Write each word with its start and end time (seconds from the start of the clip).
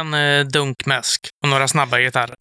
en 0.00 0.14
eh, 0.14 0.46
dunkmäsk 0.46 1.28
och 1.42 1.48
några 1.48 1.68
snabba 1.68 1.98
gitarrer. 1.98 2.36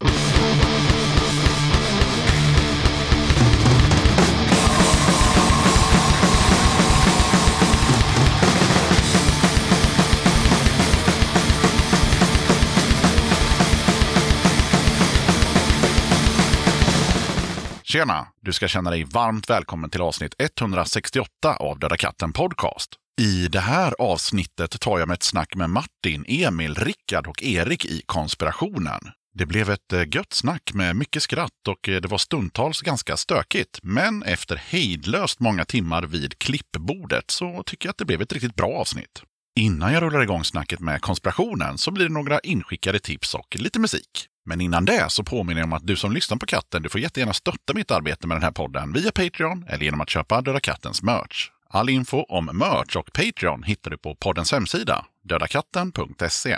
Tjena! 17.83 18.27
Du 18.41 18.53
ska 18.53 18.67
känna 18.67 18.89
dig 18.89 19.03
varmt 19.03 19.49
välkommen 19.49 19.89
till 19.89 20.01
avsnitt 20.01 20.33
168 20.39 21.55
av 21.59 21.79
Döda 21.79 21.97
katten 21.97 22.33
Podcast. 22.33 22.89
I 23.19 23.47
det 23.47 23.59
här 23.59 23.93
avsnittet 23.99 24.81
tar 24.81 24.99
jag 24.99 25.07
med 25.07 25.15
ett 25.15 25.23
snack 25.23 25.55
med 25.55 25.69
Martin, 25.69 26.25
Emil, 26.27 26.75
Rickard 26.75 27.27
och 27.27 27.43
Erik 27.43 27.85
i 27.85 28.01
konspirationen. 28.05 28.99
Det 29.33 29.45
blev 29.45 29.69
ett 29.69 29.93
eh, 29.93 30.03
gött 30.15 30.33
snack 30.33 30.71
med 30.73 30.95
mycket 30.95 31.23
skratt 31.23 31.67
och 31.67 31.89
eh, 31.89 32.01
det 32.01 32.07
var 32.07 32.17
stundtals 32.17 32.81
ganska 32.81 33.17
stökigt. 33.17 33.79
Men 33.83 34.23
efter 34.23 34.55
hejdlöst 34.55 35.39
många 35.39 35.65
timmar 35.65 36.03
vid 36.03 36.39
klippbordet 36.39 37.31
så 37.31 37.63
tycker 37.63 37.87
jag 37.87 37.91
att 37.91 37.97
det 37.97 38.05
blev 38.05 38.21
ett 38.21 38.33
riktigt 38.33 38.55
bra 38.55 38.73
avsnitt. 38.73 39.23
Innan 39.59 39.93
jag 39.93 40.03
rullar 40.03 40.21
igång 40.21 40.43
snacket 40.43 40.79
med 40.79 41.01
konspirationen 41.01 41.77
så 41.77 41.91
blir 41.91 42.05
det 42.05 42.13
några 42.13 42.39
inskickade 42.39 42.99
tips 42.99 43.35
och 43.35 43.55
lite 43.59 43.79
musik. 43.79 44.27
Men 44.45 44.61
innan 44.61 44.85
det 44.85 45.05
så 45.09 45.23
påminner 45.23 45.61
jag 45.61 45.67
om 45.67 45.73
att 45.73 45.87
du 45.87 45.95
som 45.95 46.11
lyssnar 46.11 46.37
på 46.37 46.45
katten, 46.45 46.81
du 46.81 46.89
får 46.89 47.01
jättegärna 47.01 47.33
stötta 47.33 47.73
mitt 47.73 47.91
arbete 47.91 48.27
med 48.27 48.35
den 48.37 48.43
här 48.43 48.51
podden 48.51 48.93
via 48.93 49.11
Patreon 49.11 49.65
eller 49.67 49.85
genom 49.85 50.01
att 50.01 50.09
köpa 50.09 50.41
Döda 50.41 50.59
Kattens 50.59 51.03
merch. 51.03 51.49
All 51.73 51.89
info 51.89 52.17
om 52.17 52.45
merch 52.45 52.95
och 52.95 53.13
Patreon 53.13 53.63
hittar 53.63 53.91
du 53.91 53.97
på 53.97 54.15
poddens 54.15 54.51
hemsida, 54.51 55.05
dödakatten.se. 55.23 56.57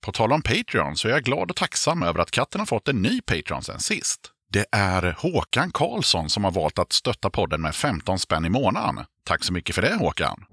På 0.00 0.12
tal 0.12 0.32
om 0.32 0.42
Patreon 0.42 0.96
så 0.96 1.08
är 1.08 1.12
jag 1.12 1.22
glad 1.22 1.50
och 1.50 1.56
tacksam 1.56 2.02
över 2.02 2.20
att 2.20 2.30
katten 2.30 2.60
har 2.60 2.66
fått 2.66 2.88
en 2.88 3.02
ny 3.02 3.20
Patreon 3.20 3.62
sen 3.62 3.80
sist. 3.80 4.20
Det 4.52 4.66
är 4.72 5.16
Håkan 5.18 5.70
Karlsson 5.70 6.30
som 6.30 6.44
har 6.44 6.50
valt 6.50 6.78
att 6.78 6.92
stötta 6.92 7.30
podden 7.30 7.60
med 7.60 7.74
15 7.74 8.18
spänn 8.18 8.44
i 8.44 8.48
månaden. 8.48 9.04
Tack 9.24 9.44
så 9.44 9.52
mycket 9.52 9.74
för 9.74 9.82
det 9.82 9.94
Håkan! 9.94 10.44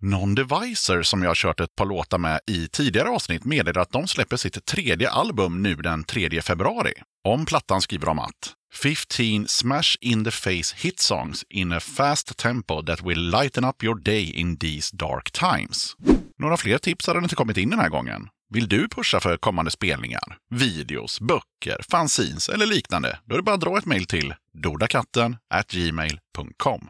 Non-Devicer 0.00 1.02
som 1.02 1.22
jag 1.22 1.30
har 1.30 1.34
kört 1.34 1.60
ett 1.60 1.76
par 1.76 1.86
låtar 1.86 2.18
med 2.18 2.40
i 2.46 2.68
tidigare 2.68 3.08
avsnitt 3.08 3.44
meddelar 3.44 3.82
att 3.82 3.92
de 3.92 4.08
släpper 4.08 4.36
sitt 4.36 4.64
tredje 4.64 5.10
album 5.10 5.62
nu 5.62 5.74
den 5.74 6.04
3 6.04 6.42
februari. 6.42 6.92
Om 7.24 7.46
plattan 7.46 7.80
skriver 7.80 8.06
de 8.06 8.18
att 8.18 8.57
15 8.72 9.48
smash 9.48 9.96
in 10.00 10.24
the 10.24 10.30
face 10.30 10.74
hit 10.76 11.00
songs 11.00 11.44
in 11.48 11.72
a 11.72 11.80
fast 11.80 12.36
tempo 12.36 12.82
that 12.82 13.02
will 13.02 13.30
lighten 13.30 13.64
up 13.64 13.84
your 13.84 14.00
day 14.00 14.22
in 14.22 14.56
these 14.56 14.96
dark 14.96 15.30
times. 15.30 15.96
Några 16.38 16.56
fler 16.56 16.78
tips 16.78 17.06
hade 17.06 17.18
inte 17.18 17.34
kommit 17.34 17.56
in 17.56 17.70
den 17.70 17.78
här 17.78 17.88
gången. 17.88 18.28
Vill 18.50 18.68
du 18.68 18.88
pusha 18.88 19.20
för 19.20 19.36
kommande 19.36 19.70
spelningar, 19.70 20.38
videos, 20.50 21.20
böcker, 21.20 21.82
fanzines 21.88 22.48
eller 22.48 22.66
liknande? 22.66 23.18
Då 23.24 23.34
är 23.34 23.38
det 23.38 23.42
bara 23.42 23.54
att 23.54 23.60
dra 23.60 23.78
ett 23.78 23.86
mejl 23.86 24.06
till 24.06 24.34
dodakatten 24.52 25.36
gmail.com. 25.68 26.88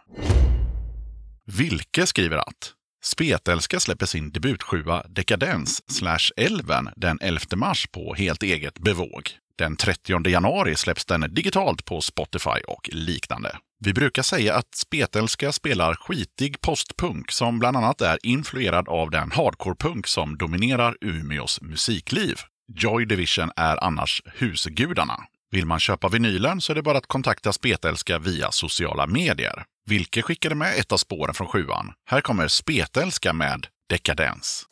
Vilke 1.47 2.07
skriver 2.07 2.37
att 2.37 2.75
Spetälska 3.03 3.81
släpper 3.81 4.07
sin 4.07 4.31
debutsjua 4.31 5.03
Dekadens 5.09 5.91
slash 5.91 6.31
Elven 6.37 6.89
den 6.97 7.19
11 7.21 7.41
mars 7.57 7.87
på 7.93 8.15
helt 8.15 8.43
eget 8.43 8.79
bevåg. 8.79 9.31
Den 9.59 9.77
30 9.77 10.29
januari 10.29 10.77
släpps 10.77 11.05
den 11.05 11.35
digitalt 11.35 11.85
på 11.85 12.01
Spotify 12.01 12.61
och 12.67 12.91
liknande. 12.93 13.57
Vi 13.85 13.93
brukar 13.93 14.23
säga 14.23 14.55
att 14.55 14.75
Spetälska 14.75 15.53
spelar 15.53 15.95
skitig 15.95 16.61
postpunk 16.61 17.31
som 17.31 17.59
bland 17.59 17.77
annat 17.77 18.01
är 18.01 18.19
influerad 18.23 18.89
av 18.89 19.11
den 19.11 19.31
hardcore-punk 19.31 20.07
som 20.07 20.37
dominerar 20.37 20.97
Umeås 21.01 21.61
musikliv. 21.61 22.37
Joy 22.75 23.05
Division 23.05 23.51
är 23.57 23.85
annars 23.85 24.23
husgudarna. 24.27 25.17
Vill 25.51 25.67
man 25.67 25.81
köpa 25.81 26.09
vinylen 26.09 26.61
så 26.61 26.73
är 26.73 26.75
det 26.75 26.83
bara 26.83 26.99
att 26.99 27.07
kontakta 27.07 27.53
Spetälska 27.53 28.19
via 28.19 28.51
sociala 28.51 29.07
medier. 29.07 29.65
Vilke 29.87 30.23
skickade 30.23 30.55
med 30.55 30.79
ett 30.79 30.93
av 30.93 30.97
spåren 30.97 31.35
från 31.35 31.47
sjuan. 31.47 31.93
Här 32.11 32.21
kommer 32.21 32.49
Spetälska 32.49 33.33
med 33.33 33.67
Dekadens. 33.89 34.67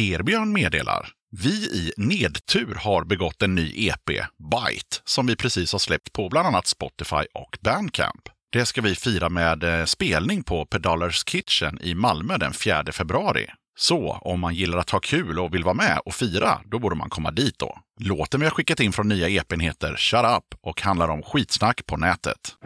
Herbjörn 0.00 0.52
meddelar. 0.52 1.08
Vi 1.30 1.50
i 1.50 1.92
Nedtur 1.96 2.74
har 2.74 3.04
begått 3.04 3.42
en 3.42 3.54
ny 3.54 3.72
EP, 3.76 4.06
Byte, 4.06 4.96
som 5.04 5.26
vi 5.26 5.36
precis 5.36 5.72
har 5.72 5.78
släppt 5.78 6.12
på 6.12 6.28
bland 6.28 6.48
annat 6.48 6.66
Spotify 6.66 7.24
och 7.34 7.58
Bandcamp. 7.60 8.28
Det 8.52 8.66
ska 8.66 8.80
vi 8.80 8.94
fira 8.94 9.28
med 9.28 9.64
eh, 9.64 9.84
spelning 9.84 10.42
på 10.42 10.66
Pedalers 10.66 11.24
Kitchen 11.24 11.78
i 11.82 11.94
Malmö 11.94 12.36
den 12.36 12.52
4 12.52 12.84
februari. 12.92 13.46
Så 13.78 14.12
om 14.12 14.40
man 14.40 14.54
gillar 14.54 14.78
att 14.78 14.90
ha 14.90 15.00
kul 15.00 15.38
och 15.38 15.54
vill 15.54 15.64
vara 15.64 15.74
med 15.74 15.98
och 16.04 16.14
fira, 16.14 16.60
då 16.64 16.78
borde 16.78 16.96
man 16.96 17.10
komma 17.10 17.30
dit 17.30 17.58
då. 17.58 17.78
Låten 18.00 18.40
vi 18.40 18.46
har 18.46 18.50
skickat 18.50 18.80
in 18.80 18.92
från 18.92 19.08
nya 19.08 19.28
EPn 19.28 19.60
heter 19.60 19.96
Shut 19.96 20.24
Up 20.24 20.58
och 20.62 20.82
handlar 20.82 21.08
om 21.08 21.22
skitsnack 21.22 21.86
på 21.86 21.96
nätet. 21.96 22.56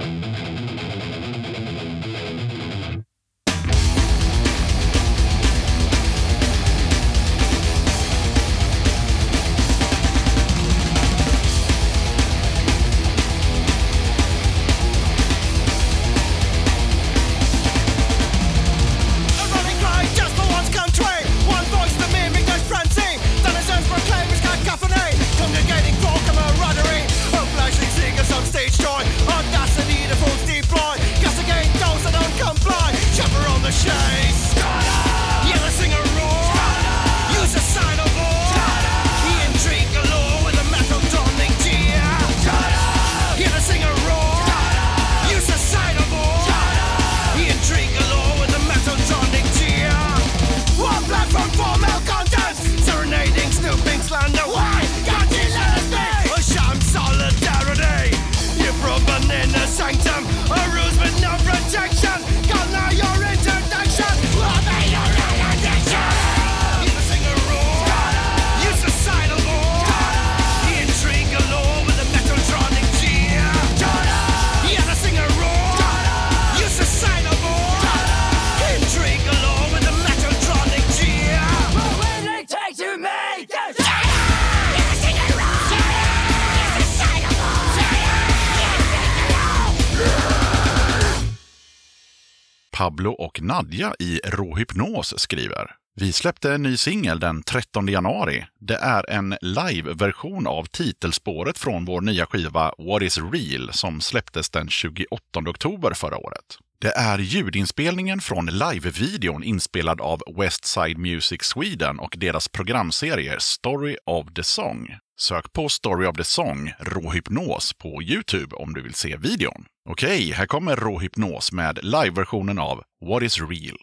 Pablo 92.94 93.10
och 93.10 93.42
Nadja 93.42 93.94
i 93.98 94.20
Råhypnos 94.24 95.18
skriver. 95.18 95.70
Vi 95.96 96.12
släppte 96.12 96.54
en 96.54 96.62
ny 96.62 96.76
singel 96.76 97.20
den 97.20 97.42
13 97.42 97.88
januari. 97.88 98.46
Det 98.60 98.76
är 98.76 99.10
en 99.10 99.36
live-version 99.40 100.46
av 100.46 100.64
titelspåret 100.64 101.58
från 101.58 101.84
vår 101.84 102.00
nya 102.00 102.26
skiva 102.26 102.74
What 102.78 103.02
is 103.02 103.18
real 103.18 103.72
som 103.72 104.00
släpptes 104.00 104.50
den 104.50 104.68
28 104.68 105.06
oktober 105.46 105.94
förra 105.94 106.18
året. 106.18 106.58
Det 106.80 106.92
är 106.96 107.18
ljudinspelningen 107.18 108.20
från 108.20 108.46
live-videon 108.46 109.44
inspelad 109.44 110.00
av 110.00 110.22
Westside 110.36 110.98
Music 110.98 111.42
Sweden 111.42 111.98
och 111.98 112.14
deras 112.18 112.48
programserie 112.48 113.40
Story 113.40 113.96
of 114.06 114.34
the 114.34 114.42
Song. 114.42 114.96
Sök 115.20 115.52
på 115.52 115.68
Story 115.68 116.06
of 116.06 116.16
the 116.16 116.24
Song, 116.24 116.72
Råhypnos, 116.78 117.72
på 117.72 118.02
Youtube 118.02 118.56
om 118.56 118.74
du 118.74 118.82
vill 118.82 118.94
se 118.94 119.16
videon. 119.16 119.64
Okej, 119.88 120.30
här 120.32 120.46
kommer 120.46 120.76
Råhypnos 120.76 121.52
med 121.52 121.78
live-versionen 121.82 122.58
av 122.58 122.82
What 123.06 123.22
is 123.22 123.38
real. 123.40 123.78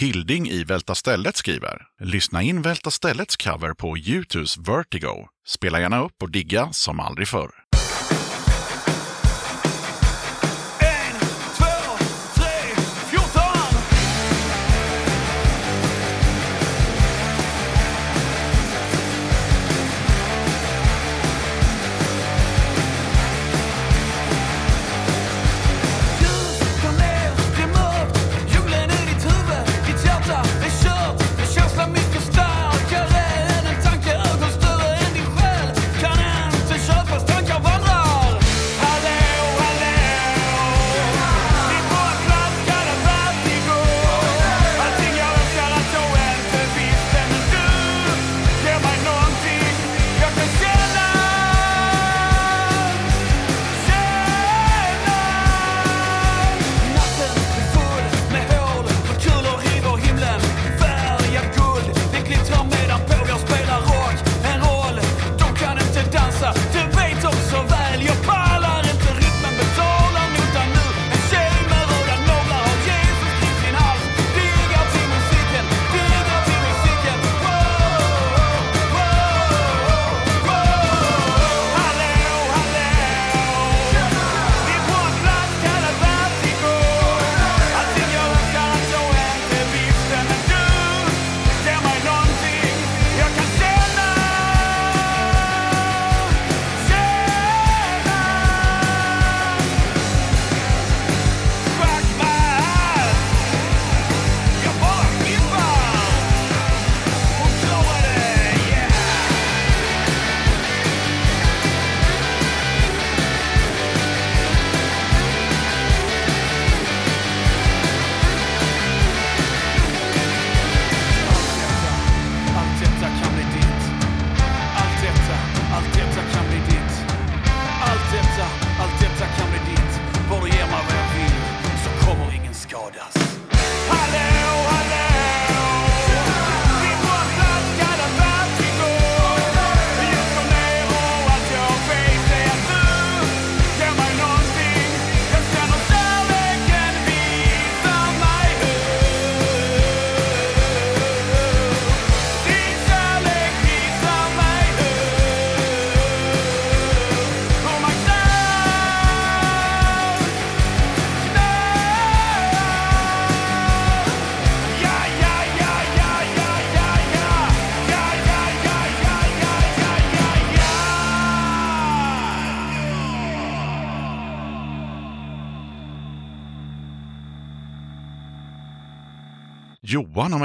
Hilding 0.00 0.48
i 0.48 0.64
Välta 0.64 0.94
stället 0.94 1.36
skriver 1.36 1.82
Lyssna 2.00 2.42
in 2.42 2.62
Välta 2.62 2.90
ställets 2.90 3.36
cover 3.36 3.74
på 3.74 3.96
U2’s 3.96 4.58
Vertigo. 4.58 5.28
Spela 5.46 5.80
gärna 5.80 6.04
upp 6.04 6.22
och 6.22 6.30
digga 6.30 6.68
som 6.72 7.00
aldrig 7.00 7.28
förr. 7.28 7.50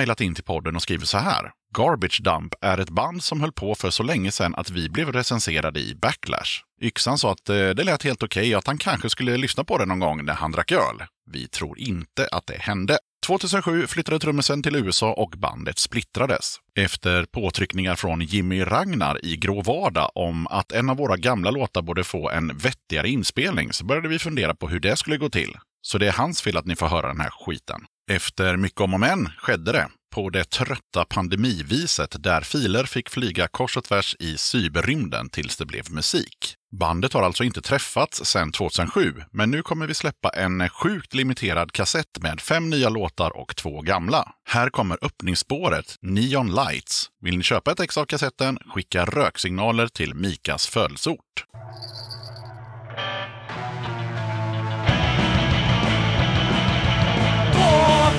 Mejlat 0.06 0.22
in 0.22 0.36
till 0.36 0.44
podden 0.44 0.76
och 0.76 0.82
skriver 0.82 1.06
så 1.06 1.18
här. 1.18 1.52
Garbage 1.78 2.22
Dump 2.24 2.54
är 2.62 2.78
ett 2.78 2.90
band 2.90 3.24
som 3.24 3.42
höll 3.42 3.52
på 3.52 3.76
för 3.76 3.90
så 3.90 4.04
länge 4.04 4.32
sedan 4.32 4.56
att 4.56 4.70
vi 4.70 4.90
blev 4.90 5.12
recenserade 5.12 5.80
i 5.80 5.96
Backlash. 5.96 6.62
Yxan 6.82 7.18
sa 7.18 7.32
att 7.32 7.50
eh, 7.50 7.56
det 7.56 7.84
lät 7.84 8.04
helt 8.04 8.24
okej 8.24 8.56
och 8.56 8.60
att 8.60 8.68
han 8.68 8.78
kanske 8.78 9.10
skulle 9.10 9.38
lyssna 9.38 9.64
på 9.64 9.78
det 9.78 9.86
någon 9.86 10.00
gång 10.00 10.26
när 10.26 10.34
han 10.34 10.52
drack 10.52 10.72
öl. 10.72 11.04
Vi 11.32 11.48
tror 11.48 11.80
inte 11.80 12.28
att 12.32 12.48
det 12.48 12.58
hände. 12.60 12.98
2007 13.28 13.88
flyttade 13.88 14.20
trummisen 14.20 14.64
till 14.64 14.76
USA 14.76 15.14
och 15.14 15.34
bandet 15.38 15.80
splittrades. 15.80 16.56
Efter 16.76 17.26
påtryckningar 17.26 17.96
från 17.96 18.22
Jimmy 18.22 18.64
Ragnar 18.64 19.26
i 19.26 19.38
Grå 19.38 19.62
Vardag 19.62 20.12
om 20.16 20.48
att 20.48 20.72
en 20.72 20.90
av 20.90 20.98
våra 20.98 21.18
gamla 21.18 21.52
låtar 21.52 21.82
borde 21.82 22.04
få 22.04 22.30
en 22.30 22.58
vettigare 22.58 23.10
inspelning 23.10 23.74
så 23.74 23.86
började 23.86 24.08
vi 24.08 24.20
fundera 24.20 24.56
på 24.56 24.68
hur 24.68 24.80
det 24.80 24.96
skulle 24.96 25.18
gå 25.18 25.30
till. 25.30 25.58
Så 25.82 25.98
det 25.98 26.08
är 26.08 26.12
hans 26.12 26.42
fel 26.42 26.58
att 26.58 26.66
ni 26.66 26.76
får 26.76 26.88
höra 26.88 27.08
den 27.08 27.22
här 27.22 27.30
skiten. 27.30 27.86
Efter 28.12 28.58
mycket 28.58 28.82
om 28.82 28.94
och 28.94 29.00
men 29.00 29.30
skedde 29.38 29.72
det. 29.72 29.88
På 30.16 30.30
det 30.30 30.50
trötta 30.50 31.06
pandemiviset 31.10 32.24
där 32.24 32.42
filer 32.42 32.84
fick 32.84 33.10
flyga 33.10 33.48
kors 33.48 33.78
och 33.78 33.84
tvärs 33.84 34.16
i 34.20 34.38
cyberrymden 34.38 35.30
tills 35.30 35.58
det 35.58 35.66
blev 35.66 35.92
musik. 35.92 36.56
Bandet 36.80 37.14
har 37.14 37.24
alltså 37.24 37.44
inte 37.44 37.62
träffats 37.62 38.26
sedan 38.26 38.52
2007, 38.52 39.14
men 39.32 39.52
nu 39.52 39.62
kommer 39.62 39.88
vi 39.88 39.94
släppa 39.94 40.30
en 40.30 40.70
sjukt 40.70 41.14
limiterad 41.14 41.72
kassett 41.72 42.22
med 42.22 42.42
fem 42.42 42.70
nya 42.70 42.90
låtar 42.90 43.38
och 43.38 43.56
två 43.56 43.82
gamla. 43.82 44.32
Här 44.50 44.70
kommer 44.70 44.98
öppningsspåret 45.02 45.96
Neon 46.02 46.56
Lights. 46.56 47.10
Vill 47.22 47.38
ni 47.38 47.44
köpa 47.44 47.72
ett 47.72 47.80
ex 47.80 47.98
av 47.98 48.06
kassetten, 48.06 48.58
skicka 48.74 49.06
röksignaler 49.06 49.88
till 49.88 50.14
Mikas 50.14 50.68
födelseort. 50.68 51.46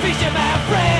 Fisherman 0.07 0.59
friend 0.69 0.96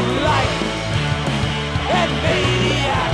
of 0.00 0.06
life 0.06 0.58
and 1.90 2.10
maniac. 2.22 3.10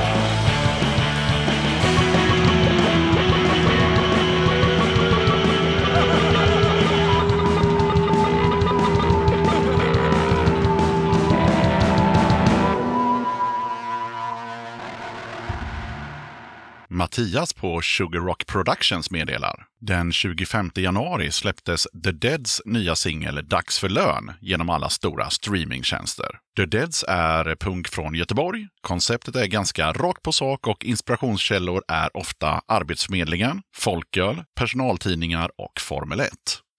Mattias 16.88 17.52
på 17.52 17.82
Sugar 17.82 18.20
Rock 18.20 18.46
Productions 18.46 19.10
meddelar 19.10 19.66
den 19.80 20.12
25 20.12 20.70
januari 20.74 21.30
släpptes 21.30 21.86
The 22.04 22.12
Deads 22.12 22.62
nya 22.64 22.96
singel 22.96 23.48
Dags 23.48 23.78
för 23.78 23.88
lön 23.88 24.32
genom 24.40 24.70
alla 24.70 24.88
stora 24.88 25.30
streamingtjänster. 25.30 26.38
The 26.56 26.66
Deads 26.66 27.04
är 27.08 27.56
punk 27.56 27.88
från 27.88 28.14
Göteborg. 28.14 28.68
Konceptet 28.80 29.36
är 29.36 29.46
ganska 29.46 29.92
rakt 29.92 30.22
på 30.22 30.32
sak 30.32 30.66
och 30.66 30.84
inspirationskällor 30.84 31.82
är 31.88 32.16
ofta 32.16 32.60
Arbetsförmedlingen, 32.66 33.62
folköl, 33.76 34.44
personaltidningar 34.54 35.50
och 35.58 35.80
Formel 35.80 36.20
1. 36.20 36.32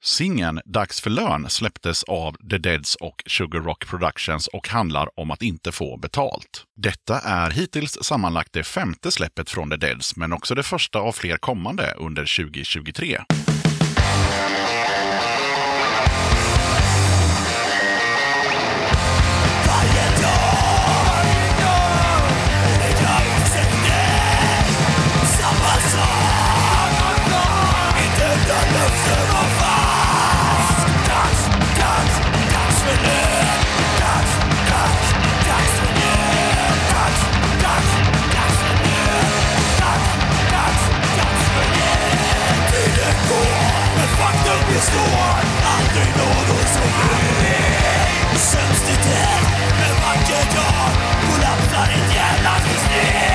Singeln 0.04 0.62
Dags 0.66 1.02
för 1.02 1.10
lön 1.10 1.50
släpptes 1.50 2.04
av 2.04 2.36
The 2.50 2.58
Deads 2.58 2.96
och 2.96 3.24
Sugar 3.26 3.60
Rock 3.60 3.88
Productions 3.88 4.48
och 4.48 4.68
handlar 4.68 5.20
om 5.20 5.32
att 5.32 5.42
inte 5.42 5.72
få 5.72 5.98
betalt. 5.98 6.66
Detta 6.76 7.20
är 7.20 7.52
hittills 7.52 7.98
sammanlagt 8.02 8.54
det 8.54 8.64
femte 8.64 9.12
släppet 9.12 9.50
från 9.50 9.70
The 9.70 9.78
Deads, 9.78 10.16
men 10.16 10.34
också 10.34 10.56
det 10.56 10.64
första 10.64 11.00
av 11.00 11.12
fler 11.12 11.38
kommande 11.38 11.94
under 11.98 12.46
2023. 12.46 13.22
Förstår 44.88 45.36
aldrig 45.76 46.16
någonsin 46.18 46.92
Sämst 48.36 48.84
i 48.84 48.96
tät, 48.96 49.48
men 49.80 49.96
vacker 50.02 50.56
dag 50.56 50.92
kollapsar 51.22 51.90
ett 51.94 52.16
jävla 52.16 52.60
system. 52.60 53.27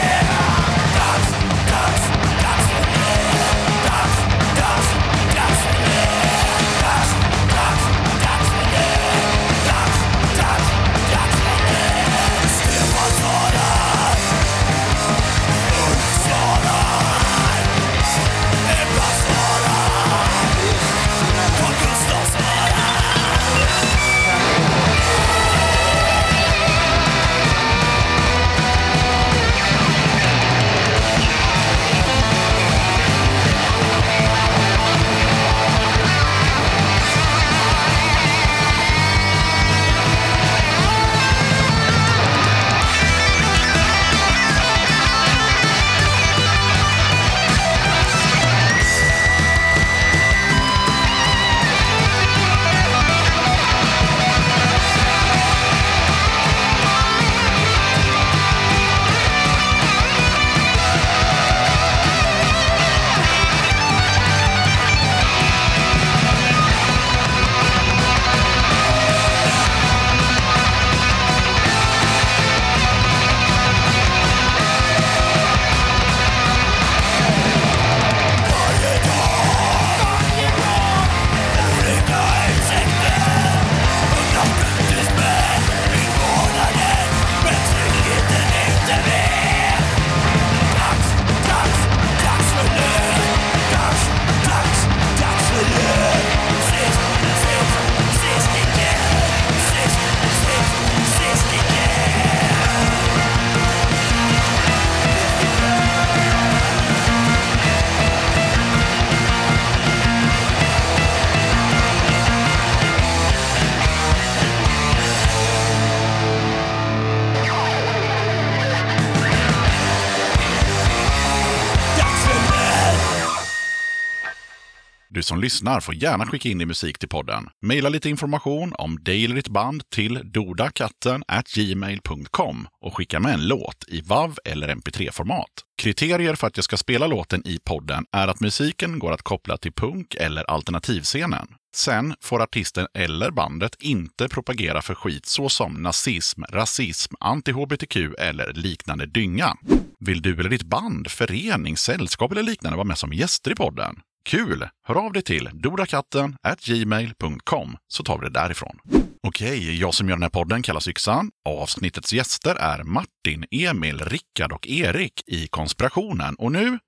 Som 125.33 125.41
lyssnar 125.41 125.81
får 125.81 125.95
gärna 125.95 126.27
skicka 126.27 126.49
in 126.49 126.59
din 126.59 126.69
musik 126.69 126.99
till 126.99 127.09
podden. 127.09 127.49
Maila 127.63 127.89
lite 127.89 128.09
information 128.09 128.73
om 128.79 129.05
dig 129.05 129.25
eller 129.25 129.35
ditt 129.35 129.49
band 129.49 129.91
till 129.91 130.21
dodakatten 130.25 131.25
gmail.com 131.55 132.69
och 132.81 132.97
skicka 132.97 133.21
med 133.21 133.35
en 133.35 133.49
låt 133.49 133.85
i 133.89 134.01
WAV 134.01 134.39
eller 134.45 134.69
MP3-format. 134.69 135.49
Kriterier 135.83 136.35
för 136.35 136.47
att 136.47 136.57
jag 136.57 136.65
ska 136.65 136.77
spela 136.77 137.07
låten 137.07 137.47
i 137.47 137.59
podden 137.65 138.07
är 138.13 138.29
att 138.29 138.41
musiken 138.41 138.99
går 138.99 139.13
att 139.13 139.23
koppla 139.23 139.57
till 139.57 139.73
punk 139.73 140.15
eller 140.15 140.51
alternativscenen. 140.51 141.47
Sen 141.75 142.15
får 142.21 142.43
artisten 142.43 142.87
eller 142.95 143.31
bandet 143.31 143.77
inte 143.81 144.29
propagera 144.29 144.83
för 144.83 144.95
skit 144.95 145.27
såsom 145.27 145.83
nazism, 145.83 146.43
rasism, 146.43 147.15
anti-hbtq 147.21 148.15
eller 148.19 148.53
liknande 148.53 149.07
dynga. 149.07 149.57
Vill 150.01 150.23
du 150.23 150.41
eller 150.41 150.51
ditt 150.51 150.63
band, 150.63 151.11
förening, 151.11 151.77
sällskap 151.77 152.33
eller 152.33 152.43
liknande 152.43 152.77
vara 152.77 152.87
med 152.87 152.99
som 152.99 153.13
gäster 153.13 153.53
i 153.53 153.55
podden? 153.55 154.01
Kul! 154.25 154.69
Hör 154.87 154.95
av 155.07 155.13
dig 155.13 155.23
till 155.23 155.51
dodakatten 155.53 156.37
gmail.com 156.65 157.77
så 157.89 158.05
tar 158.05 158.19
vi 158.19 158.25
det 158.25 158.33
därifrån. 158.33 158.79
Okej, 159.27 159.81
jag 159.81 159.95
som 159.95 160.09
gör 160.09 160.17
den 160.17 160.23
här 160.23 160.31
podden 160.31 160.63
kallas 160.63 160.89
Yxan. 160.89 161.31
Avsnittets 161.49 162.13
gäster 162.13 162.55
är 162.55 162.83
Martin, 162.83 163.45
Emil, 163.51 163.99
Rickard 164.05 164.53
och 164.53 164.69
Erik 164.69 165.23
i 165.27 165.47
Konspirationen. 165.49 166.35
Och 166.35 166.53
nu 166.53 166.79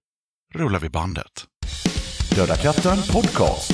rullar 0.55 0.79
vi 0.81 0.89
bandet. 0.89 1.45
Döda 2.35 2.57
katten 2.57 2.97
podcast. 3.13 3.73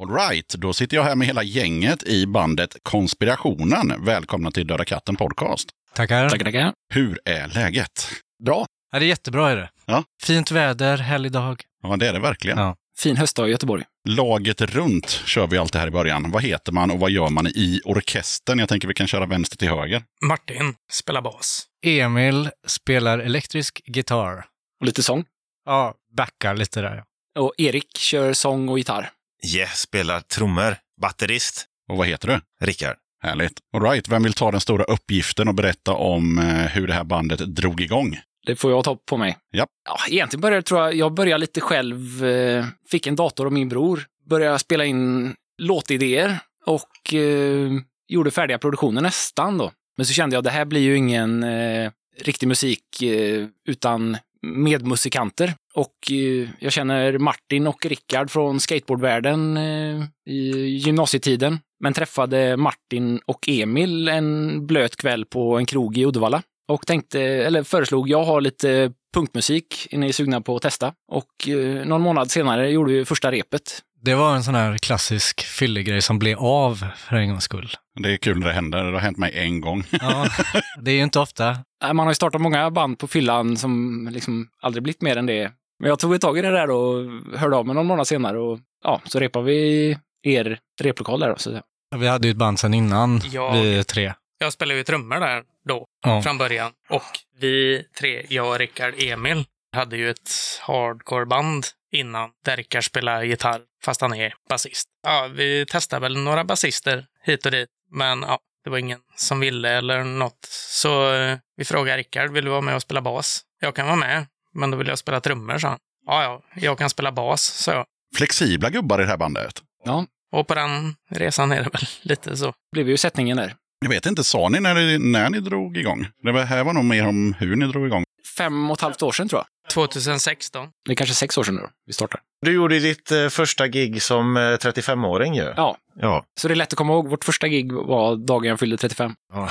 Alright, 0.00 0.48
då 0.48 0.72
sitter 0.72 0.96
jag 0.96 1.04
här 1.04 1.16
med 1.16 1.26
hela 1.26 1.42
gänget 1.42 2.02
i 2.02 2.26
bandet 2.26 2.76
Konspirationen. 2.82 4.04
Välkomna 4.04 4.50
till 4.50 4.66
Döda 4.66 4.84
katten 4.84 5.16
podcast. 5.16 5.68
Tackar. 5.94 6.28
Tackar, 6.28 6.44
tackar. 6.44 6.72
Hur 6.94 7.18
är 7.24 7.48
läget? 7.48 8.08
Bra. 8.44 8.66
Ja, 8.92 8.98
det 8.98 9.04
är 9.04 9.08
jättebra 9.08 9.50
är 9.50 9.56
det. 9.56 9.70
Ja. 9.86 10.04
Fint 10.22 10.50
väder, 10.50 10.96
härlig 10.96 11.32
dag. 11.32 11.62
Ja, 11.82 11.96
det 11.96 12.08
är 12.08 12.12
det 12.12 12.18
verkligen. 12.18 12.58
Ja. 12.58 12.76
Fin 12.98 13.16
höstdag 13.16 13.48
i 13.48 13.50
Göteborg. 13.50 13.84
Laget 14.08 14.60
runt 14.60 15.08
kör 15.08 15.46
vi 15.46 15.58
alltid 15.58 15.80
här 15.80 15.88
i 15.88 15.90
början. 15.90 16.30
Vad 16.30 16.42
heter 16.42 16.72
man 16.72 16.90
och 16.90 16.98
vad 16.98 17.10
gör 17.10 17.28
man 17.28 17.46
i 17.46 17.80
orkestern? 17.84 18.58
Jag 18.58 18.68
tänker 18.68 18.88
vi 18.88 18.94
kan 18.94 19.06
köra 19.06 19.26
vänster 19.26 19.56
till 19.56 19.68
höger. 19.68 20.02
Martin 20.22 20.74
spelar 20.90 21.22
bas. 21.22 21.66
Emil 21.86 22.50
spelar 22.66 23.18
elektrisk 23.18 23.80
gitarr. 23.86 24.44
Och 24.80 24.86
lite 24.86 25.02
sång. 25.02 25.24
Ja, 25.64 25.94
backar 26.16 26.54
lite 26.54 26.80
där. 26.80 27.04
Och 27.38 27.54
Erik 27.58 27.96
kör 27.98 28.32
sång 28.32 28.68
och 28.68 28.78
gitarr. 28.78 29.10
Yeah, 29.54 29.70
spelar 29.70 30.20
trummor. 30.20 30.76
Batterist. 31.00 31.66
Och 31.90 31.96
vad 31.96 32.06
heter 32.06 32.28
du? 32.28 32.66
Rickard. 32.66 32.96
Härligt. 33.22 33.52
All 33.74 33.82
right, 33.82 34.08
vem 34.08 34.22
vill 34.22 34.32
ta 34.32 34.50
den 34.50 34.60
stora 34.60 34.84
uppgiften 34.84 35.48
och 35.48 35.54
berätta 35.54 35.92
om 35.92 36.38
eh, 36.38 36.44
hur 36.44 36.86
det 36.86 36.94
här 36.94 37.04
bandet 37.04 37.38
drog 37.38 37.80
igång? 37.80 38.18
Det 38.46 38.56
får 38.56 38.70
jag 38.70 38.84
ta 38.84 38.96
på 38.96 39.16
mig. 39.16 39.38
Ja. 39.50 39.66
Ja, 39.84 39.96
egentligen 40.08 40.40
började 40.40 40.62
tror 40.62 40.80
jag, 40.80 40.94
jag 40.94 41.14
började 41.14 41.40
lite 41.40 41.60
själv, 41.60 42.24
eh, 42.24 42.64
fick 42.90 43.06
en 43.06 43.16
dator 43.16 43.46
av 43.46 43.52
min 43.52 43.68
bror, 43.68 44.06
började 44.28 44.58
spela 44.58 44.84
in 44.84 45.34
låtidéer 45.58 46.38
och 46.66 47.14
eh, 47.14 47.70
gjorde 48.08 48.30
färdiga 48.30 48.58
produktioner 48.58 49.00
nästan 49.00 49.58
då. 49.58 49.72
Men 49.96 50.06
så 50.06 50.12
kände 50.12 50.36
jag, 50.36 50.44
det 50.44 50.50
här 50.50 50.64
blir 50.64 50.80
ju 50.80 50.96
ingen 50.96 51.42
eh, 51.42 51.90
riktig 52.22 52.48
musik 52.48 53.02
eh, 53.02 53.46
utan 53.68 54.16
medmusikanter. 54.42 55.54
Och 55.74 56.10
eh, 56.10 56.48
jag 56.58 56.72
känner 56.72 57.18
Martin 57.18 57.66
och 57.66 57.86
Rickard 57.86 58.30
från 58.30 58.60
skateboardvärlden 58.60 59.56
eh, 59.56 60.04
i 60.26 60.66
gymnasietiden. 60.66 61.58
Men 61.80 61.92
träffade 61.92 62.56
Martin 62.56 63.20
och 63.26 63.48
Emil 63.48 64.08
en 64.08 64.66
blöt 64.66 64.96
kväll 64.96 65.24
på 65.24 65.58
en 65.58 65.66
krog 65.66 65.98
i 65.98 66.06
Uddevalla 66.06 66.42
och 66.70 66.86
tänkte, 66.86 67.20
eller 67.20 67.62
föreslog, 67.62 68.08
jag 68.08 68.24
har 68.24 68.40
lite 68.40 68.92
punkmusik, 69.14 69.88
är 69.90 69.98
ni 69.98 70.12
sugna 70.12 70.40
på 70.40 70.56
att 70.56 70.62
testa? 70.62 70.92
Och 71.12 71.48
eh, 71.48 71.86
någon 71.86 72.00
månad 72.00 72.30
senare 72.30 72.70
gjorde 72.70 72.92
vi 72.92 73.04
första 73.04 73.32
repet. 73.32 73.82
Det 74.02 74.14
var 74.14 74.34
en 74.34 74.44
sån 74.44 74.54
här 74.54 74.78
klassisk 74.78 75.40
fyllegrej 75.40 76.02
som 76.02 76.18
blev 76.18 76.38
av 76.38 76.84
för 76.96 77.16
en 77.16 77.28
gångs 77.28 77.44
skull. 77.44 77.70
Det 78.02 78.12
är 78.12 78.16
kul 78.16 78.38
när 78.38 78.46
det 78.46 78.52
händer. 78.52 78.84
Det 78.84 78.92
har 78.92 79.00
hänt 79.00 79.18
mig 79.18 79.32
en 79.34 79.60
gång. 79.60 79.84
ja, 79.90 80.26
det 80.82 80.90
är 80.90 80.94
ju 80.94 81.02
inte 81.02 81.20
ofta. 81.20 81.56
Man 81.84 81.98
har 81.98 82.10
ju 82.10 82.14
startat 82.14 82.40
många 82.40 82.70
band 82.70 82.98
på 82.98 83.08
fyllan 83.08 83.56
som 83.56 84.08
liksom 84.12 84.48
aldrig 84.62 84.82
blivit 84.82 85.02
mer 85.02 85.16
än 85.16 85.26
det. 85.26 85.52
Men 85.80 85.88
jag 85.88 85.98
tog 85.98 86.14
ett 86.14 86.20
tag 86.20 86.38
i 86.38 86.42
det 86.42 86.50
där 86.50 86.70
och 86.70 87.04
hörde 87.38 87.56
av 87.56 87.66
mig 87.66 87.74
någon 87.74 87.86
månad 87.86 88.06
senare 88.06 88.38
och 88.38 88.58
ja, 88.84 89.00
så 89.04 89.20
repade 89.20 89.44
vi 89.44 89.98
er 90.22 90.58
replokal 90.80 91.20
där. 91.20 91.34
Så. 91.36 91.60
Vi 91.96 92.08
hade 92.08 92.26
ju 92.26 92.30
ett 92.30 92.36
band 92.36 92.58
sen 92.58 92.74
innan, 92.74 93.20
ja. 93.32 93.52
vi 93.52 93.84
tre. 93.84 94.12
Jag 94.38 94.52
spelade 94.52 94.78
ju 94.78 94.84
trummor 94.84 95.20
där 95.20 95.42
då, 95.64 95.86
ja. 96.02 96.22
från 96.22 96.38
början. 96.38 96.72
Och 96.88 97.18
vi 97.40 97.84
tre, 97.98 98.26
jag, 98.28 98.60
Rickard, 98.60 98.94
Emil, 98.98 99.44
hade 99.72 99.96
ju 99.96 100.10
ett 100.10 100.30
hardcore-band 100.60 101.66
innan 101.92 102.30
där 102.44 102.56
Rickard 102.56 102.84
spelade 102.84 103.26
gitarr, 103.26 103.60
fast 103.84 104.00
han 104.00 104.14
är 104.14 104.34
basist. 104.48 104.88
Ja, 105.02 105.28
vi 105.34 105.66
testade 105.66 106.00
väl 106.00 106.16
några 106.16 106.44
basister 106.44 107.06
hit 107.22 107.46
och 107.46 107.52
dit, 107.52 107.68
men 107.90 108.22
ja, 108.22 108.38
det 108.64 108.70
var 108.70 108.78
ingen 108.78 109.00
som 109.16 109.40
ville 109.40 109.70
eller 109.70 110.04
något. 110.04 110.48
Så 110.50 111.14
eh, 111.14 111.38
vi 111.56 111.64
frågade 111.64 111.98
Rickard, 111.98 112.30
vill 112.30 112.44
du 112.44 112.50
vara 112.50 112.60
med 112.60 112.74
och 112.74 112.82
spela 112.82 113.02
bas? 113.02 113.42
Jag 113.60 113.74
kan 113.74 113.86
vara 113.86 113.96
med, 113.96 114.26
men 114.54 114.70
då 114.70 114.76
vill 114.76 114.88
jag 114.88 114.98
spela 114.98 115.20
trummor, 115.20 115.58
sa 115.58 115.68
han. 115.68 115.78
Ja, 116.06 116.22
ja, 116.22 116.42
jag 116.54 116.78
kan 116.78 116.90
spela 116.90 117.12
bas, 117.12 117.42
sa 117.42 117.72
jag. 117.72 117.84
Flexibla 118.16 118.70
gubbar 118.70 118.98
i 119.00 119.02
det 119.02 119.10
här 119.10 119.16
bandet. 119.16 119.62
Ja. 119.84 120.06
Och 120.32 120.46
på 120.46 120.54
den 120.54 120.94
resan 121.10 121.52
är 121.52 121.56
det 121.62 121.70
väl 121.70 121.86
lite 122.02 122.36
så. 122.36 122.52
Blev 122.72 122.88
ju 122.88 122.96
sättningen 122.96 123.36
där. 123.36 123.54
Jag 123.84 123.90
vet 123.90 124.06
inte, 124.06 124.24
sa 124.24 124.48
ni 124.48 124.60
när, 124.60 124.74
ni, 124.74 124.98
när 124.98 125.30
ni 125.30 125.40
drog 125.40 125.76
igång? 125.76 126.06
Det 126.22 126.44
här 126.44 126.64
var 126.64 126.72
nog 126.72 126.84
mer 126.84 127.08
om 127.08 127.34
hur 127.38 127.56
ni 127.56 127.66
drog 127.66 127.86
igång. 127.86 128.04
Fem 128.38 128.70
och 128.70 128.76
ett 128.76 128.80
halvt 128.80 129.02
år 129.02 129.12
sedan 129.12 129.28
tror 129.28 129.38
jag. 129.38 129.70
2016. 129.72 130.68
Det 130.84 130.92
är 130.92 130.96
kanske 130.96 131.14
sex 131.14 131.38
år 131.38 131.44
sedan 131.44 131.54
nu 131.54 131.62
vi 131.86 131.92
startade. 131.92 132.22
Du 132.42 132.52
gjorde 132.52 132.78
ditt 132.78 133.10
eh, 133.10 133.28
första 133.28 133.68
gig 133.68 134.02
som 134.02 134.36
eh, 134.36 134.40
35-åring 134.40 135.34
ju. 135.34 135.52
Ja. 135.56 135.76
ja. 135.94 136.24
Så 136.40 136.48
det 136.48 136.54
är 136.54 136.56
lätt 136.56 136.72
att 136.72 136.76
komma 136.76 136.92
ihåg. 136.92 137.08
Vårt 137.08 137.24
första 137.24 137.48
gig 137.48 137.72
var 137.72 138.16
dagen 138.16 138.48
jag 138.48 138.58
fyllde 138.58 138.76
35. 138.76 139.14
Ja. 139.32 139.48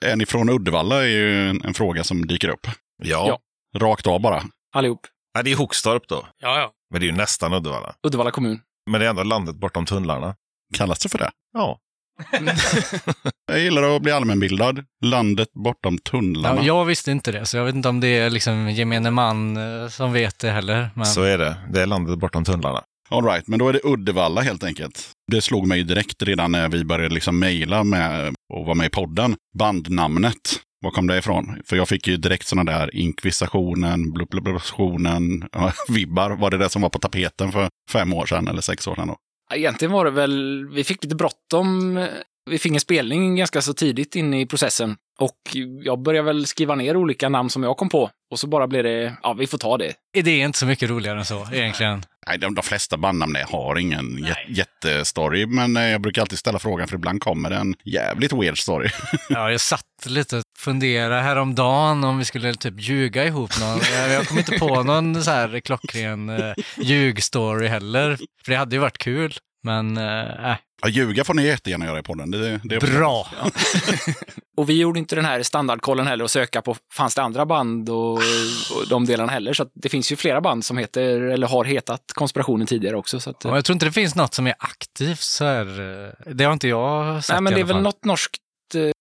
är 0.04 0.16
ni 0.16 0.26
från 0.26 0.48
Uddevalla 0.48 1.02
är 1.02 1.08
ju 1.08 1.50
en, 1.50 1.64
en 1.64 1.74
fråga 1.74 2.04
som 2.04 2.26
dyker 2.26 2.48
upp. 2.48 2.66
Ja. 3.02 3.26
ja. 3.28 3.38
Rakt 3.80 4.06
av 4.06 4.20
bara. 4.20 4.42
Allihop. 4.74 5.06
Ja, 5.34 5.42
det 5.42 5.52
är 5.52 5.56
Hokstorp 5.56 6.08
då. 6.08 6.26
Ja, 6.38 6.58
ja. 6.60 6.72
Men 6.90 7.00
det 7.00 7.06
är 7.06 7.10
ju 7.10 7.16
nästan 7.16 7.52
Uddevalla. 7.52 7.94
Uddevalla 8.06 8.30
kommun. 8.30 8.60
Men 8.90 9.00
det 9.00 9.06
är 9.06 9.10
ändå 9.10 9.22
landet 9.22 9.56
bortom 9.56 9.86
tunnlarna. 9.86 10.34
Kallas 10.74 10.98
det 10.98 11.08
för 11.08 11.18
det? 11.18 11.30
Ja 11.52 11.78
jag 13.46 13.60
gillar 13.60 13.96
att 13.96 14.02
bli 14.02 14.12
allmänbildad. 14.12 14.84
Landet 15.04 15.48
bortom 15.52 15.98
tunnlarna. 15.98 16.60
Ja, 16.60 16.66
jag 16.66 16.84
visste 16.84 17.10
inte 17.10 17.32
det, 17.32 17.46
så 17.46 17.56
jag 17.56 17.64
vet 17.64 17.74
inte 17.74 17.88
om 17.88 18.00
det 18.00 18.08
är 18.08 18.30
liksom 18.30 18.70
gemene 18.70 19.10
man 19.10 19.58
som 19.90 20.12
vet 20.12 20.38
det 20.38 20.50
heller. 20.50 20.90
Men... 20.94 21.06
Så 21.06 21.22
är 21.22 21.38
det. 21.38 21.56
Det 21.72 21.82
är 21.82 21.86
landet 21.86 22.18
bortom 22.18 22.44
tunnlarna. 22.44 22.82
All 23.10 23.24
right, 23.24 23.48
men 23.48 23.58
då 23.58 23.68
är 23.68 23.72
det 23.72 23.80
Uddevalla 23.84 24.40
helt 24.40 24.64
enkelt. 24.64 25.10
Det 25.32 25.40
slog 25.40 25.66
mig 25.66 25.82
direkt 25.82 26.22
redan 26.22 26.52
när 26.52 26.68
vi 26.68 26.84
började 26.84 27.14
liksom 27.14 27.38
mejla 27.38 27.84
med 27.84 28.34
och 28.54 28.64
vara 28.64 28.74
med 28.74 28.86
i 28.86 28.90
podden. 28.90 29.36
Bandnamnet. 29.58 30.60
Var 30.80 30.90
kom 30.90 31.06
det 31.06 31.18
ifrån? 31.18 31.62
För 31.66 31.76
jag 31.76 31.88
fick 31.88 32.08
ju 32.08 32.16
direkt 32.16 32.46
sådana 32.46 32.72
där 32.72 32.96
inkvisationen, 32.96 34.12
blubblubblubblubblubblubbationen, 34.12 35.48
vibbar. 35.88 36.30
Var 36.30 36.50
det 36.50 36.58
det 36.58 36.68
som 36.68 36.82
var 36.82 36.88
på 36.88 36.98
tapeten 36.98 37.52
för 37.52 37.68
fem 37.92 38.12
år 38.12 38.26
sedan 38.26 38.48
eller 38.48 38.60
sex 38.60 38.86
år 38.86 38.94
sedan 38.94 39.08
då? 39.08 39.16
Egentligen 39.54 39.92
var 39.92 40.04
det 40.04 40.10
väl, 40.10 40.66
vi 40.68 40.84
fick 40.84 41.04
lite 41.04 41.16
bråttom. 41.16 41.94
Vi 42.50 42.58
fick 42.58 42.72
en 42.72 42.80
spelning 42.80 43.36
ganska 43.36 43.62
så 43.62 43.74
tidigt 43.74 44.16
in 44.16 44.34
i 44.34 44.46
processen 44.46 44.96
och 45.20 45.56
jag 45.84 46.02
började 46.02 46.26
väl 46.26 46.46
skriva 46.46 46.74
ner 46.74 46.96
olika 46.96 47.28
namn 47.28 47.50
som 47.50 47.62
jag 47.62 47.76
kom 47.76 47.88
på. 47.88 48.10
Och 48.30 48.38
så 48.38 48.46
bara 48.46 48.66
blev 48.66 48.84
det, 48.84 49.16
ja 49.22 49.32
vi 49.32 49.46
får 49.46 49.58
ta 49.58 49.78
det. 49.78 49.92
Det 50.12 50.30
är 50.30 50.44
inte 50.44 50.58
så 50.58 50.66
mycket 50.66 50.90
roligare 50.90 51.18
än 51.18 51.24
så 51.24 51.46
egentligen. 51.52 52.02
Nej, 52.26 52.38
de, 52.38 52.54
de 52.54 52.62
flesta 52.62 52.96
bandnamn 52.96 53.36
har 53.48 53.78
ingen 53.78 54.18
jä- 54.18 54.34
jättestory, 54.48 55.46
men 55.46 55.76
eh, 55.76 55.82
jag 55.82 56.00
brukar 56.00 56.22
alltid 56.22 56.38
ställa 56.38 56.58
frågan 56.58 56.88
för 56.88 56.94
ibland 56.96 57.20
kommer 57.20 57.50
det 57.50 57.56
en 57.56 57.74
jävligt 57.84 58.32
weird 58.32 58.58
story. 58.58 58.88
Ja, 59.28 59.50
jag 59.50 59.60
satt 59.60 59.82
lite 60.06 60.36
och 60.36 60.42
funderade 60.58 61.20
häromdagen 61.22 62.04
om 62.04 62.18
vi 62.18 62.24
skulle 62.24 62.54
typ 62.54 62.74
ljuga 62.80 63.24
ihop 63.24 63.60
någon. 63.60 63.78
Jag, 64.12 64.26
kom 64.26 64.38
inte 64.38 64.58
på 64.58 64.82
någon 64.82 65.22
så 65.22 65.30
här 65.30 65.60
klockren 65.60 66.28
uh, 66.30 66.54
ljugstory 66.76 67.66
heller. 67.68 68.16
För 68.44 68.52
det 68.52 68.58
hade 68.58 68.76
ju 68.76 68.80
varit 68.80 68.98
kul. 68.98 69.34
Men 69.64 69.96
äh, 69.96 70.56
Ja, 70.82 70.88
ljuga 70.88 71.24
får 71.24 71.34
ni 71.34 71.46
jättegärna 71.46 71.84
göra 71.86 71.98
i 71.98 72.02
podden. 72.02 72.30
Det, 72.30 72.60
det 72.64 72.74
är 72.74 72.80
bra. 72.98 73.26
Och 74.56 74.68
vi 74.68 74.78
gjorde 74.80 74.98
inte 74.98 75.16
den 75.16 75.24
här 75.24 75.42
standardkollen 75.42 76.06
heller 76.06 76.24
och 76.24 76.30
söka 76.30 76.62
på, 76.62 76.76
fanns 76.92 77.14
det 77.14 77.22
andra 77.22 77.46
band 77.46 77.88
och, 77.90 78.12
och 78.14 78.88
de 78.90 79.04
delarna 79.06 79.32
heller. 79.32 79.52
Så 79.52 79.62
att 79.62 79.70
det 79.74 79.88
finns 79.88 80.12
ju 80.12 80.16
flera 80.16 80.40
band 80.40 80.64
som 80.64 80.78
heter, 80.78 81.20
eller 81.20 81.46
har 81.46 81.64
hetat 81.64 82.00
Konspirationen 82.14 82.66
tidigare 82.66 82.96
också. 82.96 83.20
Så 83.20 83.30
att, 83.30 83.44
Ja, 83.44 83.54
jag 83.54 83.64
tror 83.64 83.74
inte 83.74 83.86
det 83.86 83.92
finns 83.92 84.14
något 84.14 84.34
som 84.34 84.46
är 84.46 84.54
aktivt 84.58 85.20
så 85.20 85.44
här. 85.44 85.66
eh, 86.26 86.32
Det 86.34 86.44
har 86.44 86.52
inte 86.52 86.68
jag 86.68 87.24
sett 87.24 87.34
nej, 87.34 87.42
men 87.42 87.54
det 87.54 87.60
är 87.60 87.64
väl 87.64 87.82
något 87.82 88.04
norskt 88.04 88.34
eh, 88.36 88.47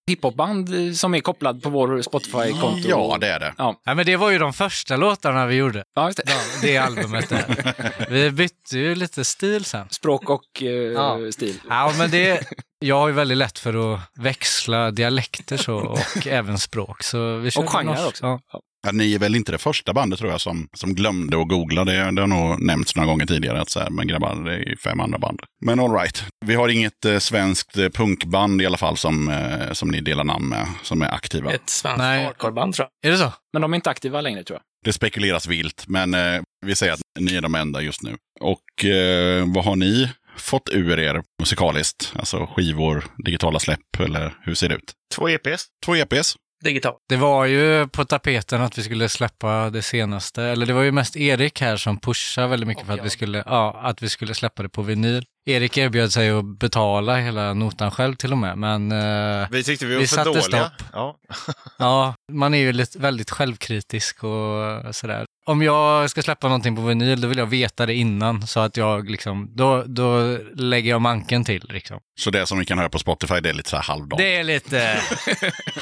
hiphopband 0.08 0.70
som 0.98 1.15
är 1.15 1.20
kopplad 1.20 1.63
på 1.63 1.70
vår 1.70 2.02
Spotify-konto. 2.02 2.89
Ja, 2.89 3.17
det 3.22 3.28
är 3.28 3.39
det. 3.39 3.54
Ja, 3.58 3.82
Nej, 3.86 3.96
men 3.96 4.06
det 4.06 4.15
var 4.15 4.32
ju 4.32 4.38
de 4.38 4.54
första 4.54 4.96
låtarna 4.98 5.46
vi 5.46 5.56
gjorde. 5.56 5.84
ja 5.96 6.06
just 6.06 6.17
det. 6.17 6.24
Ja, 6.32 6.36
det 6.62 6.78
albumet 6.78 7.30
där. 7.30 7.74
Vi 8.10 8.32
bytte 8.32 8.78
ju 8.78 8.96
lite 8.96 9.26
stil 9.26 9.65
sen. 9.65 9.89
Språk 9.89 10.30
och 10.30 10.62
eh, 10.63 10.67
Ja. 10.67 11.17
stil. 11.32 11.60
Ja, 11.70 11.93
men 11.98 12.12
det, 12.12 12.43
jag 12.80 12.96
har 13.00 13.08
ju 13.08 13.13
väldigt 13.13 13.38
lätt 13.38 13.60
för 13.60 13.93
att 13.93 14.00
växla 14.20 14.91
dialekter 14.91 15.58
så, 15.58 15.76
och 15.76 16.00
även 16.28 16.58
språk. 16.60 17.04
Så 17.04 17.36
vi 17.38 17.52
körde 17.52 17.67
genrer 17.67 18.08
också. 18.08 18.26
Ja. 18.26 18.39
Ja, 18.86 18.92
ni 18.92 19.13
är 19.16 19.20
väl 19.20 19.36
inte 19.36 19.52
det 19.52 19.58
första 19.58 19.94
bandet 19.94 20.20
tror 20.20 20.32
jag 20.32 20.42
som, 20.42 20.68
som 20.74 20.94
glömde 20.96 21.42
att 21.42 21.48
googla. 21.48 21.86
Det, 21.86 22.12
det 22.12 22.22
har 22.22 22.28
nog 22.28 22.62
nämnts 22.62 22.96
några 22.96 23.08
gånger 23.08 23.26
tidigare. 23.26 23.62
Att 23.62 23.70
så 23.70 23.80
här, 23.80 23.90
men 23.90 24.08
grabbar, 24.08 24.36
det 24.46 24.54
är 24.54 24.60
ju 24.70 24.78
fem 24.78 25.00
andra 25.00 25.20
band. 25.20 25.40
Men 25.62 25.80
all 25.80 25.92
right. 25.92 26.24
Vi 26.46 26.56
har 26.56 26.70
inget 26.70 27.06
eh, 27.06 27.18
svenskt 27.18 27.78
eh, 27.78 27.90
punkband 27.90 28.62
i 28.62 28.66
alla 28.66 28.78
fall 28.78 28.98
som, 28.98 29.30
eh, 29.30 29.72
som 29.72 29.90
ni 29.90 30.02
delar 30.02 30.24
namn 30.24 30.50
med, 30.50 30.68
som 30.84 31.02
är 31.02 31.13
aktiva. 31.13 31.52
Ett 31.54 31.70
svenskt 31.70 32.02
hardcoreband 32.02 32.74
tror 32.74 32.88
jag. 33.02 33.10
Är 33.10 33.12
det 33.12 33.24
så? 33.24 33.34
Men 33.54 33.62
de 33.62 33.74
är 33.74 33.76
inte 33.76 33.90
aktiva 33.90 34.22
längre 34.22 34.44
tror 34.44 34.56
jag. 34.56 34.63
Det 34.86 34.94
spekuleras 34.94 35.48
vilt, 35.48 35.84
men 35.88 36.13
eh, 36.13 36.42
vi 36.66 36.76
säger 36.76 36.94
att 36.94 37.00
ni 37.20 37.36
är 37.36 37.42
de 37.42 37.56
enda 37.56 37.82
just 37.82 38.04
nu. 38.04 38.16
Och 38.40 38.86
eh, 38.86 39.46
vad 39.56 39.66
har 39.66 39.76
ni 39.76 40.10
fått 40.38 40.70
ur 40.70 41.00
er 41.00 41.24
musikaliskt? 41.40 42.13
Alltså 42.16 42.46
skivor, 42.46 43.04
digitala 43.26 43.60
släpp 43.60 44.00
eller 44.00 44.34
hur 44.42 44.54
ser 44.54 44.70
det 44.70 44.76
ut? 44.76 44.94
Två 45.16 45.30
EPs. 45.30 45.66
Två 45.86 45.96
EPs. 45.96 46.36
Digitalt. 46.63 46.98
Det 47.10 47.15
var 47.15 47.46
ju 47.46 47.88
på 47.88 48.06
tapeten 48.06 48.62
att 48.62 48.78
vi 48.78 48.84
skulle 48.84 49.10
släppa 49.10 49.70
det 49.70 49.82
senaste, 49.82 50.43
eller 50.43 50.65
det 50.65 50.74
var 50.74 50.82
ju 50.82 50.91
mest 50.91 51.15
Erik 51.17 51.62
här 51.62 51.78
som 51.78 52.00
pushade 52.00 52.48
väldigt 52.48 52.67
mycket 52.67 52.86
för 52.86 52.93
att 52.93 53.06
vi 53.06 53.10
skulle, 53.10 53.43
ja, 53.46 53.80
att 53.84 54.02
vi 54.04 54.10
skulle 54.10 54.34
släppa 54.34 54.63
det 54.63 54.70
på 54.70 54.82
vinyl. 54.82 55.26
Erik 55.46 55.78
erbjöd 55.78 56.13
sig 56.13 56.30
att 56.30 56.46
betala 56.46 57.15
hela 57.17 57.54
notan 57.54 57.91
själv 57.91 58.15
till 58.15 58.32
och 58.32 58.38
med, 58.38 58.58
men 58.58 58.91
eh, 58.91 59.48
Vi 59.52 59.63
tyckte 59.63 59.86
vi 59.86 59.93
var 59.93 60.02
Vi 60.02 60.08
för 60.08 60.15
satte 60.15 60.30
dåliga. 60.30 60.41
stopp. 60.41 60.88
Ja. 60.93 61.17
ja, 61.80 62.15
man 62.32 62.54
är 62.54 62.58
ju 62.58 62.74
lite, 62.74 63.00
väldigt 63.00 63.32
självkritisk 63.32 64.24
och 64.24 64.96
sådär. 64.96 65.26
Om 65.47 65.62
jag 65.62 66.10
ska 66.10 66.21
släppa 66.21 66.47
någonting 66.47 66.75
på 66.75 66.81
vinyl, 66.81 67.21
då 67.21 67.27
vill 67.27 67.38
jag 67.38 67.45
veta 67.45 67.86
det 67.86 67.93
innan, 67.93 68.47
så 68.47 68.60
att 68.60 68.77
jag 68.77 69.10
liksom, 69.10 69.51
då, 69.55 69.83
då 69.88 70.38
lägger 70.55 70.89
jag 70.89 71.01
manken 71.01 71.43
till 71.43 71.65
liksom. 71.69 71.99
Så 72.19 72.31
det 72.31 72.45
som 72.45 72.60
vi 72.60 72.65
kan 72.65 72.77
höra 72.77 72.89
på 72.89 72.99
Spotify, 72.99 73.39
det 73.39 73.49
är 73.49 73.53
lite 73.53 73.69
så 73.69 73.75
här 73.75 73.83
halvdant. 73.83 74.17
Det 74.17 74.36
är 74.36 74.43
lite 74.43 74.97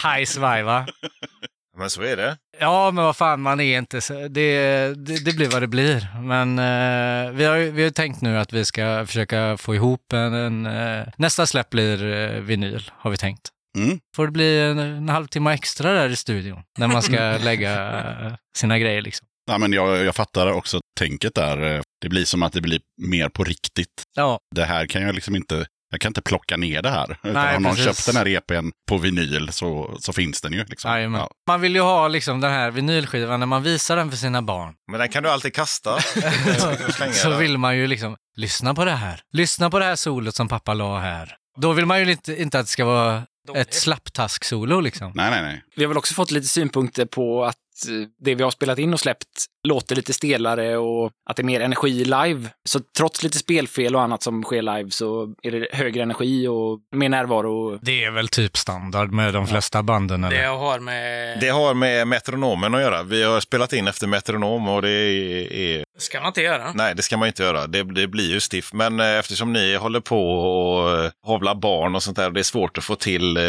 high 0.04 0.26
svaj 0.26 0.64
va? 0.64 0.88
Men 1.78 1.90
så 1.90 2.02
är 2.02 2.18
det. 2.18 2.38
Ja, 2.60 2.92
men 2.92 3.04
vad 3.04 3.16
fan, 3.18 3.42
man 3.42 3.60
är 3.60 3.78
inte 3.78 4.02
så... 4.02 4.14
Det, 4.28 4.60
det, 4.96 5.26
det 5.26 5.36
blir 5.36 5.50
vad 5.50 5.62
det 5.62 5.68
blir. 5.68 6.08
Men 6.22 6.60
eh, 6.60 7.32
vi, 7.32 7.46
har, 7.46 7.56
ju- 7.56 7.72
vi 7.72 7.84
har 7.84 7.90
tänkt 7.90 8.22
nu 8.22 8.38
att 8.40 8.54
vi 8.54 8.66
ska 8.66 9.04
försöka 9.08 9.58
få 9.58 9.76
ihop 9.76 10.14
en... 10.14 10.34
en 10.34 10.66
eh, 10.66 11.04
nästa 11.18 11.46
släpp 11.48 11.70
blir 11.70 12.06
eh, 12.14 12.42
vinyl, 12.42 12.92
har 12.98 13.12
vi 13.12 13.18
tänkt. 13.18 13.50
Mm. 13.78 14.00
Får 14.16 14.26
det 14.26 14.32
bli 14.32 14.60
en, 14.62 14.80
en 14.80 15.10
halvtimme 15.10 15.54
extra 15.54 15.92
där 15.94 16.10
i 16.10 16.16
studion, 16.16 16.64
när 16.78 16.88
man 16.88 17.02
ska 17.02 17.38
lägga 17.44 18.38
sina 18.58 18.80
grejer 18.80 19.02
liksom. 19.02 19.28
Ja, 19.46 19.58
men 19.58 19.74
jag, 19.74 20.06
jag 20.06 20.16
fattar 20.16 20.52
också 20.52 20.80
tänket 21.00 21.36
där. 21.36 21.84
Det 22.02 22.10
blir 22.10 22.26
som 22.26 22.44
att 22.44 22.54
det 22.54 22.62
blir 22.62 22.80
mer 23.02 23.30
på 23.30 23.44
riktigt. 23.44 24.04
Ja, 24.16 24.40
Det 24.56 24.66
här 24.66 24.86
kan 24.88 25.02
jag 25.02 25.16
liksom 25.16 25.36
inte... 25.36 25.66
Jag 25.92 26.02
kan 26.02 26.10
inte 26.10 26.22
plocka 26.22 26.58
ner 26.58 26.82
det 26.82 26.90
här. 26.90 27.12
Utan 27.24 27.34
Nej, 27.34 27.56
om 27.58 27.64
någon 27.64 27.76
precis. 27.76 27.86
köpt 27.86 28.06
den 28.06 28.16
här 28.16 28.28
EPn 28.28 28.70
på 28.90 28.98
vinyl 28.98 29.50
så, 29.52 29.98
så 30.00 30.14
finns 30.14 30.42
den 30.42 30.54
ju. 30.54 30.66
Liksom. 30.66 30.92
jajamän. 30.92 31.22
Ja. 31.22 31.30
Man 31.48 31.62
vill 31.62 31.76
ju 31.76 31.82
ha 31.82 32.08
liksom 32.08 32.42
den 32.42 32.52
här 32.52 32.72
vinylskivan 32.72 33.40
när 33.40 33.48
man 33.48 33.64
visar 33.64 33.96
den 33.96 34.10
för 34.10 34.18
sina 34.18 34.42
barn. 34.42 34.74
Men 34.92 35.00
den 35.00 35.10
kan 35.10 35.24
du 35.24 35.30
alltid 35.30 35.54
kasta. 35.54 36.00
Så 37.12 37.38
vill 37.38 37.58
man 37.58 37.78
ju 37.78 37.88
liksom, 37.88 38.16
lyssna 38.36 38.74
på 38.74 38.86
det 38.86 38.92
här. 38.92 39.22
Lyssna 39.34 39.70
på 39.70 39.80
det 39.80 39.86
här 39.86 39.96
solot 39.96 40.36
som 40.36 40.48
pappa 40.48 40.74
la 40.74 41.00
här. 41.00 41.36
Då 41.58 41.74
vill 41.74 41.86
man 41.86 42.00
ju 42.00 42.12
inte, 42.12 42.42
inte 42.42 42.60
att 42.60 42.66
det 42.66 42.72
ska 42.72 42.86
vara 42.86 43.24
ett 43.56 43.74
slapptask-solo 43.74 44.80
liksom. 44.82 45.12
Nej, 45.16 45.32
nej, 45.32 45.42
nej. 45.42 45.64
Vi 45.76 45.84
har 45.84 45.88
väl 45.88 45.98
också 45.98 46.14
fått 46.14 46.32
lite 46.32 46.48
synpunkter 46.48 47.06
på 47.06 47.46
att 47.46 47.56
eh, 47.56 47.65
Eh, 47.90 48.08
det 48.18 48.36
vi 48.36 48.44
har 48.44 48.52
spelat 48.52 48.80
in 48.80 48.94
och 48.94 49.00
släppt 49.00 49.46
låter 49.66 49.96
lite 49.96 50.14
stelare 50.14 50.78
och 50.78 51.12
att 51.30 51.36
det 51.36 51.42
är 51.42 51.46
mer 51.46 51.60
energi 51.60 52.06
live. 52.06 52.50
Så 52.66 52.80
trots 52.98 53.24
lite 53.24 53.38
spelfel 53.38 53.96
och 53.96 54.02
annat 54.02 54.24
som 54.24 54.44
sker 54.44 54.62
live 54.62 54.92
så 54.92 55.34
är 55.44 55.52
det 55.52 55.68
högre 55.72 56.04
energi 56.04 56.48
och 56.48 56.80
mer 56.96 57.10
närvaro. 57.10 57.80
Det 57.82 58.04
är 58.04 58.12
väl 58.12 58.28
typ 58.28 58.58
standard 58.58 59.12
med 59.12 59.34
de 59.34 59.48
flesta 59.48 59.84
banden 59.84 60.22
Det 60.22 60.28
eller? 60.28 60.44
jag 60.44 60.58
har 60.58 60.80
med... 60.80 61.40
Det 61.40 61.50
har 61.50 61.74
med 61.74 62.08
metronomen 62.08 62.76
att 62.76 62.82
göra. 62.82 63.04
Vi 63.04 63.24
har 63.24 63.40
spelat 63.40 63.74
in 63.74 63.88
efter 63.88 64.08
metronom 64.08 64.68
och 64.68 64.82
det 64.82 64.90
är, 64.90 65.54
är 65.54 65.86
ska 65.98 66.20
man 66.20 66.28
inte 66.28 66.42
göra. 66.42 66.72
Nej, 66.74 66.96
det 66.96 67.02
ska 67.02 67.18
man 67.18 67.28
inte 67.28 67.44
göra. 67.44 67.68
Det, 67.68 67.84
det 67.84 68.08
blir 68.08 68.30
ju 68.30 68.40
stiff. 68.40 68.74
Men 68.74 69.00
eh, 69.00 69.06
eftersom 69.06 69.54
ni 69.54 69.76
håller 69.76 70.00
på 70.00 70.40
och 70.40 71.00
eh, 71.00 71.12
havlar 71.28 71.56
barn 71.56 71.96
och 71.96 72.04
sånt 72.04 72.18
där, 72.18 72.30
det 72.30 72.40
är 72.40 72.44
svårt 72.44 72.78
att 72.78 72.84
få 72.84 72.96
till 72.96 73.38
eh, 73.38 73.44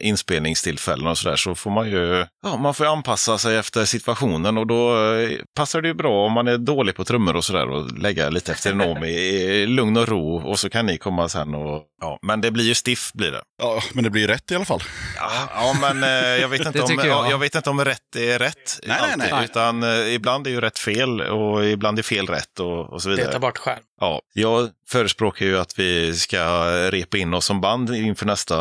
inspelningstillfällen 0.00 1.06
och 1.06 1.18
sådär, 1.18 1.36
så 1.36 1.54
får 1.54 1.70
man 1.70 1.90
ju 1.90 2.26
ja, 2.42 2.56
man 2.56 2.74
får 2.74 2.86
ju 2.86 2.92
anpassa 2.92 3.38
sig 3.38 3.56
efter 3.56 3.84
situationen 3.84 4.58
och 4.58 4.66
då 4.66 5.12
eh, 5.14 5.38
passar 5.56 5.82
det 5.82 5.88
ju 5.88 5.94
bra 5.94 6.26
om 6.26 6.32
man 6.32 6.48
är 6.48 6.58
dålig 6.58 6.94
på 6.96 7.04
trummor 7.04 7.36
och 7.36 7.44
sådär 7.44 7.68
och 7.70 7.98
lägga 7.98 8.30
lite 8.30 8.52
efter 8.52 8.74
nom 8.74 9.04
i, 9.04 9.66
lugn 9.66 9.96
och 9.96 10.08
ro 10.08 10.36
och 10.36 10.58
så 10.58 10.70
kan 10.70 10.86
ni 10.86 10.98
komma 10.98 11.28
sen 11.28 11.54
och 11.54 11.82
ja, 12.00 12.18
men 12.22 12.40
det 12.40 12.50
blir 12.50 12.64
ju 12.64 12.74
stiff 12.74 13.12
blir 13.12 13.30
det. 13.30 13.42
Ja, 13.62 13.82
men 13.92 14.04
det 14.04 14.10
blir 14.10 14.28
rätt 14.28 14.50
i 14.50 14.54
alla 14.54 14.64
fall. 14.64 14.80
Ja, 15.16 15.30
ja 15.54 15.76
men 15.80 16.02
eh, 16.02 16.40
jag, 16.40 16.48
vet 16.48 16.60
inte 16.66 16.78
Det 16.78 16.84
om, 16.84 17.08
jag. 17.08 17.30
jag. 17.30 17.38
vet 17.38 17.54
inte 17.54 17.70
om 17.70 17.84
rätt 17.84 18.16
är 18.16 18.38
rätt. 18.38 18.80
Nej, 18.86 18.96
nej, 19.00 19.12
alltid, 19.12 19.34
nej. 19.34 19.44
Utan 19.44 19.82
eh, 19.82 20.14
ibland 20.14 20.46
är 20.46 20.50
ju 20.50 20.60
rätt 20.60 20.78
fel 20.78 21.20
och 21.20 21.64
ibland 21.66 21.98
är 21.98 22.02
fel 22.02 22.26
rätt 22.26 22.60
och, 22.60 22.92
och 22.92 23.02
så 23.02 23.10
vidare. 23.10 23.26
Peta 23.26 23.38
bort 23.38 23.58
skärm. 23.58 23.78
Ja, 24.00 24.20
jag 24.34 24.70
förespråkar 24.88 25.46
ju 25.46 25.58
att 25.58 25.78
vi 25.78 26.14
ska 26.14 26.64
repa 26.90 27.16
in 27.16 27.34
oss 27.34 27.44
som 27.44 27.60
band 27.60 27.94
inför 27.94 28.26
nästa 28.26 28.56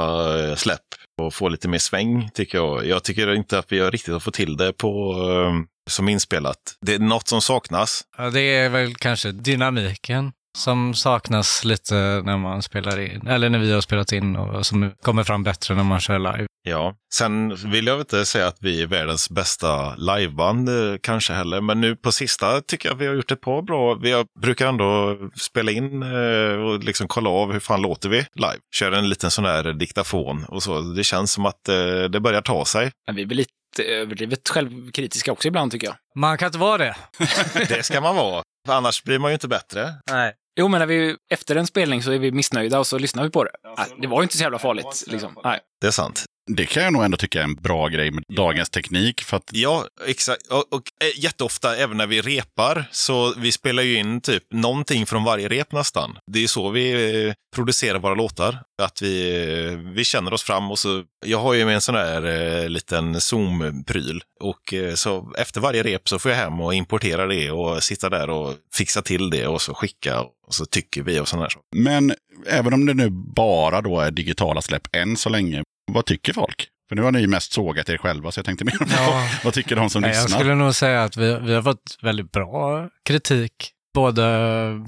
eh, 0.50 0.56
släpp 0.56 0.80
och 1.22 1.34
få 1.34 1.50
lite 1.50 1.68
mer 1.68 1.78
sväng, 1.78 2.30
tycker 2.34 2.58
jag. 2.58 2.86
Jag 2.86 3.04
tycker 3.04 3.34
inte 3.34 3.60
att 3.60 3.72
vi 3.72 3.80
har 3.80 3.92
riktigt 3.92 4.24
fått 4.24 4.34
till 4.34 4.58
det 4.58 4.74
på, 4.74 5.12
eh, 5.12 5.54
som 5.90 6.10
inspelat. 6.10 6.58
Det 6.82 6.94
är 6.94 7.00
något 7.00 7.28
som 7.28 7.42
saknas. 7.42 8.02
Ja, 8.18 8.30
det 8.30 8.42
är 8.42 8.70
väl 8.70 8.96
kanske 8.96 9.32
dynamiken 9.32 10.32
som 10.58 10.94
saknas 10.94 11.66
lite 11.66 11.96
när 12.26 12.38
man 12.38 12.62
spelar 12.62 13.00
in, 13.00 13.28
eller 13.28 13.50
när 13.50 13.60
vi 13.60 13.72
har 13.72 13.82
spelat 13.82 14.12
in 14.12 14.36
och 14.36 14.66
som 14.66 14.92
kommer 15.02 15.24
fram 15.24 15.44
bättre 15.44 15.76
när 15.76 15.84
man 15.84 16.00
kör 16.00 16.20
live. 16.20 16.48
Ja, 16.66 16.96
sen 17.14 17.56
vill 17.56 17.88
jag 17.88 18.00
inte 18.00 18.26
säga 18.26 18.48
att 18.48 18.58
vi 18.60 18.82
är 18.82 18.88
världens 18.88 19.30
bästa 19.30 19.96
liveband 19.96 20.70
eh, 20.70 20.96
kanske 21.02 21.34
heller, 21.34 21.62
men 21.62 21.82
nu 21.82 21.96
på 21.96 22.12
sista 22.12 22.62
tycker 22.62 22.90
jag 22.90 22.96
vi 22.96 23.08
har 23.08 23.14
gjort 23.14 23.32
ett 23.32 23.42
par 23.42 23.62
bra. 23.62 23.94
Vi 23.94 24.12
har, 24.12 24.26
brukar 24.42 24.68
ändå 24.68 25.18
spela 25.36 25.72
in 25.72 26.04
eh, 26.04 26.62
och 26.62 26.84
liksom 26.84 27.08
kolla 27.08 27.30
av 27.30 27.54
hur 27.54 27.60
fan 27.60 27.82
låter 27.82 28.10
vi 28.10 28.18
live. 28.18 28.60
Kör 28.76 28.92
en 28.92 29.10
liten 29.10 29.32
sån 29.32 29.46
här 29.46 29.74
diktafon 29.74 30.46
och 30.46 30.64
så. 30.64 30.82
Det 30.82 31.04
känns 31.04 31.32
som 31.32 31.46
att 31.46 31.70
eh, 31.70 32.04
det 32.04 32.20
börjar 32.20 32.42
ta 32.42 32.66
sig. 32.66 32.92
Men 33.08 33.16
vi 33.16 33.22
är 33.22 33.26
väl 33.28 33.38
lite 33.38 33.84
överdrivet 33.84 34.50
självkritiska 34.50 35.32
också 35.32 35.48
ibland 35.48 35.72
tycker 35.72 35.88
jag. 35.88 35.96
Man 36.16 36.38
kan 36.38 36.46
inte 36.46 36.58
vara 36.58 36.78
det. 36.78 36.96
Det 37.68 37.84
ska 37.84 38.02
man 38.02 38.16
vara. 38.16 38.44
Annars 38.70 39.04
blir 39.04 39.20
man 39.20 39.32
ju 39.32 39.34
inte 39.34 39.48
bättre. 39.48 39.94
Nej. 40.12 40.34
Jo, 40.56 40.68
men 40.68 40.80
när 40.80 40.86
vi, 40.88 41.16
efter 41.34 41.56
en 41.56 41.68
spelning 41.68 42.04
så 42.04 42.12
är 42.12 42.20
vi 42.20 42.32
missnöjda 42.32 42.80
och 42.80 42.88
så 42.88 42.98
lyssnar 42.98 43.24
vi 43.24 43.30
på 43.30 43.44
det. 43.44 43.52
Nej, 43.78 43.88
det 44.02 44.08
var 44.08 44.22
ju 44.22 44.24
inte 44.24 44.38
så 44.38 44.44
jävla 44.44 44.60
farligt. 44.60 45.04
Liksom. 45.08 45.38
Nej. 45.44 45.60
Det 45.82 45.88
är 45.88 45.92
sant. 45.92 46.26
Det 46.52 46.66
kan 46.66 46.84
jag 46.84 46.94
nog 46.94 47.04
ändå 47.04 47.18
tycka 47.18 47.40
är 47.40 47.44
en 47.44 47.56
bra 47.56 47.88
grej 47.88 48.12
med 48.12 48.24
dagens 48.36 48.70
teknik. 48.70 49.22
För 49.22 49.38
att 49.38 49.50
Ja, 49.52 49.86
exakt. 50.08 50.48
Och, 50.48 50.74
och 50.74 50.82
eh, 51.02 51.24
jätteofta, 51.24 51.78
även 51.78 51.98
när 51.98 52.08
vi 52.08 52.22
repar, 52.22 52.86
så 52.92 53.34
vi 53.38 53.52
spelar 53.52 53.84
ju 53.84 53.96
in 53.96 54.22
typ 54.22 54.44
någonting 54.54 55.06
från 55.06 55.24
varje 55.24 55.48
rep 55.48 55.72
nästan. 55.72 56.18
Det 56.32 56.44
är 56.44 56.48
så 56.48 56.70
vi 56.70 57.26
eh, 57.28 57.34
producerar 57.56 58.00
våra 58.00 58.16
låtar. 58.16 58.60
Att 58.82 59.02
vi, 59.02 59.44
eh, 59.68 59.78
vi 59.94 60.04
känner 60.04 60.34
oss 60.34 60.44
fram 60.44 60.72
och 60.72 60.80
så, 60.80 61.04
jag 61.26 61.40
har 61.40 61.54
ju 61.54 61.66
med 61.66 61.76
en 61.76 61.82
sån 61.82 61.96
här 61.96 62.26
eh, 62.26 62.70
liten 62.70 63.22
Zoom-pryl. 63.22 64.22
Och 64.40 64.74
eh, 64.74 64.94
så 64.94 65.34
efter 65.38 65.62
varje 65.62 65.84
rep 65.84 66.10
så 66.10 66.20
får 66.20 66.32
jag 66.32 66.38
hem 66.38 66.62
och 66.62 66.74
importera 66.74 67.28
det 67.28 67.52
och 67.52 67.84
sitta 67.84 68.10
där 68.10 68.30
och 68.30 68.56
fixa 68.74 69.02
till 69.02 69.30
det 69.30 69.48
och 69.48 69.62
så 69.62 69.74
skicka 69.74 70.22
och 70.22 70.56
så 70.56 70.66
tycker 70.66 71.04
vi 71.04 71.20
och 71.20 71.28
sådana 71.28 71.44
här 71.44 71.50
saker. 71.50 71.68
Men 71.76 72.14
även 72.48 72.74
om 72.74 72.86
det 72.86 72.94
nu 72.94 73.10
bara 73.36 73.82
då 73.82 74.00
är 74.00 74.12
digitala 74.12 74.62
släpp 74.62 74.88
än 74.96 75.18
så 75.18 75.30
länge, 75.30 75.64
vad 75.94 76.06
tycker 76.06 76.34
folk? 76.34 76.68
För 76.90 76.96
nu 76.96 77.02
har 77.02 77.12
ni 77.12 77.28
mest 77.28 77.54
sågat 77.54 77.90
er 77.90 77.98
själva, 77.98 78.32
så 78.32 78.38
jag 78.40 78.46
tänkte 78.46 78.66
mer 78.66 78.78
på 78.78 78.86
Ja. 78.90 79.30
vad 79.44 79.54
tycker 79.54 79.76
de 79.76 79.90
som 79.90 80.02
Nej, 80.02 80.12
jag 80.12 80.24
lyssnar? 80.24 80.40
skulle 80.40 80.56
nog 80.56 80.76
säga 80.76 81.04
att 81.04 81.18
vi, 81.18 81.40
vi 81.40 81.54
har 81.54 81.62
fått 81.62 81.98
väldigt 82.02 82.32
bra 82.32 82.90
kritik. 83.06 83.72
Både 83.94 84.24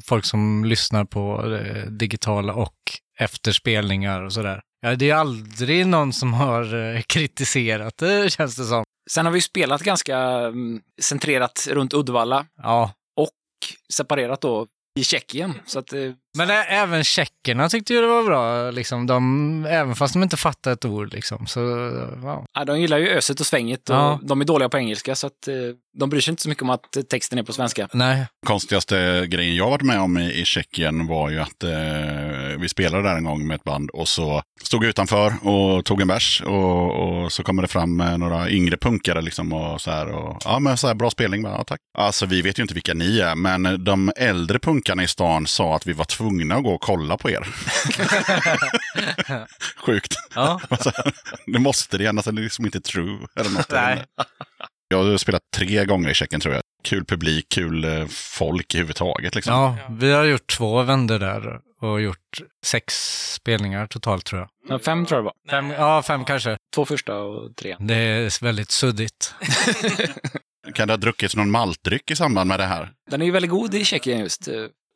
folk 0.05 0.25
som 0.25 0.65
lyssnar 0.65 1.05
på 1.05 1.41
det 1.41 1.89
digitala 1.89 2.53
och 2.53 2.75
efter 3.19 3.51
spelningar 3.51 4.21
och 4.21 4.33
sådär. 4.33 4.61
Ja, 4.81 4.95
det 4.95 5.09
är 5.09 5.15
aldrig 5.15 5.87
någon 5.87 6.13
som 6.13 6.33
har 6.33 6.93
eh, 6.95 7.01
kritiserat 7.01 7.97
det, 7.97 8.31
känns 8.33 8.55
det 8.55 8.63
som. 8.65 8.83
Sen 9.11 9.25
har 9.25 9.33
vi 9.33 9.41
spelat 9.41 9.81
ganska 9.83 10.17
mm, 10.17 10.81
centrerat 11.01 11.67
runt 11.71 11.93
Uddevalla 11.93 12.45
Ja, 12.57 12.91
och 13.17 13.29
separerat 13.93 14.41
då 14.41 14.67
i 14.99 15.03
Tjeckien. 15.03 15.53
Så 15.65 15.79
att, 15.79 15.93
eh, 15.93 16.11
men 16.35 16.49
ä- 16.49 16.65
även 16.69 17.03
tjeckerna 17.03 17.69
tyckte 17.69 17.93
ju 17.93 18.01
det 18.01 18.07
var 18.07 18.23
bra, 18.23 18.71
liksom. 18.71 19.07
de, 19.07 19.65
även 19.69 19.95
fast 19.95 20.13
de 20.13 20.23
inte 20.23 20.37
fattar 20.37 20.71
ett 20.71 20.85
ord. 20.85 21.13
Liksom. 21.13 21.47
Så, 21.47 21.59
ja. 22.23 22.45
ja, 22.53 22.65
de 22.65 22.81
gillar 22.81 22.97
ju 22.97 23.09
öset 23.09 23.39
och 23.39 23.45
svänget 23.45 23.89
och 23.89 23.95
Ja. 23.95 24.19
de 24.23 24.41
är 24.41 24.45
dåliga 24.45 24.69
på 24.69 24.77
engelska 24.77 25.15
så 25.15 25.27
att 25.27 25.47
eh, 25.47 25.53
de 25.99 26.09
bryr 26.09 26.21
sig 26.21 26.31
inte 26.31 26.43
så 26.43 26.49
mycket 26.49 26.61
om 26.63 26.69
att 26.69 26.95
eh, 26.97 27.03
texten 27.03 27.39
är 27.39 27.43
på 27.43 27.53
svenska. 27.53 27.87
Nej, 27.93 28.25
konstigaste 28.47 29.25
grejen 29.27 29.55
jag 29.55 29.69
varit 29.69 29.81
med 29.81 29.99
om 29.99 30.17
i, 30.17 30.33
i 30.41 30.45
Tjeckien 30.45 31.07
var 31.07 31.29
ju 31.29 31.39
att 31.39 31.63
eh, 31.63 31.69
vi 32.59 32.69
spelade 32.69 33.03
där 33.03 33.15
en 33.15 33.23
gång 33.23 33.47
med 33.47 33.55
ett 33.55 33.63
band 33.63 33.89
och 33.89 34.07
så 34.07 34.41
stod 34.63 34.83
jag 34.83 34.89
utanför 34.89 35.33
och 35.47 35.85
tog 35.85 36.01
en 36.01 36.07
bärs 36.07 36.41
och, 36.45 36.91
och 37.23 37.31
så 37.31 37.43
kommer 37.43 37.61
det 37.61 37.67
fram 37.67 38.01
eh, 38.01 38.17
några 38.17 38.49
yngre 38.49 38.77
punkare 38.77 39.21
liksom 39.21 39.53
och 39.53 39.81
så 39.81 39.91
här 39.91 40.07
och 40.11 40.41
ja 40.45 40.59
men 40.59 40.77
så 40.77 40.87
här 40.87 40.93
bra 40.93 41.09
spelning, 41.09 41.43
bara, 41.43 41.53
ja, 41.53 41.63
tack. 41.63 41.79
Alltså 41.97 42.25
vi 42.25 42.41
vet 42.41 42.59
ju 42.59 42.61
inte 42.61 42.73
vilka 42.73 42.93
ni 42.93 43.19
är, 43.19 43.35
men 43.35 43.83
de 43.83 44.11
äldre 44.15 44.59
punkarna 44.59 45.03
i 45.03 45.07
stan 45.07 45.47
sa 45.47 45.75
att 45.75 45.87
vi 45.87 45.93
var 45.93 46.05
tvungna 46.05 46.24
att 46.27 46.63
gå 46.63 46.73
och 46.73 46.81
kolla 46.81 47.17
på 47.17 47.29
er. 47.29 47.47
Sjukt. 49.85 50.15
ja. 50.35 50.61
Alltså, 50.69 50.91
det 51.45 51.59
måste 51.59 51.97
det, 51.97 52.07
annars 52.07 52.27
är 52.27 52.31
det 52.31 52.41
liksom 52.41 52.65
inte 52.65 52.81
true 52.81 53.19
eller 53.35 53.49
något. 53.49 53.71
Nej. 53.71 54.05
Jag 54.87 55.03
har 55.03 55.17
spelat 55.17 55.41
tre 55.55 55.85
gånger 55.85 56.09
i 56.09 56.13
Tjeckien 56.13 56.41
tror 56.41 56.53
jag. 56.53 56.63
Kul 56.83 57.05
publik, 57.05 57.45
kul 57.49 57.83
eh, 57.83 58.07
folk 58.07 58.75
i 58.75 58.77
huvudtaget. 58.77 59.35
Liksom. 59.35 59.53
ja, 59.53 59.77
vi 59.89 60.11
har 60.11 60.23
gjort 60.23 60.47
två 60.47 60.83
vändor 60.83 61.19
där 61.19 61.59
och 61.81 62.01
gjort 62.01 62.41
sex 62.65 62.93
spelningar 63.33 63.87
totalt 63.87 64.25
tror 64.25 64.41
jag. 64.41 64.49
Ja, 64.69 64.79
fem 64.79 65.05
tror 65.05 65.17
jag 65.17 65.25
det 65.25 65.31
var. 65.51 65.61
Fem, 65.61 65.71
ja, 65.71 66.01
fem 66.03 66.25
kanske. 66.25 66.57
Två 66.75 66.85
första 66.85 67.19
och 67.19 67.55
tre. 67.55 67.75
Det 67.79 67.95
är 67.95 68.43
väldigt 68.43 68.71
suddigt. 68.71 69.33
Kan 70.73 70.87
det 70.87 70.93
ha 70.93 70.97
druckits 70.97 71.35
någon 71.35 71.51
maltdryck 71.51 72.11
i 72.11 72.15
samband 72.15 72.47
med 72.47 72.59
det 72.59 72.65
här? 72.65 72.91
Den 73.11 73.21
är 73.21 73.25
ju 73.25 73.31
väldigt 73.31 73.51
god 73.51 73.75
i 73.75 73.85
Tjeckien 73.85 74.19
just. 74.19 74.47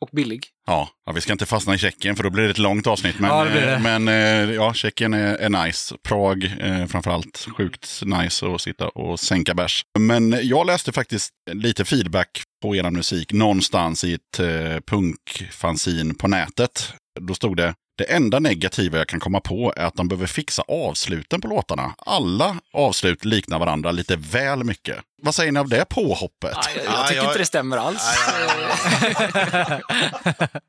Och 0.02 0.10
billig. 0.12 0.46
Ja, 0.68 0.90
ja, 1.06 1.12
vi 1.12 1.22
ska 1.22 1.32
inte 1.32 1.46
fastna 1.46 1.76
i 1.76 1.78
Tjeckien 1.78 2.16
för 2.16 2.24
då 2.24 2.30
blir 2.30 2.44
det 2.44 2.50
ett 2.50 2.58
långt 2.58 2.88
avsnitt. 2.88 3.20
Men, 3.20 3.30
Ja, 3.30 3.44
det 3.44 3.52
det. 3.54 3.74
eh, 3.74 3.82
men 3.82 4.08
eh, 4.08 4.56
ja, 4.56 4.74
Tjeckien 4.74 5.14
är, 5.14 5.36
är 5.36 5.66
nice. 5.66 5.96
Prag 6.04 6.44
eh, 6.60 6.86
framförallt. 6.86 7.48
Sjukt 7.58 8.02
nice 8.06 8.46
att 8.48 8.62
sitta 8.62 8.88
och 8.88 9.20
sänka 9.20 9.54
bärs. 9.54 9.86
Men 10.00 10.40
jag 10.44 10.68
läste 10.68 10.92
faktiskt 10.92 11.34
lite 11.52 11.86
feedback 11.86 12.42
på 12.62 12.76
er 12.76 12.90
musik 12.92 13.34
någonstans 13.34 14.04
i 14.04 14.14
ett 14.14 14.40
eh, 14.40 14.80
punkfanzin 14.88 16.16
på 16.16 16.28
nätet. 16.28 16.94
Då 17.20 17.34
stod 17.34 17.58
det 17.58 17.74
det 17.98 18.04
enda 18.04 18.40
negativa 18.40 18.98
jag 18.98 19.08
kan 19.08 19.20
komma 19.20 19.40
på 19.40 19.74
är 19.78 19.86
att 19.86 19.96
de 19.96 20.08
behöver 20.08 20.28
fixa 20.28 20.62
avsluten 20.68 21.42
på 21.42 21.48
låtarna. 21.48 21.94
Alla 21.98 22.56
avslut 22.74 23.26
liknar 23.26 23.60
varandra 23.60 23.92
lite 23.92 24.16
väl 24.16 24.64
mycket. 24.64 24.98
Vad 25.22 25.36
säger 25.36 25.52
ni 25.52 25.60
av 25.60 25.70
det 25.70 25.86
påhoppet? 25.90 26.58
Jag, 26.76 26.86
jag 26.86 26.94
Ja, 26.94 27.04
tycker 27.08 27.16
jag- 27.22 27.26
inte 27.30 27.38
det 27.40 27.46
stämmer 27.46 27.78
alls. 27.78 28.02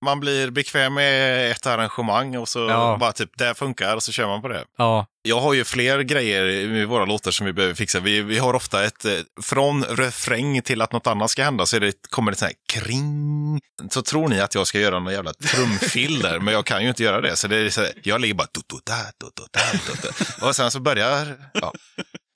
Man 0.05 0.21
blir 0.21 0.51
bekväm 0.51 0.95
med 0.95 1.51
ett 1.51 1.67
arrangemang 1.67 2.37
och 2.37 2.49
så 2.49 2.59
Ja. 2.59 2.97
bara 3.01 3.13
typ, 3.13 3.31
det 3.39 3.55
funkar 3.55 3.97
och 3.97 4.03
så 4.03 4.13
kör 4.13 4.27
man 4.27 4.43
på 4.43 4.49
det. 4.49 4.65
Ja, 4.79 5.07
Jag 5.23 5.41
har 5.41 5.55
ju 5.55 5.65
fler 5.65 6.01
grejer 6.01 6.45
i 6.47 6.85
våra 6.85 7.05
låtar 7.05 7.31
som 7.31 7.47
vi 7.47 7.53
behöver 7.53 7.75
fixa. 7.75 8.01
Vi, 8.01 8.23
vi 8.23 8.39
har 8.39 8.55
ofta 8.55 8.85
ett, 8.85 9.05
eh, 9.05 9.13
från 9.43 9.85
refräng 9.85 10.63
till 10.63 10.83
att 10.83 10.93
något 10.93 11.07
annat 11.07 11.31
ska 11.31 11.45
hända 11.45 11.67
så 11.67 11.77
är 11.77 11.81
det, 11.81 11.93
kommer 12.11 12.33
det 12.33 12.39
sån 12.39 12.47
här 12.47 12.81
kring. 12.83 13.61
Så 13.91 14.03
tror 14.03 14.29
ni 14.29 14.41
att 14.41 14.55
jag 14.55 14.67
ska 14.67 14.79
göra 14.79 14.99
någon 14.99 15.13
jävla 15.13 15.33
trumfill 15.33 16.19
där, 16.21 16.39
men 16.39 16.55
jag 16.55 16.67
kan 16.67 16.83
ju 16.83 16.89
inte 16.89 17.03
göra 17.03 17.21
det. 17.21 17.37
Så 17.37 17.49
det 17.49 17.57
är 17.57 17.71
så 17.71 17.81
här, 17.81 17.91
jag 18.03 18.21
ligger 18.21 18.35
bara... 18.35 18.49
Du, 18.53 18.61
du, 18.67 18.77
da, 18.85 18.95
du, 19.19 19.27
du, 19.37 19.43
da, 19.53 19.61
du, 19.73 20.09
du. 20.41 20.47
Och 20.47 20.57
sen 20.57 20.71
så 20.71 20.81
börjar... 20.81 21.37
Ja. 21.55 21.73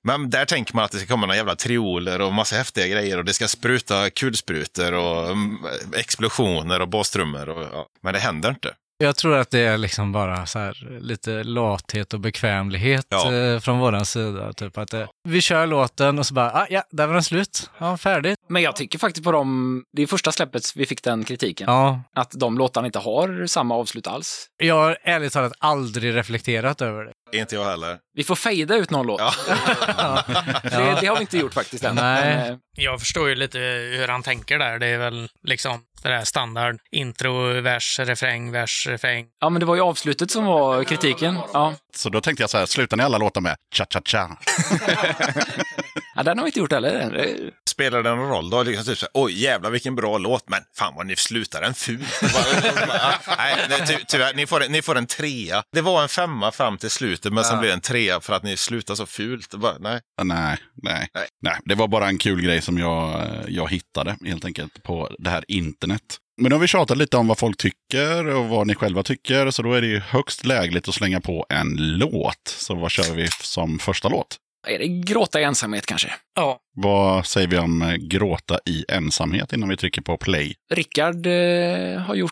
Men 0.05 0.29
där 0.29 0.45
tänker 0.45 0.75
man 0.75 0.85
att 0.85 0.91
det 0.91 0.97
ska 0.97 1.07
komma 1.07 1.25
några 1.25 1.37
jävla 1.37 1.55
trioler 1.55 2.21
och 2.21 2.33
massa 2.33 2.55
häftiga 2.55 2.87
grejer 2.87 3.17
och 3.17 3.25
det 3.25 3.33
ska 3.33 3.47
spruta 3.47 4.09
kulsprutor 4.09 4.93
och 4.93 5.25
mm, 5.31 5.57
explosioner 5.97 6.79
och 6.81 6.87
bastrummor. 6.89 7.49
Och, 7.49 7.63
ja. 7.73 7.85
Men 8.03 8.13
det 8.13 8.19
händer 8.19 8.49
inte. 8.49 8.73
jag 8.97 9.15
tror 9.15 9.35
att 9.37 9.49
det 9.51 9.59
är 9.59 9.77
liksom 9.77 10.11
bara 10.11 10.45
så 10.45 10.59
här 10.59 10.99
lite 11.01 11.43
lathet 11.43 12.13
och 12.13 12.19
bekvämlighet 12.19 13.05
Ja. 13.09 13.33
eh, 13.33 13.59
från 13.59 13.79
våran 13.79 14.05
sida. 14.05 14.53
Typ 14.53 14.77
att 14.77 14.93
eh, 14.93 15.07
vi 15.29 15.41
kör 15.41 15.67
låten 15.67 16.19
och 16.19 16.25
så 16.25 16.33
bara, 16.33 16.51
ah, 16.53 16.67
ja, 16.69 16.83
där 16.91 17.07
var 17.07 17.13
den 17.13 17.23
slut. 17.23 17.69
Ja, 17.77 17.97
färdigt. 17.97 18.39
Men 18.49 18.61
jag 18.61 18.75
tycker 18.75 18.99
faktiskt 18.99 19.23
på 19.23 19.31
dem, 19.31 19.83
det 19.97 20.01
är 20.01 20.07
första 20.07 20.31
släppet 20.31 20.63
vi 20.75 20.85
fick 20.85 21.03
den 21.03 21.23
kritiken. 21.23 21.65
Ja, 21.69 22.01
Att 22.15 22.31
de 22.31 22.57
låtarna 22.57 22.85
inte 22.87 22.99
har 22.99 23.47
samma 23.47 23.75
avslut 23.75 24.07
alls. 24.07 24.47
jag 24.57 24.75
har 24.75 24.97
ärligt 25.03 25.33
talat 25.33 25.53
aldrig 25.59 26.15
reflekterat 26.15 26.81
över 26.81 27.03
det. 27.05 27.11
Inte 27.33 27.55
jag 27.55 27.65
heller. 27.65 27.97
Vi 28.13 28.23
får 28.23 28.35
fejda 28.35 28.75
ut 28.75 28.89
någon 28.89 29.07
låt. 29.07 29.19
Ja. 29.21 29.33
det, 30.63 30.97
det 31.01 31.07
har 31.07 31.15
vi 31.15 31.21
inte 31.21 31.37
gjort 31.37 31.53
faktiskt 31.53 31.83
än. 31.83 31.95
Nej. 31.95 32.49
Eh, 32.49 32.55
Jag 32.75 32.99
förstår 32.99 33.29
ju 33.29 33.35
lite 33.35 33.57
hur 33.97 34.07
han 34.07 34.23
tänker 34.23 34.59
där. 34.59 34.79
Det 34.79 34.87
är 34.87 34.97
väl 34.97 35.29
liksom 35.43 35.81
det 36.03 36.09
där 36.09 36.23
standard 36.23 36.77
intro, 36.91 37.61
vers, 37.61 37.99
refräng, 37.99 38.51
vers, 38.51 38.87
refräng. 38.89 39.25
ja, 39.39 39.49
men 39.49 39.59
det 39.59 39.65
var 39.65 39.75
ju 39.75 39.81
avslutet 39.81 40.31
som 40.31 40.45
var 40.45 40.83
kritiken. 40.83 41.39
Ja. 41.53 41.73
Så 41.95 42.09
då 42.09 42.21
tänkte 42.21 42.43
jag 42.43 42.49
så 42.49 42.57
här, 42.57 42.65
slutar 42.65 42.97
ni 42.97 43.03
alla 43.03 43.17
låtar 43.17 43.41
med 43.41 43.55
cha-cha-cha? 43.75 44.37
ja, 46.15 46.23
den 46.23 46.37
har 46.37 46.45
vi 46.45 46.49
inte 46.49 46.59
gjort 46.59 46.71
heller. 46.71 46.93
än. 46.99 47.51
Spelar 47.69 48.03
det 48.03 48.09
någon 48.15 48.29
roll 48.29 48.49
då? 48.49 48.63
Liksom 48.63 48.85
typ 48.85 48.97
så 48.97 49.05
här, 49.05 49.11
Oj, 49.13 49.41
jävlar 49.43 49.69
vilken 49.69 49.95
bra 49.95 50.17
låt, 50.17 50.49
men 50.49 50.59
fan 50.77 50.93
vad 50.95 51.05
ni 51.07 51.15
slutar 51.15 51.61
den 51.61 51.73
fult. 51.73 52.21
Nej, 53.37 53.55
nej, 53.69 53.87
ty, 53.87 53.95
tyvärr, 54.07 54.33
ni 54.33 54.45
får, 54.47 54.63
en- 54.63 54.71
ni 54.71 54.81
får 54.81 54.95
en 54.97 55.07
trea. 55.07 55.63
Det 55.73 55.81
var 55.81 56.01
en 56.03 56.09
femma 56.09 56.51
fram 56.51 56.77
till 56.77 56.89
slutet, 56.89 57.33
men 57.33 57.43
sen 57.43 57.59
blev 57.59 57.69
det 57.69 57.73
en 57.73 57.81
trea 57.81 58.21
för 58.21 58.33
att 58.33 58.43
ni 58.43 58.57
slutar 58.57 58.95
så 58.95 59.05
fult. 59.05 59.53
Bara, 59.55 59.77
nej. 59.79 59.99
Nej, 60.23 60.57
nej, 60.83 61.07
Nej. 61.13 61.27
nej. 61.41 61.57
Det 61.65 61.75
var 61.75 61.87
bara 61.87 62.07
en 62.07 62.17
kul 62.17 62.41
grej 62.41 62.61
som 62.61 62.77
jag, 62.77 63.25
jag 63.47 63.69
hittade 63.71 64.15
helt 64.25 64.45
enkelt 64.45 64.83
på 64.83 65.15
det 65.19 65.29
här 65.29 65.43
internet. 65.47 66.01
Men 66.41 66.49
nu 66.49 66.55
har 66.55 66.59
vi 66.61 66.67
tjatat 66.67 66.97
lite 66.97 67.17
om 67.17 67.27
vad 67.27 67.37
folk 67.37 67.57
tycker 67.57 68.27
och 68.27 68.45
vad 68.49 68.67
ni 68.67 68.75
själva 68.75 69.03
tycker. 69.03 69.51
Så 69.51 69.61
då 69.61 69.73
är 69.73 69.81
det 69.81 69.87
ju 69.87 69.99
högst 69.99 70.45
lägligt 70.45 70.87
att 70.87 70.95
slänga 70.95 71.21
på 71.21 71.45
en 71.49 71.75
låt. 71.77 72.47
Så 72.57 72.75
vad 72.75 72.91
kör 72.91 73.13
vi 73.15 73.27
som 73.41 73.79
första 73.79 74.09
låt? 74.09 74.37
Är 74.67 74.79
det 74.79 74.87
gråta 74.87 75.41
i 75.41 75.43
ensamhet 75.43 75.85
kanske? 75.85 76.13
Ja, 76.35 76.59
Vad 76.75 77.25
säger 77.25 77.47
vi 77.47 77.57
om 77.57 77.81
eh, 77.81 77.95
gråta 77.95 78.59
i 78.65 78.85
ensamhet 78.87 79.53
innan 79.53 79.69
vi 79.69 79.77
trycker 79.77 80.01
på 80.01 80.17
play? 80.17 80.55
Rickard 80.73 81.25
eh, 81.27 81.99
har 82.01 82.15
gjort 82.15 82.31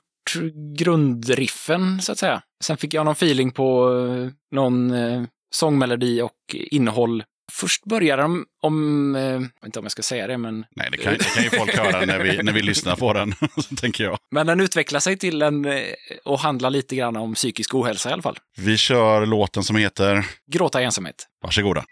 grundriffen, 0.77 2.01
så 2.01 2.11
att 2.11 2.17
säga. 2.17 2.41
Sen 2.63 2.77
fick 2.77 2.93
jag 2.93 3.05
någon 3.05 3.11
feeling 3.11 3.51
på 3.51 3.89
eh, 3.97 4.55
någon 4.55 4.91
eh, 4.91 5.23
sångmelodi 5.55 6.21
och 6.21 6.31
innehåll. 6.53 7.23
Först 7.51 7.83
börjar 7.85 8.17
de 8.17 8.45
om, 8.63 9.15
eh, 9.15 9.21
jag 9.21 9.39
vet 9.39 9.65
inte 9.65 9.79
om 9.79 9.85
jag 9.85 9.91
ska 9.91 10.01
säga 10.01 10.27
det, 10.27 10.37
men, 10.37 10.65
Nej, 10.75 10.87
det 10.91 10.97
kan, 10.97 11.13
det 11.13 11.23
kan 11.35 11.43
ju 11.43 11.49
folk 11.49 11.77
höra 11.77 12.05
när 12.05 12.19
vi, 12.19 12.43
när 12.43 12.51
vi 12.53 12.61
lyssnar 12.61 12.95
på 12.95 13.13
den, 13.13 13.33
så 13.57 13.75
tänker 13.75 14.03
jag. 14.03 14.17
men 14.31 14.47
den 14.47 14.59
utvecklar 14.59 14.99
sig 14.99 15.17
till 15.17 15.41
en 15.41 15.65
eh, 15.65 15.81
och 16.25 16.39
handlar 16.39 16.69
lite 16.69 16.95
grann 16.95 17.15
om 17.17 17.33
psykisk 17.33 17.75
ohälsa 17.75 18.09
i 18.09 18.13
alla 18.13 18.21
fall. 18.21 18.37
Vi 18.57 18.77
kör 18.77 19.25
låten 19.25 19.63
som 19.63 19.75
heter 19.75 20.25
Gråta 20.51 20.81
i 20.81 20.85
ensamhet. 20.85 21.15
Varsågoda. 21.43 21.83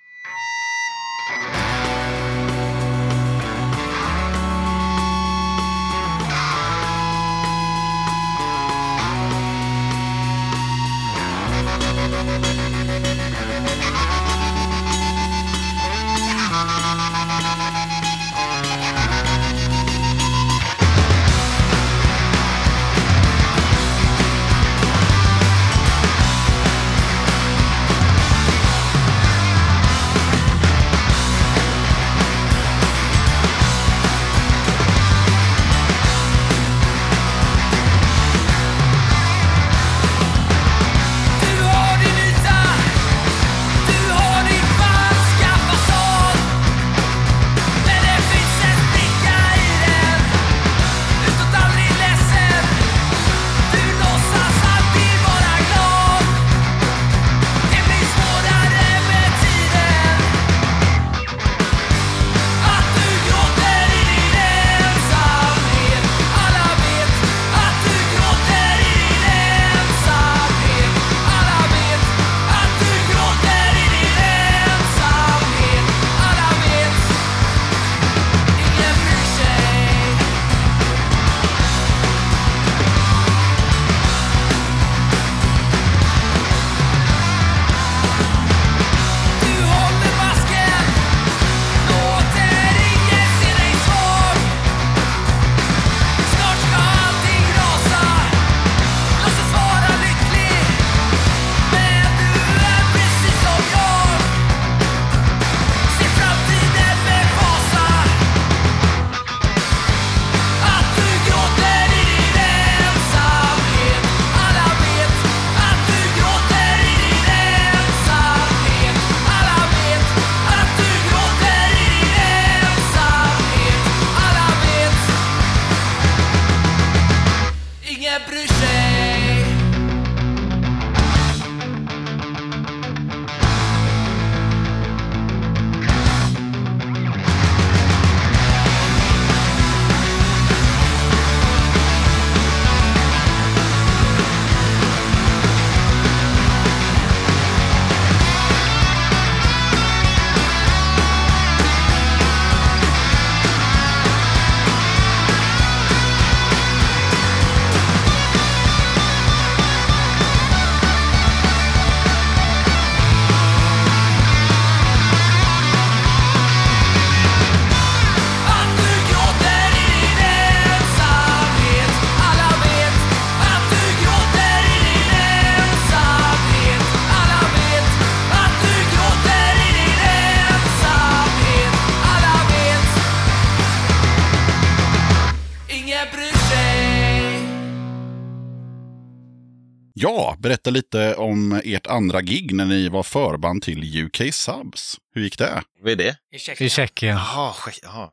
Berätta 190.41 190.69
lite 190.69 191.15
om 191.15 191.61
ert 191.65 191.87
andra 191.87 192.21
gig 192.21 192.53
när 192.53 192.65
ni 192.65 192.89
var 192.89 193.03
förband 193.03 193.61
till 193.61 194.05
UK 194.05 194.33
Subs. 194.33 194.97
Hur 195.15 195.21
gick 195.21 195.37
det? 195.37 195.63
Vad 195.81 195.91
är 195.91 195.95
det? 195.95 196.15
i 196.35 196.39
Tjeckien. 196.39 196.67
I 196.67 196.69
Tjeckien. 196.69 197.17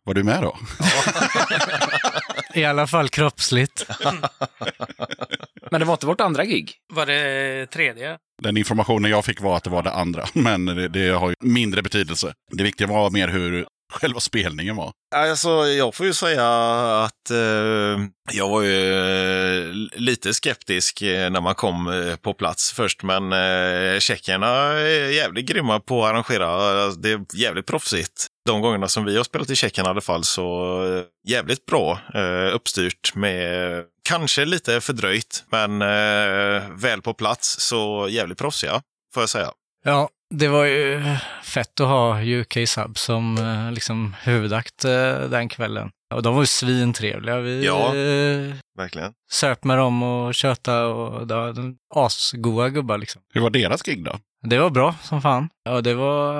Var 0.05 0.15
du 0.15 0.23
med 0.23 0.43
då? 0.43 0.57
I 2.55 2.65
alla 2.65 2.87
fall 2.87 3.09
kroppsligt. 3.09 3.87
Men 5.71 5.81
det 5.81 5.85
var 5.87 5.95
inte 5.95 6.07
vårt 6.07 6.21
andra 6.21 6.45
gig. 6.45 6.73
Var 6.93 7.07
det 7.07 7.67
tredje? 7.67 8.19
Den 8.43 8.57
informationen 8.57 9.11
jag 9.11 9.25
fick 9.25 9.41
var 9.41 9.57
att 9.57 9.65
det 9.65 9.71
var 9.71 9.83
det 9.83 9.93
andra, 9.93 10.27
men 10.33 10.65
det, 10.67 10.89
det 10.89 11.09
har 11.09 11.29
ju 11.29 11.35
mindre 11.41 11.83
betydelse. 11.83 12.35
Det 12.53 12.63
viktiga 12.63 12.87
var 12.87 13.11
mer 13.11 13.29
hur 13.29 13.67
själva 13.93 14.21
spelningen 14.21 14.77
var? 14.77 14.93
Alltså, 15.15 15.49
jag 15.67 15.95
får 15.95 16.07
ju 16.07 16.13
säga 16.13 16.47
att 17.05 17.31
eh, 17.31 18.01
jag 18.33 18.49
var 18.49 18.63
ju 18.63 18.95
eh, 18.95 19.73
lite 19.93 20.35
skeptisk 20.35 21.03
eh, 21.03 21.31
när 21.31 21.41
man 21.41 21.55
kom 21.55 21.89
eh, 21.89 22.17
på 22.17 22.35
plats 22.35 22.73
först, 22.73 23.03
men 23.03 23.33
eh, 23.33 23.99
tjeckerna 23.99 24.47
är 24.73 25.11
jävligt 25.11 25.47
grymma 25.47 25.81
på 25.81 26.05
att 26.05 26.11
arrangera. 26.11 26.91
Det 26.91 27.11
är 27.11 27.21
jävligt 27.35 27.67
proffsigt. 27.67 28.27
De 28.47 28.61
gångerna 28.61 28.89
som 28.89 29.05
vi 29.05 29.17
har 29.17 29.25
spelat 29.25 29.51
i 29.51 29.57
Tjeckien 29.57 29.87
i 29.87 29.91
alla 29.91 30.01
fall 30.01 30.25
så 30.25 30.85
eh, 30.97 31.03
jävligt 31.27 31.67
bra 31.67 31.99
eh, 32.15 32.55
uppstyrt 32.55 33.15
med 33.15 33.85
kanske 34.09 34.45
lite 34.45 34.81
fördröjt, 34.81 35.45
men 35.51 35.83
eh, 35.83 36.63
väl 36.71 37.03
på 37.03 37.15
plats 37.15 37.57
så 37.61 38.09
jävligt 38.11 38.39
proffsiga, 38.39 38.83
får 39.15 39.23
jag 39.23 39.31
säga. 39.31 39.51
Ja, 39.85 40.09
det 40.35 40.49
var 40.49 40.65
ju 40.65 41.03
fett 41.45 41.81
att 41.81 41.89
ha 41.89 42.23
UK 42.23 42.59
Sub 42.69 42.99
som 42.99 43.39
eh, 43.39 43.73
liksom 43.73 44.17
huvudakt 44.23 44.85
eh, 44.85 45.21
den 45.21 45.49
kvällen. 45.49 45.91
Och 46.15 46.23
de 46.23 46.35
var 46.35 46.43
ju 46.43 46.47
svintrevliga. 46.47 47.39
Vi 47.39 47.65
Ja. 47.67 47.87
eh, 47.87 48.55
Verkligen. 48.79 49.13
söp 49.31 49.65
med 49.65 49.79
dem 49.79 50.03
och 50.03 50.35
tjöta 50.35 50.87
och 50.87 51.27
det 51.27 51.35
var 51.35 51.53
de 51.53 51.77
asgoa 51.95 52.69
gubbar 52.69 52.99
liksom. 52.99 53.23
Hur 53.35 53.41
var 53.41 53.51
deras 53.51 53.83
gig 53.83 54.05
då? 54.05 54.19
Det 54.43 54.59
var 54.59 54.71
bra 54.71 54.95
som 55.03 55.23
fan. 55.23 55.49
Ja, 55.65 55.81
det 55.81 55.95
var, 55.95 56.35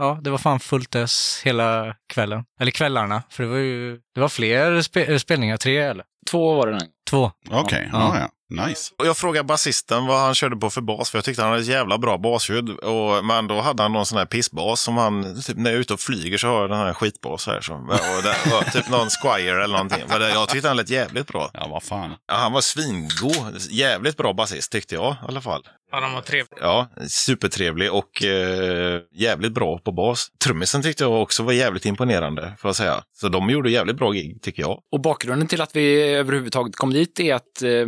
ja, 0.00 0.18
det 0.22 0.30
var 0.30 0.38
fan 0.38 0.60
fullt 0.60 0.94
ös 0.96 1.40
hela 1.44 1.94
kvällen. 2.12 2.44
Eller 2.60 2.70
kvällarna, 2.70 3.22
för 3.30 3.42
det 3.42 3.48
var 3.48 3.56
ju, 3.56 4.00
det 4.14 4.20
var 4.20 4.28
fler 4.28 4.82
spe, 4.82 5.18
spelningar, 5.18 5.56
tre 5.56 5.76
eller? 5.78 6.04
Två 6.30 6.54
var 6.54 6.66
det 6.66 6.72
den. 6.72 6.88
Två. 7.10 7.32
Okej, 7.50 7.88
Ja. 7.92 7.98
ja. 8.14 8.20
ja, 8.20 8.28
Nice. 8.50 8.94
Och 8.98 9.06
jag 9.06 9.16
frågade 9.16 9.44
basisten 9.44 10.06
vad 10.06 10.20
han 10.20 10.34
körde 10.34 10.56
på 10.56 10.70
för 10.70 10.80
bas, 10.80 11.10
för 11.10 11.18
jag 11.18 11.24
tyckte 11.24 11.42
han 11.42 11.50
hade 11.50 11.62
ett 11.62 11.68
jävla 11.68 11.98
bra 11.98 12.18
basljud. 12.18 12.70
Och, 12.70 13.24
men 13.24 13.46
då 13.46 13.60
hade 13.60 13.82
han 13.82 13.92
någon 13.92 14.06
sån 14.06 14.18
här 14.18 14.26
pissbas 14.26 14.80
som 14.80 14.96
han, 14.96 15.42
typ 15.42 15.56
när 15.56 15.70
jag 15.70 15.76
är 15.76 15.80
ute 15.80 15.94
och 15.94 16.00
flyger 16.00 16.38
så 16.38 16.46
har 16.48 16.60
jag 16.60 16.70
den 16.70 16.78
här 16.78 16.94
skitbas 16.94 17.46
här. 17.46 17.60
Som, 17.60 17.88
och 17.88 18.22
det 18.22 18.50
var 18.50 18.62
typ 18.72 18.88
någon 18.90 19.08
Squire 19.10 19.64
eller 19.64 19.74
någonting. 19.74 20.02
Men 20.08 20.20
det, 20.20 20.28
jag 20.28 20.48
tyckte 20.48 20.68
han 20.68 20.76
lät 20.76 20.90
jävligt 20.90 21.26
bra. 21.26 21.50
Ja, 21.54 21.68
vad 21.70 21.82
fan. 21.82 22.14
Ja, 22.28 22.34
han 22.34 22.52
var 22.52 22.60
svingod. 22.60 23.60
Jävligt 23.70 24.16
bra 24.16 24.32
basist 24.32 24.72
tyckte 24.72 24.94
jag 24.94 25.12
i 25.12 25.16
alla 25.28 25.40
fall. 25.40 25.62
Ja, 25.90 26.00
de 26.00 26.12
var 26.12 26.20
trevliga. 26.20 26.58
Ja, 26.60 26.88
supertrevlig 27.08 27.92
och 27.92 28.24
eh, 28.24 29.00
jävligt 29.12 29.52
bra 29.52 29.78
på 29.78 29.92
bas. 29.92 30.28
Trummisen 30.44 30.82
tyckte 30.82 31.04
jag 31.04 31.22
också 31.22 31.42
var 31.42 31.52
jävligt 31.52 31.86
imponerande, 31.86 32.52
får 32.58 32.68
jag 32.68 32.76
säga. 32.76 33.02
Så 33.12 33.28
de 33.28 33.50
gjorde 33.50 33.70
jävligt 33.70 33.96
bra 33.96 34.10
gig, 34.10 34.42
tycker 34.42 34.62
jag. 34.62 34.80
Och 34.92 35.00
bakgrunden 35.00 35.48
till 35.48 35.60
att 35.60 35.76
vi 35.76 36.02
överhuvudtaget 36.02 36.76
kom 36.76 36.92
dit 36.92 37.20
är 37.20 37.34
att 37.34 37.62
eh, 37.62 37.86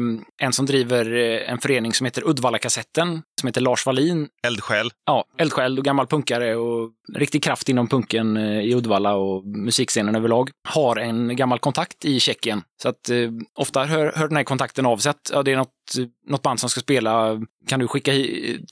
en 0.48 0.52
som 0.52 0.66
driver 0.66 1.16
eh, 1.16 1.50
en 1.50 1.58
förening 1.58 1.94
som 1.94 2.04
heter 2.04 2.28
Uddevalla-kassetten, 2.28 3.22
som 3.40 3.46
heter 3.46 3.60
Lars 3.60 3.86
Wallin, 3.86 4.28
Eldsjäl. 4.46 4.90
ja, 5.06 5.24
eldsjäl 5.38 5.78
och 5.78 5.84
gammal 5.84 6.06
punkare 6.06 6.56
och 6.56 6.90
riktig 7.14 7.42
kraft 7.42 7.68
inom 7.68 7.88
punken 7.88 8.36
eh, 8.36 8.60
i 8.60 8.74
Uddevalla 8.74 9.14
och 9.14 9.44
musikscenen 9.44 10.14
överlag, 10.14 10.50
har 10.68 10.96
en 10.96 11.36
gammal 11.36 11.58
kontakt 11.58 12.04
i 12.04 12.20
Tjeckien. 12.20 12.62
Så 12.82 12.88
att 12.88 13.08
eh, 13.08 13.30
ofta 13.54 13.84
hör, 13.84 14.12
hör 14.16 14.28
den 14.28 14.36
här 14.36 14.44
kontakten 14.44 14.86
av 14.86 14.96
sig 14.96 15.10
att 15.10 15.30
ja, 15.32 15.42
det 15.42 15.52
är 15.52 15.56
något, 15.56 15.72
något 16.26 16.42
band 16.42 16.60
som 16.60 16.70
ska 16.70 16.80
spela, 16.80 17.40
kan 17.68 17.80
du 17.80 17.88
skicka 17.88 18.12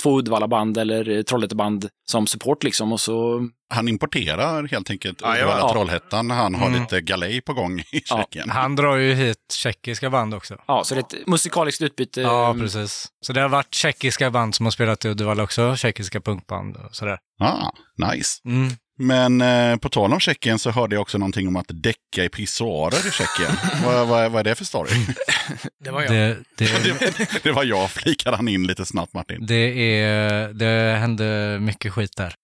två 0.02 0.18
Uddevalla-band 0.18 0.78
eller 0.78 1.22
Trollhätteband 1.22 1.88
som 2.10 2.26
support 2.26 2.64
liksom 2.64 2.92
och 2.92 3.00
så 3.00 3.48
Han 3.74 3.88
importerar 3.88 4.68
helt 4.68 4.90
enkelt 4.90 5.20
Ja, 5.22 5.34
Uddevalla 5.34 5.58
ja. 5.60 5.72
Trollhättan 5.72 6.30
han 6.30 6.54
har 6.54 6.66
Mm. 6.68 6.80
lite 6.80 7.00
galej 7.00 7.40
på 7.40 7.52
gång 7.52 7.80
i 7.80 7.84
Ja, 8.08 8.16
Tjeckien. 8.18 8.50
Han 8.50 8.76
drar 8.76 8.96
ju 8.96 9.14
hit 9.14 9.52
tjeckiska 9.52 10.10
band 10.10 10.34
också. 10.34 10.56
Ja, 10.66 10.84
så 10.84 10.94
det 10.94 11.00
är 11.14 11.18
ett 11.20 11.26
musikaliskt 11.26 11.82
utbyte. 11.82 12.20
Ja, 12.20 12.50
Mm. 12.50 12.62
precis. 12.62 13.08
Så 13.20 13.32
det 13.32 13.40
har 13.40 13.48
varit 13.48 13.74
tjeckiska 13.74 14.30
band 14.30 14.54
som 14.54 14.66
har 14.66 14.70
spelat 14.70 15.04
i 15.04 15.08
Uddevalla 15.08 15.42
också, 15.42 15.76
tjeckiska 15.76 16.20
punkband 16.20 16.76
och 16.76 16.94
sådär. 16.96 17.18
Ah, 17.40 17.70
nice. 18.12 18.40
Mm. 18.44 18.68
Men 18.98 19.40
eh, 19.40 19.76
på 19.76 19.88
tal 19.88 20.12
om 20.12 20.20
Tjeckien 20.20 20.58
så 20.58 20.70
hörde 20.70 20.94
jag 20.94 21.02
också 21.02 21.18
någonting 21.18 21.48
om 21.48 21.56
att 21.56 21.66
däcka 21.68 22.24
i 22.24 22.28
pissoarer 22.28 23.08
i 23.08 23.10
Tjeckien. 23.10 23.56
vad, 23.84 24.08
vad, 24.08 24.32
vad 24.32 24.40
är 24.40 24.44
det 24.44 24.54
för 24.54 24.64
story? 24.64 24.90
Det 25.84 25.90
var 25.90 26.02
jag. 26.02 26.12
Det, 26.12 26.38
det, 26.56 27.42
det 27.42 27.52
var 27.52 27.64
jag, 27.64 27.90
flikade 27.90 28.36
han 28.36 28.48
in 28.48 28.66
lite 28.66 28.84
snabbt 28.84 29.14
Martin. 29.14 29.46
det, 29.46 30.00
är, 30.00 30.48
det 30.52 30.98
hände 30.98 31.58
mycket 31.60 31.92
skit 31.92 32.16
där. 32.16 32.34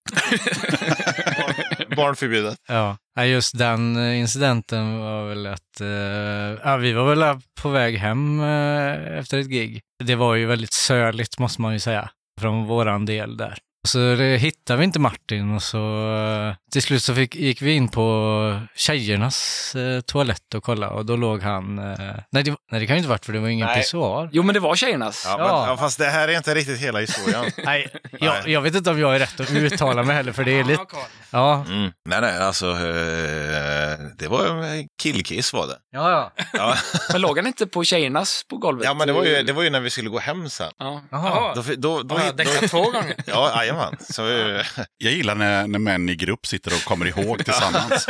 Barnförbjudet. 1.95 2.57
Ja, 2.67 2.97
Ja, 3.15 3.25
just 3.25 3.57
den 3.57 3.97
incidenten 3.97 4.99
var 4.99 5.29
väl 5.29 5.47
att 5.47 5.81
eh, 5.81 6.69
ja, 6.69 6.77
vi 6.77 6.93
var 6.93 7.15
väl 7.15 7.39
på 7.61 7.69
väg 7.69 7.97
hem 7.97 8.39
eh, 8.39 9.17
efter 9.17 9.39
ett 9.39 9.49
gig. 9.49 9.81
Det 10.03 10.15
var 10.15 10.35
ju 10.35 10.45
väldigt 10.45 10.73
söligt 10.73 11.39
måste 11.39 11.61
man 11.61 11.73
ju 11.73 11.79
säga, 11.79 12.09
från 12.41 12.65
våran 12.65 13.05
del 13.05 13.37
där. 13.37 13.57
Så 13.87 13.97
det 13.97 14.37
hittade 14.37 14.79
vi 14.79 14.83
inte 14.85 14.99
Martin 14.99 15.55
och 15.55 15.63
så 15.63 15.77
eh, 16.15 16.55
till 16.71 16.81
slut 16.81 17.03
så 17.03 17.15
fick, 17.15 17.35
gick 17.35 17.61
vi 17.61 17.71
in 17.71 17.89
på 17.89 18.59
tjejernas 18.75 19.75
eh, 19.75 20.01
toalett 20.01 20.53
och 20.55 20.63
kolla 20.63 20.89
och 20.89 21.05
då 21.05 21.15
låg 21.15 21.41
han... 21.41 21.79
Eh, 21.79 21.95
nej, 22.29 22.43
det, 22.43 22.55
nej, 22.71 22.79
det 22.81 22.87
kan 22.87 22.95
ju 22.95 22.97
inte 22.97 23.09
varit 23.09 23.25
för 23.25 23.33
det 23.33 23.39
var 23.39 23.47
ingen 23.47 23.67
Nej. 23.67 23.77
pissoar. 23.77 24.29
Jo, 24.31 24.43
men 24.43 24.53
det 24.53 24.59
var 24.59 24.75
tjejernas. 24.75 25.23
Ja, 25.27 25.37
men, 25.37 25.47
Ja. 25.47 25.67
ja, 25.67 25.77
fast 25.77 25.99
det 25.99 26.05
här 26.05 26.27
är 26.27 26.37
inte 26.37 26.55
riktigt 26.55 26.79
hela 26.79 26.99
historien. 26.99 27.45
Nej, 27.65 27.89
jag, 28.19 28.47
jag 28.47 28.61
vet 28.61 28.75
inte 28.75 28.89
om 28.91 28.99
jag 28.99 29.15
är 29.15 29.19
rätt 29.19 29.39
att 29.39 29.51
uttala 29.51 30.03
mig 30.03 30.15
heller 30.15 30.31
för 30.31 30.43
det 30.43 30.59
är 30.59 30.63
lite... 30.63 30.83
Ja, 31.31 31.65
Mm. 31.67 31.91
Nej, 32.05 32.21
nej, 32.21 32.37
alltså 32.39 32.71
eh, 32.71 33.97
det 34.17 34.27
var 34.27 34.45
en 34.63 34.87
killkiss 35.01 35.53
var 35.53 35.67
det. 35.67 35.77
ja, 35.91 36.11
ja. 36.11 36.43
Ja, 36.53 36.75
Men 37.11 37.21
låg 37.21 37.37
han 37.37 37.47
inte 37.47 37.67
på 37.67 37.83
tjejernas 37.83 38.43
på 38.49 38.57
golvet? 38.57 38.85
ja 38.85 38.93
men 38.93 39.07
det 39.07 39.13
var, 39.13 39.23
ju, 39.23 39.43
det 39.43 39.53
var 39.53 39.63
ju 39.63 39.69
när 39.69 39.79
vi 39.79 39.89
skulle 39.89 40.09
gå 40.09 40.19
hem 40.19 40.49
sen. 40.49 40.71
Ja. 40.77 41.01
Jaha. 41.11 41.53
Då, 41.55 41.63
då, 41.77 42.03
då, 42.03 42.15
Har 42.15 42.25
jag 42.25 42.35
däckat 42.35 42.69
två 42.69 42.81
gånger? 42.81 43.15
Ja, 43.25 43.51
jajamän. 43.73 43.97
Så, 44.09 44.27
eh, 44.29 44.65
Jag 44.97 45.13
gillar 45.13 45.35
när, 45.35 45.67
när 45.67 45.79
män 45.79 46.09
i 46.09 46.15
grupp 46.15 46.45
sitter 46.45 46.73
och 46.73 46.83
kommer 46.83 47.05
ihåg 47.05 47.45
tillsammans. 47.45 48.07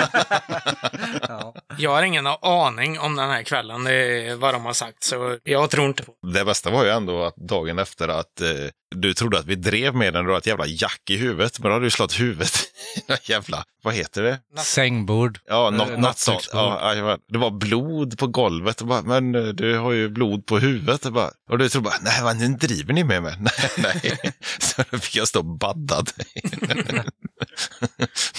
Ja. 1.28 1.56
Jag 1.78 1.92
har 1.92 2.04
ingen 2.04 2.28
aning 2.42 3.00
om 3.00 3.16
den 3.16 3.30
här 3.30 3.44
kvällen. 3.44 3.84
Det 3.84 4.36
vad 4.36 4.54
de 4.54 4.66
har 4.66 4.74
sagt, 4.74 5.04
så 5.04 5.38
jag 5.44 5.70
tror 5.70 5.88
inte 5.88 6.04
på 6.04 6.14
det 6.34 6.46
bästa 6.46 6.70
var 6.70 6.84
ju 6.84 6.90
ändå 6.90 7.24
att 7.24 7.36
dagen 7.36 7.80
efter 7.80 8.08
att 8.08 8.42
eh, 8.42 8.48
du 8.96 9.14
trodde 9.14 9.40
att 9.40 9.46
vi 9.46 9.56
drev 9.56 9.96
med 9.96 10.14
den, 10.14 10.26
du 10.26 10.32
har 10.32 10.38
ett 10.38 10.48
jävla 10.48 10.66
jack 10.66 11.02
i 11.10 11.18
huvudet, 11.18 11.60
men 11.60 11.70
då 11.70 11.76
hade 11.76 11.86
du 11.86 11.90
slått 11.90 12.20
huvudet 12.20 12.54
i 13.26 13.32
jävla, 13.32 13.64
vad 13.84 13.94
heter 13.94 14.24
det? 14.24 14.40
Sängbord. 14.58 15.40
Ja, 15.46 15.70
något, 15.70 16.00
något 16.00 16.18
sånt. 16.18 16.50
Ja, 16.54 17.18
det 17.28 17.38
var 17.38 17.52
blod 17.52 18.18
på 18.20 18.28
golvet. 18.28 18.82
Och 18.82 18.88
bara, 18.88 19.02
men 19.02 19.36
eh, 19.36 19.44
du 19.44 19.78
har 19.78 19.92
ju 19.92 20.10
blod 20.10 20.46
på 20.46 20.60
huvudet. 20.60 21.06
Och, 21.06 21.14
bara, 21.14 21.30
och 21.50 21.58
du 21.58 21.70
tror 21.70 21.82
bara, 21.82 21.96
nej, 22.02 22.24
vad, 22.24 22.38
nu 22.38 22.48
driver 22.48 22.94
ni 22.94 23.04
med 23.04 23.24
mig. 23.24 23.36
Nej, 23.40 23.54
nej. 23.78 24.34
Så 24.60 24.84
då 24.92 24.98
fick 24.98 25.16
jag 25.16 25.28
stå 25.28 25.44
baddad. 25.54 26.10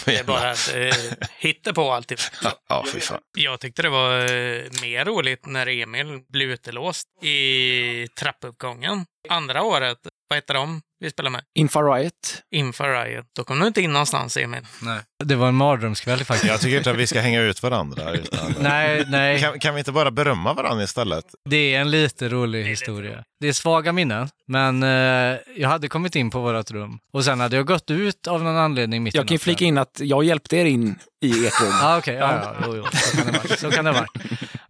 Det 0.04 0.16
är 0.16 0.24
bara 0.24 0.50
att 0.50 0.74
eh, 0.74 1.26
hitta 1.38 1.72
på 1.72 1.92
alltid. 1.92 2.18
Ja, 2.68 2.84
fy 2.92 3.00
fan. 3.00 3.20
Jag 3.38 3.60
tyckte 3.60 3.82
det 3.82 3.88
var 3.88 4.20
eh, 4.20 4.62
mer 4.82 5.04
roligt 5.04 5.46
när 5.46 5.68
Emil 5.68 6.20
blev 6.28 6.50
utelåst 6.50 7.08
i 7.22 8.08
trappuppgången. 8.18 9.06
Andra 9.28 9.62
året, 9.62 9.98
vad 10.28 10.36
heter 10.36 10.54
de 10.54 10.82
vi 11.04 11.10
spelade 11.10 11.32
med? 11.32 11.42
Infa 11.54 11.82
Riot. 11.82 12.42
Inför 12.54 13.04
Riot. 13.04 13.26
Då 13.36 13.44
kom 13.44 13.60
du 13.60 13.66
inte 13.66 13.80
in 13.82 13.92
någonstans, 13.92 14.36
Emil. 14.36 14.60
Nej. 14.82 15.00
Det 15.24 15.34
var 15.34 15.48
en 15.48 15.54
mardrömskväll 15.54 16.24
faktiskt. 16.24 16.50
Jag 16.52 16.60
tycker 16.60 16.76
inte 16.78 16.90
att 16.90 16.96
vi 16.96 17.06
ska 17.06 17.20
hänga 17.20 17.40
ut 17.42 17.62
varandra. 17.62 18.12
Utan, 18.12 18.54
Nej, 18.60 19.04
nej. 19.08 19.40
kan, 19.40 19.58
kan 19.58 19.74
vi 19.74 19.78
inte 19.78 19.92
bara 19.92 20.10
berömma 20.10 20.54
varandra 20.54 20.84
istället? 20.84 21.24
Det 21.50 21.74
är 21.74 21.80
en 21.80 21.90
lite 21.90 22.28
rolig 22.28 22.64
historia. 22.64 23.24
Det 23.40 23.48
är 23.48 23.52
svaga 23.52 23.92
minnen, 23.92 24.28
men 24.48 24.82
eh, 24.82 25.38
jag 25.56 25.68
hade 25.68 25.88
kommit 25.88 26.16
in 26.16 26.30
på 26.30 26.40
vårt 26.40 26.70
rum 26.70 26.98
och 27.12 27.24
sen 27.24 27.40
hade 27.40 27.56
jag 27.56 27.66
gått 27.66 27.90
ut 27.90 28.26
av 28.26 28.42
någon 28.42 28.56
anledning 28.56 29.02
mitt 29.02 29.14
i 29.14 29.18
Jag 29.18 29.28
kan 29.28 29.38
flika 29.38 29.64
in 29.64 29.78
att 29.78 30.00
jag 30.00 30.24
hjälpte 30.24 30.56
er 30.56 30.64
in 30.64 30.98
i 31.24 31.46
ert 31.46 31.60
rum. 31.60 31.72
Ah, 31.82 31.98
Okej, 31.98 32.14
ja, 32.14 32.40
ja, 32.42 32.54
jo, 32.66 32.76
jo, 32.76 32.84
så 32.92 33.16
kan 33.16 33.26
det 33.26 33.32
vara. 33.32 33.56
Så 33.56 33.70
kan 33.70 33.84
det 33.84 33.92
vara. 33.92 34.06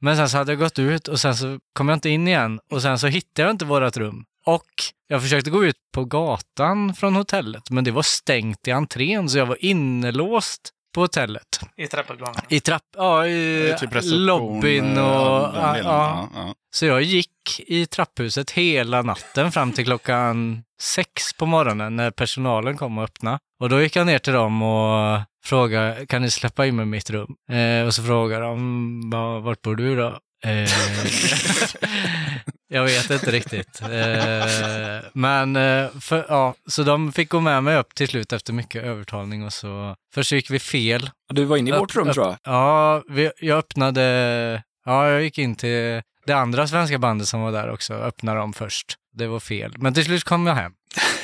Men 0.01 0.17
sen 0.17 0.29
så 0.29 0.37
hade 0.37 0.53
jag 0.53 0.59
gått 0.59 0.79
ut 0.79 1.09
och 1.09 1.21
sen 1.21 1.37
så 1.37 1.59
kom 1.73 1.89
jag 1.89 1.97
inte 1.97 2.11
in 2.11 2.29
igen 2.29 2.61
och 2.73 2.83
sen 2.83 2.99
så 2.99 3.07
hittade 3.07 3.49
jag 3.49 3.51
inte 3.51 3.65
vårt 3.65 3.97
rum. 3.97 4.25
Och 4.47 4.67
jag 5.09 5.23
försökte 5.23 5.51
gå 5.51 5.65
ut 5.65 5.77
på 5.95 6.05
gatan 6.05 6.95
från 6.95 7.15
hotellet, 7.17 7.71
men 7.71 7.85
det 7.85 7.91
var 7.91 8.03
stängt 8.03 8.69
i 8.69 8.71
entrén 8.71 9.29
så 9.29 9.39
jag 9.39 9.47
var 9.47 9.65
innelåst 9.65 10.71
på 10.95 11.01
hotellet. 11.01 11.61
I 11.77 11.87
trappuppgången. 11.87 12.35
I 12.49 12.61
trapp, 12.61 12.83
ja, 12.97 13.27
i 13.27 13.75
typ 13.81 13.91
lobbyn 14.03 14.97
eh, 14.97 15.27
och... 15.27 15.53
den 15.53 15.63
Ja, 15.63 15.79
ja. 15.79 15.83
Ja, 15.85 16.29
ja. 16.35 16.55
Så 16.75 16.87
jag 16.87 17.03
gick 17.03 17.61
i 17.67 17.87
trapphuset 17.87 18.51
hela 18.51 19.03
natten 19.03 19.53
fram 19.53 19.73
till 19.73 19.85
klockan 19.85 20.65
sex 20.81 21.33
på 21.39 21.47
morgonen 21.47 21.97
när 21.97 22.11
personalen 22.11 22.77
kom 22.77 22.99
och 22.99 23.05
öppnade. 23.05 23.39
Och 23.61 23.69
då 23.69 23.81
gick 23.83 23.97
jag 23.97 24.07
ner 24.07 24.19
till 24.19 24.33
dem 24.33 24.63
och 24.63 25.21
frågade, 25.45 26.07
kan 26.07 26.23
ni 26.23 26.31
släppa 26.31 26.67
in 26.67 26.77
mig 26.77 26.83
i 26.83 26.87
mitt 26.87 27.11
rum? 27.11 27.35
Eh, 27.51 27.87
och 27.87 27.95
så 27.95 28.03
frågade 28.03 28.45
de, 28.45 29.11
"Va- 29.11 29.39
vart 29.41 29.63
bor 29.63 29.77
du 29.77 29.97
då? 29.97 30.19
Eh, 30.45 30.71
jag 32.69 32.85
vet 32.85 33.11
inte 33.11 33.31
riktigt. 33.31 33.81
Eh, 33.83 35.01
men 35.13 35.57
eh, 35.57 35.89
för, 36.01 36.27
ja, 36.29 36.55
så 36.67 36.83
de 36.83 37.13
fick 37.13 37.29
gå 37.29 37.41
med 37.41 37.63
mig 37.65 37.77
upp 37.77 37.95
till 37.95 38.09
slut 38.09 38.33
efter 38.33 38.53
mycket 38.53 38.83
övertalning 38.85 39.45
och 39.45 39.53
så. 39.53 39.97
Först 40.15 40.33
gick 40.33 40.51
vi 40.51 40.59
fel 40.59 41.11
Du 41.29 41.45
var 41.45 41.57
inne 41.57 41.71
i 41.71 41.73
Upp- 41.73 41.81
vårt 41.81 41.97
rum 41.97 42.09
upp- 42.09 42.15
tror 42.15 42.27
jag. 42.27 42.37
Ja, 42.43 43.03
vi, 43.09 43.31
jag 43.41 43.59
öppnade... 43.59 44.63
Ja, 44.87 45.09
jag 45.11 45.23
gick 45.23 45.39
in 45.39 45.57
till 45.57 46.03
det 46.27 46.33
andra 46.33 46.67
svenska 46.67 46.99
bandet 46.99 47.29
som 47.29 47.41
var 47.41 47.53
där 47.53 47.71
också. 47.71 47.95
Öppnade 47.95 48.39
dem 48.39 48.53
först. 48.53 48.95
Det 49.13 49.27
var 49.27 49.41
fel. 49.41 49.75
Men 49.79 49.95
till 49.95 50.05
slut 50.05 50.25
kom 50.25 50.47
jag 50.47 50.55
hem. 50.55 50.73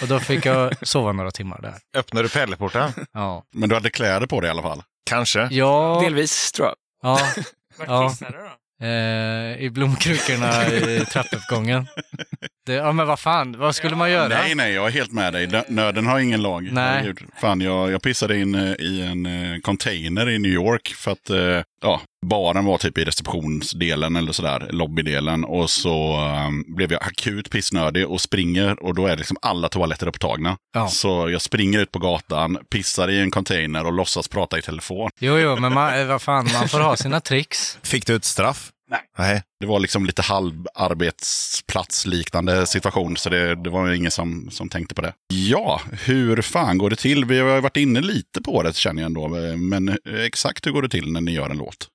Och 0.03 0.09
då 0.09 0.21
fick 0.21 0.47
jag 0.47 0.75
sova 0.89 1.13
några 1.13 1.31
timmar 1.31 1.61
där. 1.63 1.75
Öppnar 1.97 2.23
du 2.23 2.29
pärleporten? 2.29 2.93
Ja. 3.13 3.45
Men 3.55 3.69
du 3.69 3.75
hade 3.75 3.91
kläder 3.91 4.27
på 4.27 4.41
dig 4.41 4.49
i 4.49 4.51
alla 4.51 4.63
fall? 4.63 4.83
Kanske. 5.07 5.49
Ja, 5.51 6.01
Delvis, 6.05 6.53
tror 6.53 6.69
jag. 6.69 6.77
ja, 7.03 7.21
Vart 7.79 7.89
Ja. 7.89 8.09
kissade 8.11 8.31
du 8.33 8.39
då? 8.39 8.51
Eh, 8.81 9.63
i 9.65 9.71
blomkrukorna 9.73 10.69
i 10.69 11.05
trappuppgången. 11.13 11.87
Det, 12.67 12.73
ja, 12.73 12.93
men 12.93 13.07
vad 13.07 13.21
fan, 13.21 13.59
vad 13.59 13.75
skulle 13.75 13.97
man 13.97 14.11
göra? 14.11 14.29
Nej, 14.29 14.55
nej, 14.55 14.73
jag 14.73 14.87
är 14.87 14.91
helt 14.91 15.13
med 15.13 15.33
dig. 15.33 15.47
Nö- 15.47 15.65
Nöden 15.69 16.07
har 16.07 16.19
ingen 16.19 16.43
lag. 16.43 16.69
Nej. 16.73 17.15
Fan, 17.41 17.61
jag, 17.61 17.91
jag 17.91 18.03
pissade 18.03 18.39
in 18.39 18.55
eh, 18.55 18.73
i 18.79 19.03
en 19.03 19.27
eh, 19.27 19.59
container 19.61 20.31
i 20.31 20.39
New 20.39 20.53
York 20.53 20.89
för 20.89 21.11
att 21.13 21.31
eh, 21.31 21.63
ja, 21.83 22.01
baren 22.27 22.65
var 22.65 22.79
typ 22.79 22.99
i 22.99 23.05
receptionsdelen 23.05 24.17
eller 24.17 24.33
sådär, 24.33 24.69
lobbydelen. 24.71 25.45
Och 25.45 25.71
så 25.71 26.13
eh, 26.13 26.75
blev 26.75 26.93
jag 26.93 27.03
akut 27.03 27.51
pissnödig 27.51 28.09
och 28.09 28.21
springer 28.21 28.83
och 28.83 28.95
då 28.95 29.07
är 29.07 29.17
liksom 29.17 29.37
alla 29.43 29.69
toaletter 29.69 30.07
upptagna. 30.07 30.57
Ja. 30.75 30.89
Så 30.89 31.31
jag 31.31 31.43
springer 31.43 31.79
ut 31.79 31.93
på 31.93 31.99
gatan, 31.99 32.59
pissar 32.71 33.11
i 33.11 33.21
en 33.21 33.31
container 33.31 33.87
och 33.87 33.93
låtsas 33.93 34.29
prata 34.29 34.59
i 34.59 34.63
telefon. 34.63 35.11
Jo, 35.21 35.39
jo, 35.39 35.57
men 35.57 35.75
man, 35.75 36.01
eh, 36.01 36.07
vad 36.07 36.23
fan, 36.23 36.49
man 36.53 36.69
får 36.69 36.81
ha 36.81 36.97
sina 36.97 37.21
tricks. 37.21 37.79
Fick 37.83 38.07
du 38.07 38.15
ett 38.15 38.25
straff? 38.25 38.71
Nej. 38.91 39.01
Nej. 39.19 39.43
Det 39.61 39.67
var 39.67 39.81
liksom 39.81 40.07
lite 40.07 40.23
halvarbetsplatsliknande 40.23 42.67
situation, 42.67 43.17
så 43.17 43.31
det, 43.31 43.55
det 43.55 43.71
var 43.71 43.93
ingen 43.93 44.11
som, 44.11 44.51
som 44.51 44.69
tänkte 44.69 44.95
på 44.95 45.03
det. 45.03 45.13
Ja, 45.29 45.81
hur 46.05 46.43
fan 46.43 46.79
går 46.79 46.91
det 46.91 46.97
till? 46.97 47.25
Vi 47.25 47.41
har 47.41 47.61
varit 47.61 47.77
inne 47.77 48.01
lite 48.01 48.43
på 48.43 48.63
det 48.63 48.77
känner 48.77 49.03
jag 49.03 49.07
ändå, 49.07 49.29
men 49.57 49.99
exakt 50.25 50.67
hur 50.67 50.73
går 50.73 50.83
det 50.83 50.89
till 50.89 51.13
när 51.13 51.21
ni 51.21 51.33
gör 51.33 51.51
en 51.51 51.59
låt? 51.59 51.89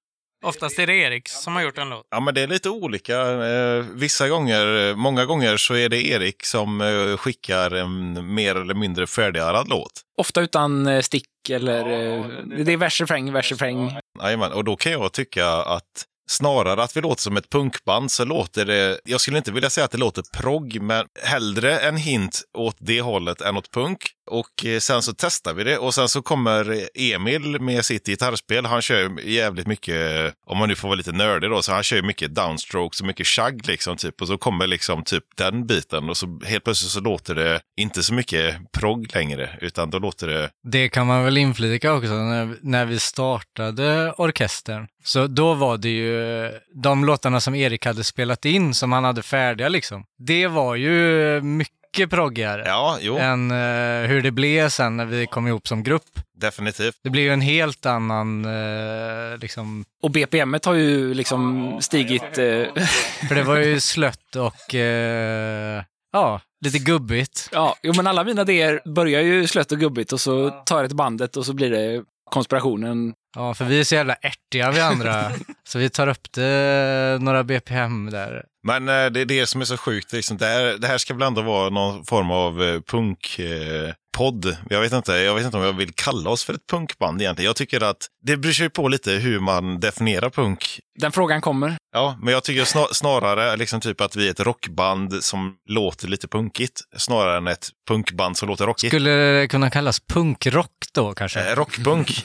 Oftast 0.45 0.79
är 0.79 0.87
det 0.87 0.95
Erik 0.95 1.27
som 1.27 1.55
har 1.55 1.61
gjort 1.63 1.77
en 1.77 1.89
låt. 1.89 2.07
Ja, 2.11 2.19
men 2.19 2.33
det 2.33 2.41
är 2.41 2.47
lite 2.47 2.69
olika. 2.69 3.19
Eh, 3.45 3.85
vissa 3.93 4.29
gånger, 4.29 4.95
många 4.95 5.25
gånger 5.25 5.57
så 5.57 5.73
är 5.75 5.89
det 5.89 6.07
Erik 6.07 6.45
som 6.45 6.81
eh, 6.81 7.17
skickar 7.17 7.71
en 7.71 8.33
mer 8.33 8.55
eller 8.55 8.73
mindre 8.73 9.07
färdigärad 9.07 9.67
låt. 9.69 9.91
Ofta 10.17 10.41
utan 10.41 10.87
eh, 10.87 11.01
stick 11.01 11.25
eller... 11.49 11.79
eh, 12.19 12.25
Det 12.65 12.73
är 12.73 12.77
vers, 12.77 13.01
refräng, 13.01 13.33
vers, 13.33 13.51
refräng. 13.51 13.91
Jajamän, 14.23 14.51
och 14.51 14.63
då 14.63 14.75
kan 14.75 14.91
jag 14.91 15.13
tycka 15.13 15.47
att 15.47 16.05
snarare 16.29 16.83
att 16.83 16.97
vi 16.97 17.01
låter 17.01 17.21
som 17.21 17.37
ett 17.37 17.49
punkband 17.49 18.11
så 18.11 18.25
låter 18.25 18.65
det, 18.65 18.99
jag 19.05 19.21
skulle 19.21 19.37
inte 19.37 19.51
vilja 19.51 19.69
säga 19.69 19.85
att 19.85 19.91
det 19.91 19.97
låter 19.97 20.23
progg, 20.33 20.81
men 20.81 21.05
hellre 21.23 21.79
en 21.79 21.97
hint 21.97 22.41
åt 22.57 22.75
det 22.79 23.01
hållet 23.01 23.41
än 23.41 23.57
åt 23.57 23.71
punk. 23.71 23.99
Och 24.27 24.65
eh, 24.65 24.79
sen 24.79 25.01
så 25.01 25.13
testar 25.17 25.53
vi 25.53 25.63
det 25.63 25.77
och 25.77 25.93
sen 25.93 26.09
så 26.09 26.21
kommer 26.21 26.87
Emil 26.93 27.61
med 27.61 27.85
sitt 27.85 28.05
gitarrspel. 28.05 28.65
Han 28.65 28.81
kör 28.81 28.97
ju 28.97 29.31
jävligt 29.33 29.67
mycket, 29.67 30.25
eh, 30.25 30.31
om 30.45 30.57
man 30.57 30.69
nu 30.69 30.75
får 30.75 30.87
vara 30.87 30.95
lite 30.95 31.11
nördig 31.11 31.49
då, 31.49 31.61
så 31.61 31.71
han 31.71 31.83
kör 31.83 31.95
ju 31.95 32.03
mycket 32.03 32.35
downstrokes 32.35 33.01
och 33.01 33.07
mycket 33.07 33.27
chagg 33.27 33.67
liksom 33.67 33.97
typ. 33.97 34.21
Och 34.21 34.27
så 34.27 34.37
kommer 34.37 34.67
liksom 34.67 35.03
typ 35.03 35.23
den 35.35 35.67
biten 35.67 36.09
och 36.09 36.17
så 36.17 36.39
helt 36.45 36.63
plötsligt 36.63 36.91
så 36.91 36.99
låter 36.99 37.35
det 37.35 37.61
inte 37.77 38.03
så 38.03 38.13
mycket 38.13 38.71
progg 38.71 39.15
längre, 39.15 39.49
utan 39.61 39.89
då 39.89 39.99
låter 39.99 40.27
det 40.27 40.49
Det 40.63 40.89
kan 40.89 41.07
man 41.07 41.23
väl 41.23 41.37
inflika 41.37 41.93
också, 41.93 42.13
när, 42.13 42.57
när 42.61 42.85
vi 42.85 42.99
startade 42.99 44.11
orkestern. 44.17 44.87
Så 45.03 45.27
då 45.27 45.53
var 45.53 45.77
det 45.77 45.89
ju 45.89 46.45
eh, 46.45 46.51
de 46.83 47.05
låtarna 47.05 47.39
som 47.39 47.55
Erik 47.55 47.85
hade 47.85 48.03
spelat 48.03 48.45
in, 48.45 48.73
som 48.73 48.91
han 48.91 49.03
hade 49.03 49.21
färdiga 49.21 49.69
liksom. 49.69 50.05
Det 50.17 50.47
var 50.47 50.75
ju 50.75 51.41
mycket 51.41 51.74
proggigare 52.07 52.63
Ja, 52.65 52.97
jo, 53.01 53.17
än 53.17 53.51
eh, 53.51 54.07
hur 54.09 54.21
det 54.21 54.31
blev 54.31 54.69
sen 54.69 54.97
när 54.97 55.05
vi 55.05 55.27
kom 55.27 55.47
ihop 55.47 55.67
som 55.67 55.83
grupp. 55.83 56.19
definitivt. 56.37 56.95
Det 57.03 57.09
blev 57.09 57.23
ju 57.23 57.33
en 57.33 57.41
helt 57.41 57.85
annan, 57.85 58.45
eh, 58.45 59.37
liksom, 59.41 59.85
Och 60.03 60.11
BPM 60.11 60.55
har 60.65 60.73
ju 60.73 61.13
liksom 61.13 61.77
stigit... 61.81 62.21
eh, 62.37 62.63
för 63.27 63.35
det 63.35 63.43
var 63.43 63.57
ju 63.57 63.79
slött 63.79 64.35
och, 64.35 64.75
eh, 64.75 65.83
ja, 66.13 66.41
lite 66.65 66.79
gubbigt. 66.79 67.49
Ja, 67.51 67.75
jo, 67.83 67.93
men 67.95 68.07
alla 68.07 68.23
mina 68.23 68.41
idéer 68.41 68.81
börjar 68.85 69.21
ju 69.21 69.47
slött 69.47 69.71
och 69.71 69.79
gubbigt 69.79 70.13
och 70.13 70.21
så 70.21 70.49
tar 70.49 70.77
jag 70.77 70.85
ett 70.85 70.91
bandet 70.91 71.37
och 71.37 71.45
så 71.45 71.53
blir 71.53 71.69
det 71.71 72.03
konspirationen. 72.31 73.13
Ja, 73.35 73.53
för 73.53 73.65
vi 73.65 73.79
är 73.79 73.83
så 73.83 73.95
jävla 73.95 74.13
ärtiga 74.13 74.71
vi 74.71 74.79
andra, 74.79 75.31
så 75.67 75.79
vi 75.79 75.89
tar 75.89 76.07
upp 76.07 76.31
det 76.31 77.17
några 77.21 77.43
BPM 77.43 78.09
där. 78.09 78.45
Men 78.65 78.89
eh, 78.89 79.05
det 79.05 79.21
är 79.21 79.25
det 79.25 79.47
som 79.47 79.61
är 79.61 79.65
så 79.65 79.77
sjukt. 79.77 80.13
Liksom, 80.13 80.37
det, 80.37 80.45
här, 80.45 80.63
det 80.63 80.87
här 80.87 80.97
ska 80.97 81.13
väl 81.13 81.27
ändå 81.27 81.41
vara 81.41 81.69
någon 81.69 82.05
form 82.05 82.31
av 82.31 82.63
eh, 82.63 82.81
punkpodd. 82.81 84.45
Eh, 84.45 84.53
jag, 84.69 84.81
vet 84.81 84.93
inte, 84.93 85.13
jag 85.13 85.35
vet 85.35 85.45
inte 85.45 85.57
om 85.57 85.63
jag 85.63 85.73
vill 85.73 85.93
kalla 85.93 86.29
oss 86.29 86.43
för 86.43 86.53
ett 86.53 86.67
punkband 86.71 87.21
egentligen. 87.21 87.45
Jag 87.45 87.55
tycker 87.55 87.83
att 87.83 88.07
det 88.25 88.37
bryr 88.37 88.51
sig 88.51 88.69
på 88.69 88.87
lite 88.87 89.11
hur 89.11 89.39
man 89.39 89.79
definierar 89.79 90.29
punk. 90.29 90.79
Den 90.99 91.11
frågan 91.11 91.41
kommer. 91.41 91.77
Ja, 91.93 92.17
men 92.21 92.33
jag 92.33 92.43
tycker 92.43 92.65
snar, 92.65 92.87
snarare 92.91 93.57
liksom 93.57 93.81
typ 93.81 94.01
att 94.01 94.15
vi 94.15 94.27
är 94.27 94.31
ett 94.31 94.39
rockband 94.39 95.23
som 95.23 95.55
låter 95.69 96.07
lite 96.07 96.27
punkigt. 96.27 96.81
Snarare 96.97 97.37
än 97.37 97.47
ett 97.47 97.69
punkband 97.87 98.37
som 98.37 98.49
låter 98.49 98.65
rockigt. 98.65 98.91
Skulle 98.91 99.09
det 99.09 99.47
kunna 99.47 99.69
kallas 99.69 99.99
punkrock 99.99 100.71
då 100.93 101.13
kanske? 101.13 101.49
Eh, 101.49 101.55
rockpunk. 101.55 102.23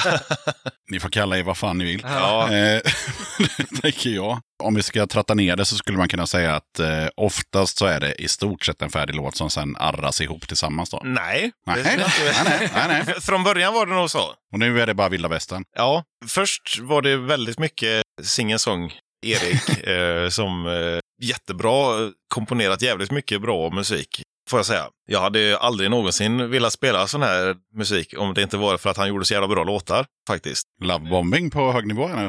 Ni 0.90 1.00
får 1.00 1.08
kalla 1.08 1.38
er 1.38 1.42
vad 1.42 1.56
fan 1.56 1.78
ni 1.78 1.84
vill. 1.84 2.02
ja. 2.04 2.52
Eh, 2.52 2.80
tänker 3.82 4.10
jag. 4.10 4.40
Om 4.62 4.74
vi 4.74 4.82
ska 4.82 5.06
tratta 5.06 5.34
ner 5.34 5.56
det 5.56 5.64
så 5.64 5.76
skulle 5.76 5.98
man 5.98 6.08
kunna 6.08 6.26
säga 6.26 6.54
att 6.54 6.78
eh, 6.78 7.06
oftast 7.16 7.78
så 7.78 7.86
är 7.86 8.00
det 8.00 8.14
i 8.14 8.28
stort 8.28 8.64
sett 8.64 8.82
en 8.82 8.90
färdig 8.90 9.14
låt 9.14 9.36
som 9.36 9.50
sen 9.50 9.76
arras 9.76 10.20
ihop 10.20 10.48
tillsammans. 10.48 10.90
Då. 10.90 11.00
Nej. 11.04 11.52
Nej, 11.66 11.82
nej, 11.84 11.96
nej, 12.44 12.70
nej, 12.74 13.04
nej. 13.06 13.14
Från 13.20 13.44
början 13.44 13.74
var 13.74 13.86
det 13.86 13.94
nog 13.94 14.10
så. 14.10 14.22
Och 14.52 14.58
nu 14.58 14.80
är 14.80 14.86
det 14.86 14.94
bara 14.94 15.08
vilda 15.08 15.28
västern. 15.28 15.64
Ja, 15.76 16.04
först 16.28 16.78
var 16.80 17.02
det 17.02 17.16
väldigt 17.16 17.58
mycket 17.58 18.02
sing-song 18.22 18.92
Erik 19.26 19.86
eh, 19.86 20.28
som 20.28 20.66
eh, 20.66 20.98
jättebra 21.22 22.10
komponerat 22.34 22.82
jävligt 22.82 23.10
mycket 23.10 23.42
bra 23.42 23.70
musik. 23.70 24.22
Får 24.50 24.58
jag 24.58 24.66
säga. 24.66 24.86
Jag 25.08 25.20
hade 25.20 25.58
aldrig 25.58 25.90
någonsin 25.90 26.50
velat 26.50 26.72
spela 26.72 27.06
sån 27.06 27.22
här 27.22 27.56
musik 27.74 28.14
om 28.18 28.34
det 28.34 28.42
inte 28.42 28.56
var 28.56 28.76
för 28.76 28.90
att 28.90 28.96
han 28.96 29.08
gjorde 29.08 29.24
så 29.24 29.34
jävla 29.34 29.48
bra 29.48 29.64
låtar 29.64 30.06
faktiskt. 30.28 30.66
Lovebombing 30.82 31.50
på 31.50 31.72
hög 31.72 31.86
nivå. 31.86 32.06
här 32.06 32.26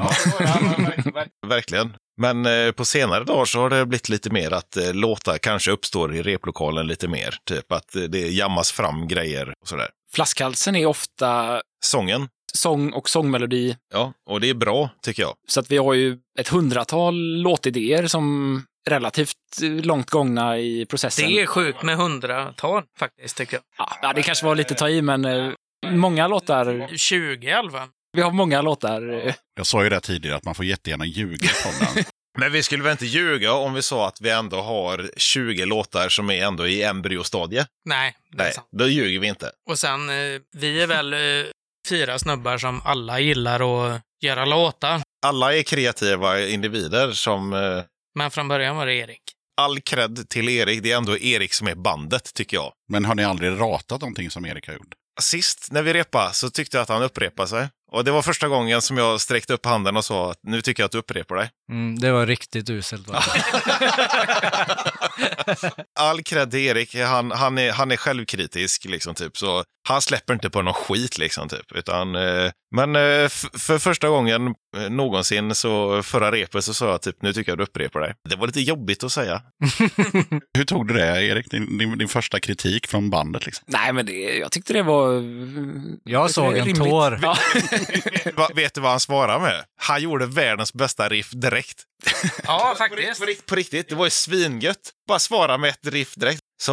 nu. 0.78 1.12
Verkligen. 1.48 1.94
Men 2.20 2.46
eh, 2.46 2.72
på 2.72 2.84
senare 2.84 3.24
dagar 3.24 3.44
så 3.44 3.58
har 3.60 3.70
det 3.70 3.86
blivit 3.86 4.08
lite 4.08 4.30
mer 4.30 4.52
att 4.52 4.76
eh, 4.76 4.94
låtar 4.94 5.38
kanske 5.38 5.70
uppstår 5.70 6.14
i 6.14 6.22
replokalen 6.22 6.86
lite 6.86 7.08
mer. 7.08 7.34
Typ 7.44 7.72
att 7.72 7.96
eh, 7.96 8.02
det 8.02 8.18
jammas 8.28 8.72
fram 8.72 9.08
grejer 9.08 9.54
och 9.62 9.68
sådär. 9.68 9.88
Flaskhalsen 10.14 10.76
är 10.76 10.86
ofta 10.86 11.60
Sången, 11.84 12.28
sång 12.54 12.92
och 12.92 13.08
sångmelodi. 13.08 13.76
ja, 13.92 14.12
och 14.30 14.40
det 14.40 14.50
är 14.50 14.54
bra 14.54 14.90
tycker 15.02 15.22
jag. 15.22 15.34
Så 15.48 15.60
att 15.60 15.70
vi 15.70 15.76
har 15.76 15.94
ju 15.94 16.18
ett 16.38 16.48
hundratal 16.48 17.14
låtidéer 17.42 18.06
som 18.06 18.62
relativt 18.88 19.34
eh, 19.62 19.70
långt 19.70 20.10
gångna 20.10 20.58
i 20.58 20.86
processen. 20.86 21.28
Det 21.28 21.40
är 21.40 21.46
sjukt 21.46 21.82
med 21.82 21.96
hundratal 21.96 22.82
faktiskt, 22.98 23.36
tycker 23.36 23.60
jag. 23.76 23.88
Ja, 24.02 24.12
det 24.12 24.22
kanske 24.22 24.46
var 24.46 24.54
lite 24.54 24.74
ta 24.74 24.88
i, 24.88 25.02
men 25.02 25.24
eh, 25.24 25.52
många 25.86 26.28
låtar. 26.28 26.96
20 26.96 27.48
i 27.48 27.52
alla 27.52 27.70
fall. 27.70 27.88
Vi 28.12 28.22
har 28.22 28.30
många 28.30 28.62
låtar. 28.62 29.34
Jag 29.54 29.66
sa 29.66 29.84
ju 29.84 29.88
det 29.88 30.00
tidigare 30.00 30.36
att 30.36 30.44
man 30.44 30.54
får 30.54 30.64
jättegärna 30.64 31.06
ljuga 31.06 31.48
i. 31.96 32.04
Men 32.38 32.52
vi 32.52 32.62
skulle 32.62 32.82
väl 32.82 32.92
inte 32.92 33.06
ljuga 33.06 33.52
om 33.52 33.74
vi 33.74 33.82
sa 33.82 34.08
att 34.08 34.20
vi 34.20 34.30
ändå 34.30 34.60
har 34.60 35.10
20 35.16 35.64
låtar 35.64 36.08
som 36.08 36.30
är 36.30 36.44
ändå 36.44 36.66
i 36.66 36.82
embryostadie? 36.82 37.66
Nej, 37.84 38.16
det 38.30 38.38
är 38.38 38.44
Nej, 38.44 38.52
sant. 38.52 38.68
då 38.70 38.88
ljuger 38.88 39.20
vi 39.20 39.26
inte. 39.26 39.50
Och 39.70 39.78
sen, 39.78 40.08
eh, 40.08 40.40
vi 40.52 40.82
är 40.82 40.86
väl 40.86 41.14
fyra 41.88 42.18
snubbar 42.18 42.58
som 42.58 42.80
alla 42.84 43.20
gillar 43.20 43.86
att 43.94 44.00
göra 44.22 44.44
låtar. 44.44 45.00
Alla 45.26 45.54
är 45.54 45.62
kreativa 45.62 46.40
individer 46.40 47.12
som... 47.12 47.52
Men 48.18 48.30
från 48.30 48.48
början 48.48 48.76
var 48.76 48.86
det 48.86 48.94
Erik. 48.94 49.22
all 49.60 49.80
cred 49.80 50.28
till 50.28 50.48
Erik. 50.48 50.82
Det 50.82 50.92
är 50.92 50.96
ändå 50.96 51.18
Erik 51.18 51.52
som 51.54 51.66
är 51.66 51.74
bandet, 51.74 52.34
tycker 52.34 52.56
jag. 52.56 52.72
Men 52.88 53.04
har 53.04 53.14
ni 53.14 53.24
aldrig 53.24 53.60
ratat 53.60 54.00
någonting 54.00 54.30
som 54.30 54.46
Erik 54.46 54.66
har 54.66 54.74
gjort? 54.74 54.94
Sist 55.20 55.68
när 55.72 55.82
vi 55.82 55.92
repade 55.92 56.32
så 56.32 56.50
tyckte 56.50 56.76
jag 56.76 56.82
att 56.82 56.88
han 56.88 57.02
upprepade 57.02 57.48
sig. 57.48 57.68
Och 57.92 58.04
det 58.04 58.10
var 58.10 58.22
första 58.22 58.48
gången 58.48 58.82
som 58.82 58.96
jag 58.96 59.20
sträckte 59.20 59.52
upp 59.52 59.66
handen 59.66 59.96
och 59.96 60.04
sa 60.04 60.30
att 60.30 60.38
nu 60.42 60.62
tycker 60.62 60.82
jag 60.82 60.86
att 60.86 60.92
du 60.92 60.98
upprepar 60.98 61.36
dig. 61.36 61.50
Mm, 61.70 61.98
det 61.98 62.12
var 62.12 62.26
riktigt 62.26 62.70
uselt. 62.70 63.08
All 66.00 66.22
cred 66.22 66.50
till 66.50 66.60
Erik. 66.60 66.94
Han, 66.94 67.30
han, 67.30 67.58
är, 67.58 67.72
han 67.72 67.90
är 67.90 67.96
självkritisk, 67.96 68.84
liksom, 68.84 69.14
typ. 69.14 69.36
Så 69.36 69.64
han 69.88 70.02
släpper 70.02 70.34
inte 70.34 70.50
på 70.50 70.62
någon 70.62 70.74
skit, 70.74 71.18
liksom, 71.18 71.48
typ. 71.48 71.72
Utan, 71.74 72.14
eh, 72.14 72.50
men 72.74 72.96
eh, 72.96 73.28
för 73.58 73.78
första 73.78 74.08
gången 74.08 74.54
eh, 74.76 74.90
någonsin, 74.90 75.54
så 75.54 76.02
förra 76.02 76.32
repet, 76.32 76.64
så 76.64 76.74
sa 76.74 76.90
jag 76.90 77.02
typ, 77.02 77.22
nu 77.22 77.32
tycker 77.32 77.50
jag 77.52 77.58
du 77.58 77.64
upprepar 77.64 78.00
dig. 78.00 78.14
Det 78.28 78.36
var 78.36 78.46
lite 78.46 78.60
jobbigt 78.60 79.04
att 79.04 79.12
säga. 79.12 79.42
Hur 80.58 80.64
tog 80.64 80.88
du 80.88 80.94
det, 80.94 81.24
Erik? 81.26 81.50
Din, 81.50 81.78
din, 81.78 81.98
din 81.98 82.08
första 82.08 82.40
kritik 82.40 82.86
från 82.86 83.10
bandet? 83.10 83.46
Liksom? 83.46 83.64
Nej, 83.68 83.92
men 83.92 84.06
det, 84.06 84.12
jag 84.12 84.52
tyckte 84.52 84.72
det 84.72 84.82
var... 84.82 85.16
eh, 85.16 85.22
Jag 86.04 86.30
såg 86.30 86.56
en 86.56 86.64
rimligt. 86.64 86.90
tår. 86.90 87.18
Ja. 87.22 87.36
Va, 88.36 88.48
vet 88.54 88.74
du 88.74 88.80
vad 88.80 88.90
han 88.90 89.00
svarade 89.00 89.40
med? 89.42 89.64
Han 89.80 90.02
gjorde 90.02 90.26
världens 90.26 90.72
bästa 90.74 91.08
riff 91.08 91.30
direkt. 91.30 91.57
Ja, 92.46 92.74
På, 92.88 92.94
rikt- 92.96 93.18
på, 93.18 93.24
rikt- 93.26 93.46
på 93.46 93.54
riktigt, 93.54 93.88
det 93.88 93.94
var 93.94 94.04
ju 94.06 94.10
svingött. 94.10 94.90
Bara 95.08 95.18
svara 95.18 95.58
med 95.58 95.70
ett 95.70 95.86
riff 95.86 96.14
direkt. 96.14 96.40
Så 96.62 96.72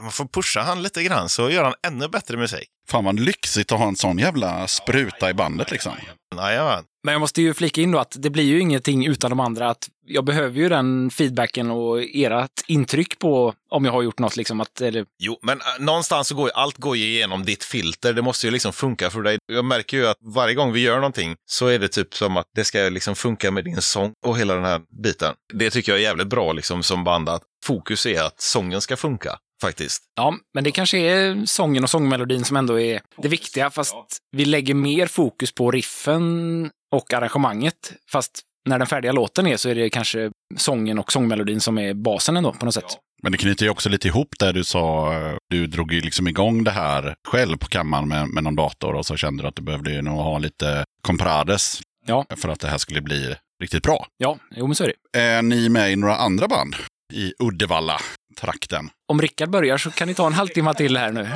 man 0.00 0.12
får 0.12 0.24
pusha 0.24 0.60
han 0.62 0.82
lite 0.82 1.02
grann 1.02 1.28
så 1.28 1.50
gör 1.50 1.64
han 1.64 1.74
ännu 1.86 2.08
bättre 2.08 2.36
musik. 2.36 2.68
Fan 2.88 3.04
vad 3.04 3.20
lyxigt 3.20 3.72
att 3.72 3.78
ha 3.78 3.88
en 3.88 3.96
sån 3.96 4.18
jävla 4.18 4.68
spruta 4.68 5.30
i 5.30 5.34
bandet 5.34 5.70
liksom. 5.70 5.92
Jajamän. 6.36 6.84
Men 7.06 7.12
jag 7.12 7.20
måste 7.20 7.42
ju 7.42 7.54
flika 7.54 7.80
in 7.80 7.90
då 7.90 7.98
att 7.98 8.16
det 8.18 8.30
blir 8.30 8.44
ju 8.44 8.60
ingenting 8.60 9.06
utan 9.06 9.30
de 9.30 9.40
andra. 9.40 9.70
Att 9.70 9.88
jag 10.06 10.24
behöver 10.24 10.58
ju 10.58 10.68
den 10.68 11.10
feedbacken 11.10 11.70
och 11.70 12.02
ert 12.02 12.64
intryck 12.66 13.18
på 13.18 13.54
om 13.70 13.84
jag 13.84 13.92
har 13.92 14.02
gjort 14.02 14.18
något. 14.18 14.36
Liksom 14.36 14.60
att, 14.60 14.80
eller, 14.80 15.06
Jo, 15.18 15.38
men 15.42 15.60
äh, 15.60 15.84
någonstans 15.84 16.28
så 16.28 16.34
går 16.34 16.48
ju, 16.48 16.52
allt 16.54 16.76
går 16.78 16.96
ju 16.96 17.04
igenom 17.04 17.44
ditt 17.44 17.64
filter. 17.64 18.12
Det 18.12 18.22
måste 18.22 18.46
ju 18.46 18.50
liksom 18.50 18.72
funka 18.72 19.10
för 19.10 19.22
dig. 19.22 19.38
Jag 19.52 19.64
märker 19.64 19.96
ju 19.96 20.06
att 20.06 20.16
varje 20.20 20.54
gång 20.54 20.72
vi 20.72 20.80
gör 20.80 20.96
någonting 20.96 21.36
så 21.46 21.66
är 21.66 21.78
det 21.78 21.88
typ 21.88 22.14
som 22.14 22.36
att 22.36 22.46
det 22.54 22.64
ska 22.64 22.78
liksom 22.78 23.14
funka 23.14 23.50
med 23.50 23.64
din 23.64 23.82
sång 23.82 24.12
och 24.26 24.38
hela 24.38 24.54
den 24.54 24.64
här 24.64 24.80
biten. 25.02 25.34
Det 25.52 25.70
tycker 25.70 25.92
jag 25.92 25.98
är 25.98 26.02
jävligt 26.04 26.28
bra 26.28 26.52
liksom 26.52 26.82
som 26.82 27.04
band 27.04 27.28
att 27.28 27.42
fokus 27.64 28.06
är 28.06 28.22
att 28.22 28.40
sången 28.40 28.80
ska 28.80 28.96
funka 28.96 29.38
faktiskt. 29.62 30.02
ja, 30.16 30.36
men 30.54 30.64
det 30.64 30.70
kanske 30.70 30.98
är 30.98 31.46
sången 31.46 31.82
och 31.84 31.90
sångmelodin 31.90 32.44
som 32.44 32.56
ändå 32.56 32.80
är 32.80 33.00
det 33.16 33.28
viktiga. 33.28 33.70
Fast 33.70 33.94
vi 34.36 34.44
lägger 34.44 34.74
mer 34.74 35.06
fokus 35.06 35.52
på 35.54 35.70
riffen 35.70 36.70
och 36.94 37.12
arrangemanget. 37.14 37.92
Fast 38.12 38.40
när 38.68 38.78
den 38.78 38.86
färdiga 38.86 39.12
låten 39.12 39.46
är 39.46 39.56
så 39.56 39.68
är 39.68 39.74
det 39.74 39.90
kanske 39.90 40.30
sången 40.56 40.98
och 40.98 41.12
sångmelodin 41.12 41.60
som 41.60 41.78
är 41.78 41.94
basen 41.94 42.36
ändå 42.36 42.52
på 42.52 42.64
något 42.64 42.74
sätt. 42.74 42.98
Men 43.22 43.32
det 43.32 43.38
knyter 43.38 43.64
ju 43.64 43.70
också 43.70 43.88
lite 43.88 44.08
ihop 44.08 44.28
där 44.38 44.52
du 44.52 44.64
sa, 44.64 45.12
du 45.50 45.66
drog 45.66 45.92
ju 45.92 46.00
liksom 46.00 46.28
igång 46.28 46.64
det 46.64 46.70
här 46.70 47.14
själv 47.28 47.56
på 47.58 47.66
kammaren 47.66 48.08
med, 48.08 48.28
med 48.28 48.44
någon 48.44 48.56
dator 48.56 48.94
och 48.94 49.06
så 49.06 49.16
kände 49.16 49.42
du 49.42 49.48
att 49.48 49.56
du 49.56 49.62
behövde 49.62 49.90
ju 49.92 50.02
nog 50.02 50.18
ha 50.18 50.38
lite 50.38 50.84
comprades 51.02 51.80
Ja. 52.06 52.26
för 52.36 52.48
att 52.48 52.60
det 52.60 52.68
här 52.68 52.78
skulle 52.78 53.00
bli 53.02 53.34
riktigt 53.62 53.82
bra. 53.82 54.06
Ja, 54.16 54.38
jo 54.50 54.66
men 54.66 54.74
så 54.74 54.84
är 54.84 54.92
det. 55.12 55.18
Är 55.20 55.42
ni 55.42 55.68
med 55.68 55.92
i 55.92 55.96
några 55.96 56.16
andra 56.16 56.48
band 56.48 56.76
i 57.12 57.32
Uddevalla-trakten? 57.38 58.90
Om 59.08 59.20
Rickard 59.20 59.50
börjar 59.50 59.78
så 59.78 59.90
kan 59.90 60.08
ni 60.08 60.14
ta 60.14 60.26
en 60.26 60.32
halvtimme 60.32 60.74
till 60.74 60.96
här 60.96 61.12
nu. 61.12 61.28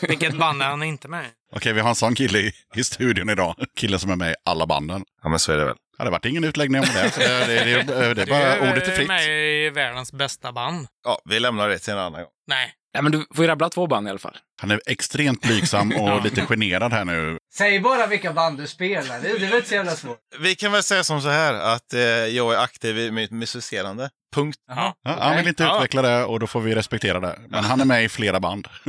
Vilket 0.08 0.38
band 0.38 0.62
är 0.62 0.66
han 0.66 0.82
inte 0.82 1.08
med? 1.08 1.24
Okej, 1.56 1.72
vi 1.72 1.80
har 1.80 1.88
en 1.88 1.94
sån 1.94 2.14
kille 2.14 2.38
i, 2.38 2.52
i 2.74 2.84
studion 2.84 3.30
idag. 3.30 3.54
Killen 3.78 3.98
som 3.98 4.10
är 4.10 4.16
med 4.16 4.30
i 4.30 4.34
alla 4.44 4.66
banden. 4.66 5.04
Ja, 5.22 5.28
men 5.28 5.38
så 5.38 5.52
är 5.52 5.56
det 5.56 5.64
väl. 5.64 5.74
Ja, 5.98 6.04
det 6.04 6.10
vart 6.10 6.24
ingen 6.24 6.44
utläggning 6.44 6.80
om 6.80 6.86
det. 6.94 7.12
Det, 7.16 7.46
det, 7.46 7.82
det, 7.82 8.14
det 8.14 8.22
är 8.22 8.26
bara 8.26 8.54
Du 8.64 8.70
ordet 8.70 8.88
är 8.88 8.92
fritt. 8.96 9.08
med 9.08 9.28
i 9.28 9.70
världens 9.70 10.12
bästa 10.12 10.52
band. 10.52 10.86
Ja, 11.04 11.18
vi 11.24 11.40
lämnar 11.40 11.68
det 11.68 11.78
till 11.78 11.92
en 11.92 11.98
annan 11.98 12.20
gång. 12.20 12.30
Nej. 12.46 12.72
Nej, 12.94 13.02
men 13.02 13.12
du 13.12 13.26
får 13.34 13.44
ju 13.44 13.48
rabbla 13.50 13.68
två 13.68 13.86
band 13.86 14.06
i 14.06 14.10
alla 14.10 14.18
fall. 14.18 14.36
Han 14.60 14.70
är 14.70 14.80
extremt 14.86 15.42
blygsam 15.42 15.92
och 15.92 16.22
lite 16.24 16.40
generad 16.46 16.92
här 16.92 17.04
nu. 17.04 17.38
Säg 17.54 17.80
bara 17.80 18.06
vilka 18.06 18.32
band 18.32 18.58
du 18.58 18.66
spelar, 18.66 19.20
det, 19.20 19.28
det 19.28 19.28
är 19.28 19.38
väl 19.38 19.54
inte 19.54 19.68
så 19.68 19.74
jävla 19.74 19.92
svårt. 19.96 20.18
Vi 20.40 20.54
kan 20.54 20.72
väl 20.72 20.82
säga 20.82 21.04
som 21.04 21.20
så 21.22 21.28
här 21.28 21.54
att 21.54 21.92
eh, 21.94 22.00
jag 22.00 22.54
är 22.54 22.58
aktiv 22.58 22.98
i 22.98 23.10
mitt 23.10 23.30
musicerande. 23.30 24.10
Punkt. 24.34 24.58
Ja, 24.68 24.94
Han 25.04 25.36
vill 25.36 25.48
inte 25.48 25.62
Ja. 25.62 25.76
utveckla 25.76 26.02
det 26.02 26.24
och 26.24 26.40
då 26.40 26.46
får 26.46 26.60
vi 26.60 26.74
respektera 26.74 27.20
det. 27.20 27.38
Men 27.48 27.64
han 27.64 27.80
är 27.80 27.84
med 27.84 28.04
i 28.04 28.08
flera 28.08 28.40
band. 28.40 28.68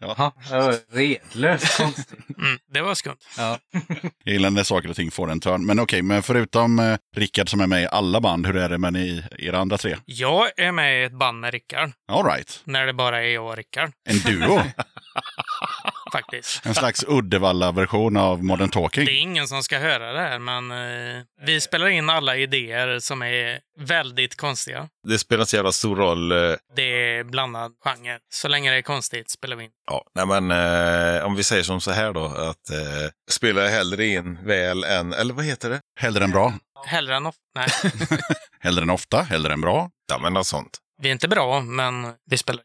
Det 0.00 0.06
var 0.06 0.96
redlöst 0.96 1.76
konstigt. 1.76 2.18
Mm, 2.38 2.58
det 2.72 2.80
var 2.80 2.94
skumt. 2.94 3.16
Ja. 3.38 3.58
Jag 4.24 4.32
gillar 4.32 4.50
när 4.50 4.62
saker 4.62 4.90
och 4.90 4.96
ting 4.96 5.10
får 5.10 5.30
en 5.30 5.40
törn. 5.40 5.66
Men 5.66 5.80
okej, 5.80 6.02
men 6.02 6.22
förutom 6.22 6.78
eh, 6.78 6.96
Rickard 7.16 7.48
som 7.50 7.60
är 7.60 7.66
med 7.66 7.82
i 7.82 7.86
alla 7.86 8.20
band, 8.20 8.46
hur 8.46 8.56
är 8.56 8.68
det 8.68 8.78
med 8.78 8.92
ni, 8.92 9.24
era 9.38 9.58
andra 9.58 9.78
tre? 9.78 9.96
Jag 10.04 10.50
är 10.56 10.72
med 10.72 11.00
i 11.02 11.04
ett 11.04 11.12
band 11.18 11.40
med 11.40 11.52
Rickard. 11.52 11.90
All 12.12 12.24
right. 12.24 12.60
När 12.66 12.86
det 12.86 12.92
bara 12.92 13.22
är 13.24 13.28
jag 13.28 13.46
och 13.46 13.56
Rickard. 13.56 13.90
En 14.08 14.18
duo. 14.18 14.62
Faktiskt. 16.12 16.66
En 16.66 16.74
slags 16.74 17.04
Uddevalla-version 17.08 18.16
av 18.16 18.44
Modern 18.44 18.68
Talking. 18.70 19.04
Det 19.04 19.12
är 19.12 19.16
ingen 19.20 19.48
som 19.48 19.62
ska 19.62 19.78
höra 19.78 20.12
det 20.12 20.20
här, 20.20 20.38
men 20.38 20.70
eh, 20.70 21.22
vi 21.46 21.60
spelar 21.60 21.86
in 21.88 22.10
alla 22.10 22.36
idéer 22.36 22.98
som 22.98 23.22
är 23.22 23.60
väldigt 23.78 24.36
konstiga. 24.36 24.88
Det 25.08 25.18
spelar 25.18 25.44
så 25.44 25.56
jävla 25.56 25.72
stor 25.72 25.96
roll. 25.96 26.32
Eh, 26.32 26.56
Det 26.76 26.82
är 26.82 27.24
blandad 27.24 27.72
genre. 27.84 28.18
Så 28.34 28.48
länge 28.48 28.70
det 28.70 28.76
är 28.76 28.82
konstigt 28.82 29.30
spelar 29.30 29.56
vi 29.56 29.64
in. 29.64 29.70
ja, 29.90 30.04
nej 30.14 30.26
men 30.40 30.50
eh, 30.50 31.24
om 31.26 31.34
vi 31.36 31.44
säger 31.44 31.62
som 31.62 31.80
så 31.80 31.90
här 31.90 32.12
då 32.12 32.24
att 32.24 32.70
eh, 32.70 33.10
spela 33.30 33.68
hellre 33.68 34.06
in 34.06 34.38
väl 34.46 34.84
än, 34.84 35.12
eller 35.12 35.34
vad 35.34 35.44
heter 35.44 35.70
det? 35.70 35.80
Hellre 36.00 36.24
än 36.24 36.30
bra. 36.30 36.52
Hellre 36.86 37.16
än 37.16 37.26
ofta. 37.26 37.40
Nej, 37.54 37.68
Hellre 38.60 38.82
än 38.82 38.90
ofta. 38.90 39.22
Hellre 39.22 39.52
än 39.52 39.60
bra. 39.60 39.90
Ja, 40.08 40.18
men 40.18 40.32
något 40.32 40.46
sånt. 40.46 40.78
Vi 41.02 41.08
är 41.08 41.12
inte 41.12 41.28
bra, 41.28 41.60
men 41.60 42.12
vi 42.30 42.38
spelar. 42.38 42.62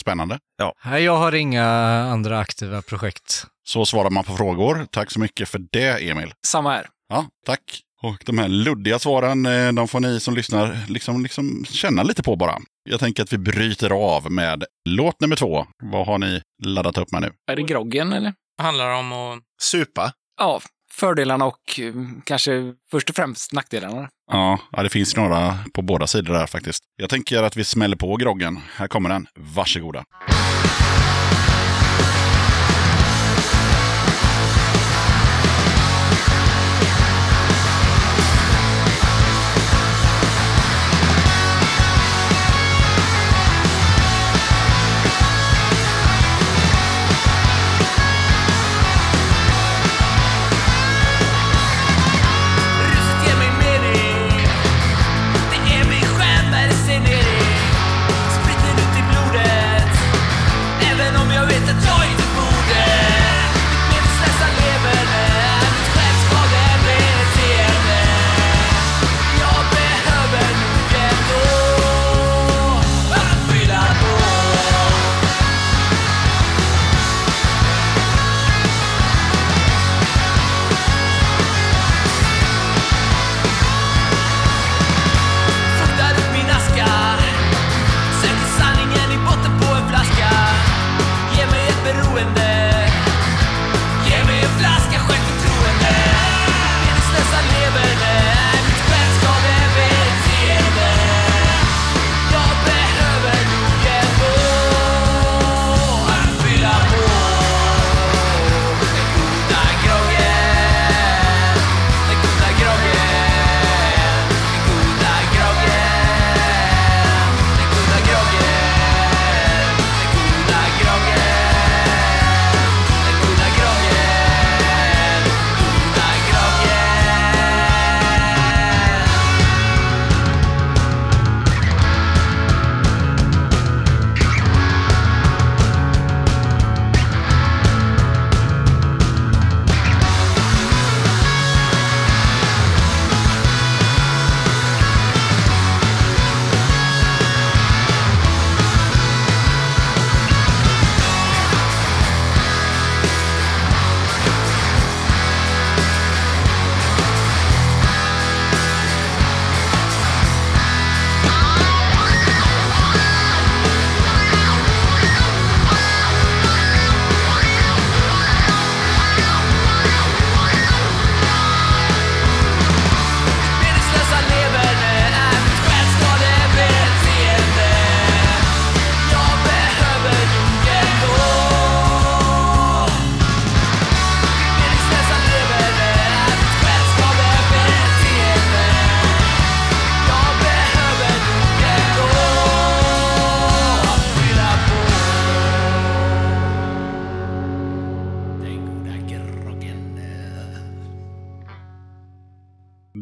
Spännande. 0.00 0.38
Nej, 0.84 1.02
jag 1.02 1.16
har 1.16 1.34
inga 1.34 1.64
andra 2.12 2.38
aktiva 2.38 2.82
projekt. 2.82 3.46
Så 3.64 3.86
svarar 3.86 4.10
man 4.10 4.24
på 4.24 4.36
frågor. 4.36 4.86
Tack 4.90 5.10
så 5.10 5.20
mycket 5.20 5.48
för 5.48 5.60
det, 5.72 6.10
Emil. 6.10 6.34
Samma 6.46 6.70
här. 6.70 6.88
Ja, 7.08 7.26
tack. 7.46 7.80
Och 8.02 8.16
de 8.26 8.38
här 8.38 8.48
luddiga 8.48 8.98
svaren, 8.98 9.46
eh, 9.46 9.72
de 9.72 9.88
får 9.88 10.00
ni 10.00 10.20
som 10.20 10.34
lyssnar 10.34 10.76
liksom, 10.88 11.22
liksom 11.22 11.64
känna 11.64 12.02
lite 12.02 12.22
på 12.22 12.36
bara. 12.36 12.58
Jag 12.90 13.00
tänker 13.00 13.22
att 13.22 13.32
vi 13.32 13.38
bryter 13.38 13.90
av 13.90 14.30
med 14.32 14.64
låt 14.88 15.20
nummer 15.20 15.36
två. 15.36 15.66
Vad 15.82 16.06
har 16.06 16.18
ni 16.18 16.42
laddat 16.64 16.98
upp 16.98 17.12
med 17.12 17.22
nu? 17.22 17.32
Är 17.50 17.56
det 17.56 17.62
groggen 17.62 18.12
eller? 18.12 18.34
handlar 18.58 18.90
om 18.90 19.12
att 19.12 19.38
Supa. 19.62 20.12
Ja, 20.40 20.60
fördelarna 20.92 21.44
och 21.44 21.80
eh, 21.80 21.94
kanske 22.24 22.74
först 22.90 23.10
och 23.10 23.16
främst 23.16 23.52
nackdelarna. 23.52 24.08
Ja, 24.32 24.58
ja, 24.72 24.82
det 24.82 24.88
finns 24.88 25.16
några 25.16 25.58
på 25.74 25.82
båda 25.82 26.06
sidor 26.06 26.34
där 26.34 26.46
faktiskt. 26.46 26.82
Jag 26.96 27.10
tänker 27.10 27.42
att 27.42 27.56
vi 27.56 27.64
smäller 27.64 27.96
på 27.96 28.16
groggen. 28.16 28.58
Här 28.76 28.88
kommer 28.88 29.08
den. 29.08 29.26
Varsågoda. 29.34 29.98
Mm. 29.98 30.31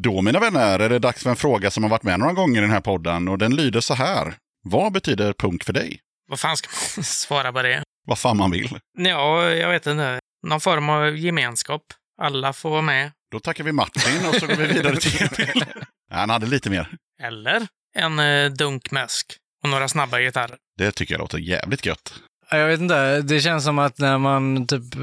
Då 0.03 0.23
mina 0.23 0.41
vänner 0.41 0.79
är 0.79 0.89
det 0.89 0.99
dags 0.99 1.23
för 1.23 1.31
en 1.31 1.37
fråga 1.37 1.71
som 1.71 1.83
har 1.83 1.91
varit 1.91 2.03
med 2.03 2.19
några 2.21 2.33
gånger 2.33 2.59
i 2.59 2.61
den 2.61 2.71
här 2.71 2.81
podden 2.81 3.29
och 3.29 3.39
den 3.39 3.57
lyder 3.57 3.81
så 3.81 3.95
här. 3.95 4.35
Vad 4.65 4.93
betyder 4.93 5.33
punk 5.33 5.65
för 5.65 5.73
dig? 5.73 6.01
Vad 6.29 6.41
fan 6.41 6.57
ska 6.57 6.69
man 6.97 7.05
svara 7.05 7.53
på 7.53 7.63
det? 7.63 7.83
Vad 8.07 8.19
fan 8.19 8.37
man 8.37 8.51
vill. 8.51 8.79
Ja, 8.99 9.51
jag 9.51 9.69
vet 9.71 9.87
inte. 9.87 10.19
Någon 10.47 10.61
form 10.61 10.89
av 10.89 11.17
gemenskap. 11.17 11.83
Alla 12.23 12.53
får 12.53 12.71
vara 12.71 12.83
med. 12.83 13.11
Då 13.33 13.41
tackar 13.41 13.65
vi 13.65 13.73
Martin 13.73 14.27
och 14.29 14.35
så 14.35 14.47
går 14.47 14.55
vi 14.57 14.67
vidare 14.67 14.97
till 14.97 15.23
Emil. 15.39 15.65
Han 16.13 16.31
hade 16.31 16.47
lite 16.47 16.71
mer. 16.71 16.89
Eller 17.23 17.67
en 17.97 18.19
eh, 18.19 18.51
dunk 18.51 18.91
mäsk 18.91 19.37
och 19.63 19.69
några 19.69 19.89
snabba 19.89 20.21
gitarrer. 20.21 20.57
Det 20.79 20.93
tycker 20.93 21.15
jag 21.15 21.19
låter 21.21 21.39
jävligt 21.39 21.87
gött. 21.87 22.15
Ja, 22.51 22.57
Jag 22.59 22.67
vet 22.67 22.81
inte, 22.81 23.21
det 23.23 23.41
känns 23.41 23.65
som 23.65 23.79
att 23.79 23.99
när 23.99 24.19
man 24.19 24.67
typ, 24.67 24.95
eh, 24.95 25.01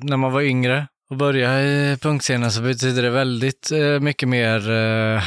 när 0.00 0.16
man 0.16 0.32
var 0.32 0.40
yngre 0.42 0.86
att 1.10 1.18
börja 1.18 1.62
i 1.62 1.96
punkscenen 1.96 2.52
så 2.52 2.62
betyder 2.62 3.02
det 3.02 3.10
väldigt 3.10 3.72
eh, 3.72 4.00
mycket 4.00 4.28
mer, 4.28 4.70
eh, 4.70 5.22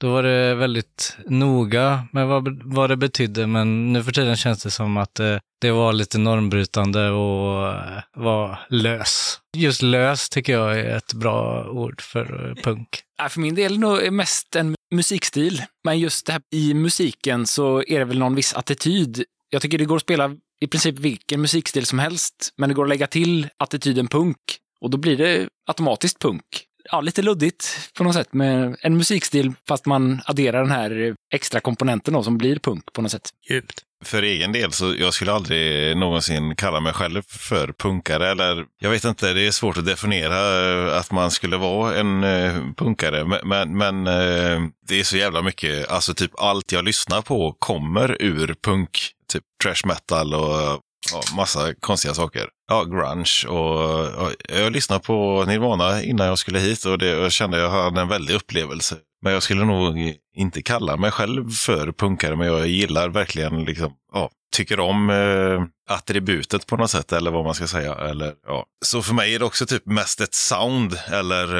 då 0.00 0.12
var 0.12 0.22
det 0.22 0.54
väldigt 0.54 1.16
noga 1.26 2.08
med 2.12 2.26
vad, 2.26 2.62
vad 2.64 2.90
det 2.90 2.96
betydde, 2.96 3.46
men 3.46 3.92
nu 3.92 4.04
för 4.04 4.12
tiden 4.12 4.36
känns 4.36 4.62
det 4.62 4.70
som 4.70 4.96
att 4.96 5.20
eh, 5.20 5.38
det 5.60 5.70
var 5.70 5.92
lite 5.92 6.18
normbrytande 6.18 7.10
och 7.10 7.68
eh, 7.68 8.02
var 8.14 8.58
lös. 8.68 9.40
Just 9.56 9.82
lös 9.82 10.28
tycker 10.28 10.52
jag 10.52 10.80
är 10.80 10.96
ett 10.96 11.14
bra 11.14 11.68
ord 11.70 12.00
för 12.00 12.48
eh, 12.48 12.62
punk. 12.62 12.88
Ja, 13.18 13.28
För 13.28 13.40
min 13.40 13.54
del 13.54 13.72
är 13.72 13.76
det 13.76 13.80
nog 13.80 14.12
mest 14.12 14.56
en 14.56 14.74
musikstil. 14.94 15.62
Men 15.84 15.98
just 15.98 16.26
det 16.26 16.32
här 16.32 16.42
i 16.52 16.74
musiken 16.74 17.46
så 17.46 17.82
är 17.86 17.98
det 17.98 18.04
väl 18.04 18.18
någon 18.18 18.34
viss 18.34 18.54
attityd. 18.54 19.24
Jag 19.50 19.62
tycker 19.62 19.78
det 19.78 19.84
går 19.84 19.96
att 19.96 20.02
spela 20.02 20.36
i 20.60 20.66
princip 20.66 20.98
vilken 20.98 21.40
musikstil 21.40 21.86
som 21.86 21.98
helst, 21.98 22.54
men 22.56 22.68
det 22.68 22.74
går 22.74 22.82
att 22.82 22.88
lägga 22.88 23.06
till 23.06 23.48
attityden 23.56 24.08
punk 24.08 24.38
och 24.82 24.90
då 24.90 24.98
blir 24.98 25.16
det 25.16 25.48
automatiskt 25.66 26.18
punk. 26.18 26.42
Ja, 26.90 27.00
lite 27.00 27.22
luddigt 27.22 27.90
på 27.94 28.04
något 28.04 28.14
sätt 28.14 28.32
med 28.32 28.76
en 28.80 28.96
musikstil 28.96 29.52
fast 29.68 29.86
man 29.86 30.20
adderar 30.24 30.60
den 30.60 30.70
här 30.70 31.14
extra 31.34 31.60
komponenten 31.60 32.14
då, 32.14 32.22
som 32.22 32.38
blir 32.38 32.58
punk 32.58 32.92
på 32.92 33.02
något 33.02 33.10
sätt. 33.10 33.30
Djupt. 33.50 33.82
För 34.04 34.22
egen 34.22 34.52
del 34.52 34.72
så 34.72 34.94
jag 34.98 35.14
skulle 35.14 35.32
aldrig 35.32 35.96
någonsin 35.96 36.56
kalla 36.56 36.80
mig 36.80 36.92
själv 36.92 37.22
för 37.28 37.72
punkare. 37.72 38.30
Eller 38.30 38.64
jag 38.78 38.90
vet 38.90 39.04
inte, 39.04 39.32
det 39.32 39.46
är 39.46 39.50
svårt 39.50 39.76
att 39.76 39.86
definiera 39.86 40.70
eh, 40.88 40.98
att 40.98 41.12
man 41.12 41.30
skulle 41.30 41.56
vara 41.56 41.96
en 41.96 42.24
eh, 42.24 42.54
punkare. 42.76 43.24
Men, 43.24 43.48
men, 43.48 43.76
men 43.76 44.06
eh, 44.06 44.60
det 44.88 45.00
är 45.00 45.04
så 45.04 45.16
jävla 45.16 45.42
mycket, 45.42 45.88
alltså 45.88 46.14
typ 46.14 46.30
allt 46.38 46.72
jag 46.72 46.84
lyssnar 46.84 47.22
på 47.22 47.56
kommer 47.58 48.22
ur 48.22 48.54
punk. 48.62 48.98
Typ 49.32 49.44
trash 49.62 49.86
metal 49.86 50.34
och 50.34 50.80
ja, 51.10 51.22
massa 51.36 51.74
konstiga 51.80 52.14
saker. 52.14 52.48
Ja, 52.68 52.84
grunge 52.84 53.48
och, 53.48 54.04
och 54.04 54.32
jag 54.48 54.72
lyssnade 54.72 55.02
på 55.02 55.44
Nirvana 55.46 56.02
innan 56.02 56.26
jag 56.26 56.38
skulle 56.38 56.58
hit 56.58 56.84
och 56.84 56.98
det, 56.98 57.06
jag 57.06 57.32
kände 57.32 57.56
att 57.56 57.62
jag 57.62 57.82
hade 57.82 58.00
en 58.00 58.08
väldig 58.08 58.34
upplevelse. 58.34 58.96
Men 59.22 59.32
jag 59.32 59.42
skulle 59.42 59.64
nog 59.64 60.14
inte 60.34 60.62
kalla 60.62 60.96
mig 60.96 61.10
själv 61.10 61.50
för 61.50 61.92
punkare, 61.92 62.36
men 62.36 62.46
jag 62.46 62.66
gillar 62.66 63.08
verkligen 63.08 63.64
liksom, 63.64 63.92
ja, 64.12 64.30
tycker 64.52 64.80
om 64.80 65.10
eh, 65.10 65.94
attributet 65.94 66.66
på 66.66 66.76
något 66.76 66.90
sätt, 66.90 67.12
eller 67.12 67.30
vad 67.30 67.44
man 67.44 67.54
ska 67.54 67.66
säga. 67.66 67.94
Eller, 67.94 68.32
ja. 68.46 68.66
Så 68.84 69.02
för 69.02 69.14
mig 69.14 69.34
är 69.34 69.38
det 69.38 69.44
också 69.44 69.66
typ 69.66 69.86
mest 69.86 70.20
ett 70.20 70.34
sound, 70.34 70.98
eller 71.12 71.56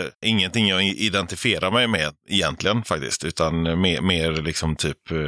eh, 0.00 0.04
ingenting 0.24 0.68
jag 0.68 0.84
identifierar 0.84 1.70
mig 1.70 1.86
med 1.86 2.12
egentligen 2.28 2.84
faktiskt, 2.84 3.24
utan 3.24 3.80
mer, 3.80 4.00
mer 4.00 4.32
liksom 4.32 4.76
typ, 4.76 5.10
eh, 5.10 5.18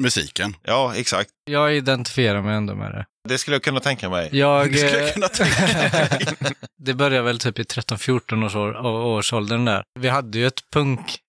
Musiken. 0.00 0.54
ja 0.62 0.94
exakt. 0.96 1.30
Jag 1.44 1.76
identifierar 1.76 2.42
mig 2.42 2.56
ändå 2.56 2.74
med 2.74 2.92
det. 2.92 3.04
Det 3.28 3.38
skulle 3.38 3.54
jag 3.54 3.62
kunna 3.62 3.80
tänka 3.80 4.08
mig. 4.10 4.28
Jag, 4.32 4.72
Det 4.72 4.78
skulle 4.78 4.98
jag 4.98 5.08
eh, 5.08 5.12
kunna 5.12 5.28
tänka 5.28 5.62
mig. 5.62 6.08
Det 6.78 6.94
började 6.94 7.22
väl 7.22 7.38
typ 7.38 7.58
i 7.58 7.62
13-14 7.62 8.46
års 8.46 8.54
år, 8.54 8.86
årsåldern 8.86 9.64
där. 9.64 9.82
Vi 10.00 10.08
hade 10.08 10.38
ju 10.38 10.46
ett 10.46 10.70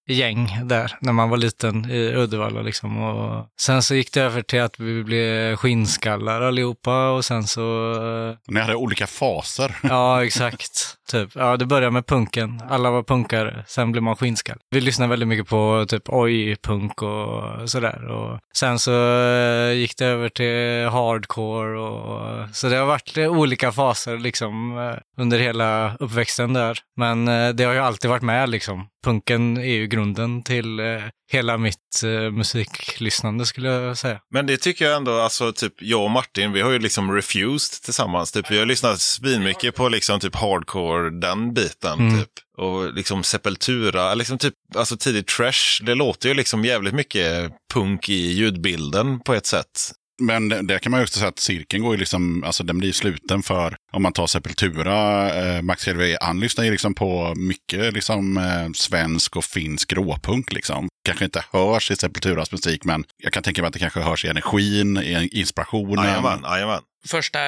punkgäng 0.08 0.60
där 0.64 0.98
när 1.00 1.14
man 1.14 1.30
var 1.30 1.38
liten 1.38 1.92
i 1.92 2.14
Uddevalla 2.16 2.62
liksom. 2.62 3.02
Och 3.02 3.46
sen 3.62 3.82
så 3.82 3.96
gick 3.96 4.14
det 4.14 4.22
över 4.22 4.42
till 4.42 4.62
att 4.62 4.80
vi 4.80 5.04
blev 5.04 5.56
skinnskallar 5.56 6.42
allihopa 6.42 7.10
och 7.10 7.26
sen 7.26 7.44
så, 7.44 7.92
eh, 8.30 8.38
Ni 8.48 8.60
hade 8.60 8.76
olika 8.76 9.08
faser. 9.08 9.76
ja 9.84 10.26
exakt. 10.26 10.98
Typ. 11.12 11.30
Ja, 11.36 11.58
det 11.58 11.66
började 11.66 11.92
med 11.92 12.06
punken. 12.06 12.62
Alla 12.70 12.92
var 12.92 13.04
punkare. 13.04 13.64
Sen 13.68 13.92
blev 13.92 14.04
man 14.04 14.16
skinnskall. 14.16 14.58
Vi 14.70 14.82
lyssnade 14.82 15.10
väldigt 15.10 15.28
mycket 15.28 15.48
på 15.48 15.86
typ 15.88 16.04
oj-punk 16.10 17.02
och 17.02 17.70
sådär. 17.70 18.08
Och 18.08 18.40
sen 18.56 18.80
så 18.80 18.92
eh, 19.22 19.74
gick 19.74 19.98
det 19.98 20.06
över 20.06 20.30
till 20.30 20.90
hardcore 20.92 21.80
och 21.80 22.50
så 22.56 22.68
det 22.68 22.76
har 22.76 22.86
varit 22.86 23.18
olika 23.18 23.72
faser 23.72 24.18
liksom 24.18 24.78
eh, 24.78 25.22
under 25.22 25.40
hela 25.40 25.96
uppväxten 26.00 26.54
där. 26.54 26.80
Men 26.98 27.26
det 27.56 27.64
har 27.64 27.74
ju 27.74 27.80
alltid 27.80 28.10
varit 28.10 28.22
med 28.22 28.50
liksom. 28.50 28.88
Punken 29.06 29.58
är 29.58 29.74
ju 29.74 29.88
grunden 29.92 30.44
till 30.44 30.80
eh, 30.80 30.86
hela 31.32 31.58
mitt 31.58 32.04
eh, 32.04 32.32
musiklyssnande 32.32 33.46
skulle 33.46 33.70
jag 33.70 33.98
säga. 33.98 34.20
Men 34.34 34.46
det 34.46 34.58
tycker 34.58 34.86
jag 34.86 34.96
ändå, 34.98 35.20
alltså 35.20 35.54
typ 35.54 35.74
jag 35.80 36.04
och 36.04 36.12
Martin, 36.12 36.52
vi 36.52 36.62
har 36.62 36.72
ju 36.72 36.80
liksom 36.80 37.12
refused 37.16 37.84
tillsammans. 37.84 38.32
Typ, 38.32 38.52
vi 38.52 38.58
har 38.60 38.66
lyssnat 38.66 39.00
svinmycket 39.02 39.76
på 39.76 39.90
liksom 39.90 40.20
typ 40.20 40.36
hardcore, 40.36 41.10
den 41.10 41.54
biten 41.54 42.00
Mm. 42.00 42.20
typ. 42.20 42.30
Och 42.58 42.94
liksom 42.94 43.24
Sepultura, 43.24 44.14
liksom 44.14 44.38
typ, 44.38 44.54
alltså 44.76 44.98
tidigt 44.98 45.28
trash, 45.28 45.84
det 45.86 45.96
låter 45.96 46.30
ju 46.30 46.36
liksom 46.36 46.66
jävligt 46.66 46.94
mycket 46.94 47.52
punk 47.74 48.10
i 48.10 48.32
ljudbilden 48.32 49.20
på 49.20 49.34
ett 49.34 49.46
sätt. 49.46 49.92
Men 50.22 50.50
det- 50.50 50.62
där 50.62 50.80
kan 50.80 50.92
man 50.92 51.00
ju 51.00 51.04
också 51.04 51.20
säga 51.20 51.30
att 51.30 51.40
cirkeln 51.40 51.84
går 51.84 51.94
ju 51.94 52.00
liksom, 52.00 52.44
alltså 52.44 52.64
den 52.64 52.78
blir 52.80 52.92
sluten 52.92 53.44
för, 53.44 53.76
om 53.92 54.04
man 54.04 54.14
tar 54.14 54.28
Sepultura, 54.28 55.30
eh, 55.56 55.62
Max 55.62 55.88
Helvey, 55.88 56.18
han 56.22 56.40
lyssnar 56.40 56.64
ju 56.66 56.72
liksom 56.72 56.94
på 56.94 57.34
mycket 57.36 57.94
liksom 57.94 58.38
eh, 58.38 58.72
svensk 58.76 59.36
och 59.36 59.44
finsk 59.46 59.94
råpunk 59.94 60.54
liksom. 60.54 60.88
Kanske 61.06 61.26
inte 61.26 61.44
hörs 61.52 61.92
i 61.92 61.96
Sepulturas 61.96 62.52
musik, 62.52 62.84
men 62.86 63.04
jag 63.18 63.34
kan 63.34 63.44
tänka 63.44 63.62
mig 63.62 63.68
att 63.68 63.74
det 63.74 63.80
kanske 63.80 64.00
hörs 64.00 64.26
i 64.26 64.28
energin, 64.28 64.98
i 64.98 65.30
inspirationen. 65.40 66.06
Jajamän, 66.06 66.40
jajamän. 66.44 66.82
Första 67.08 67.40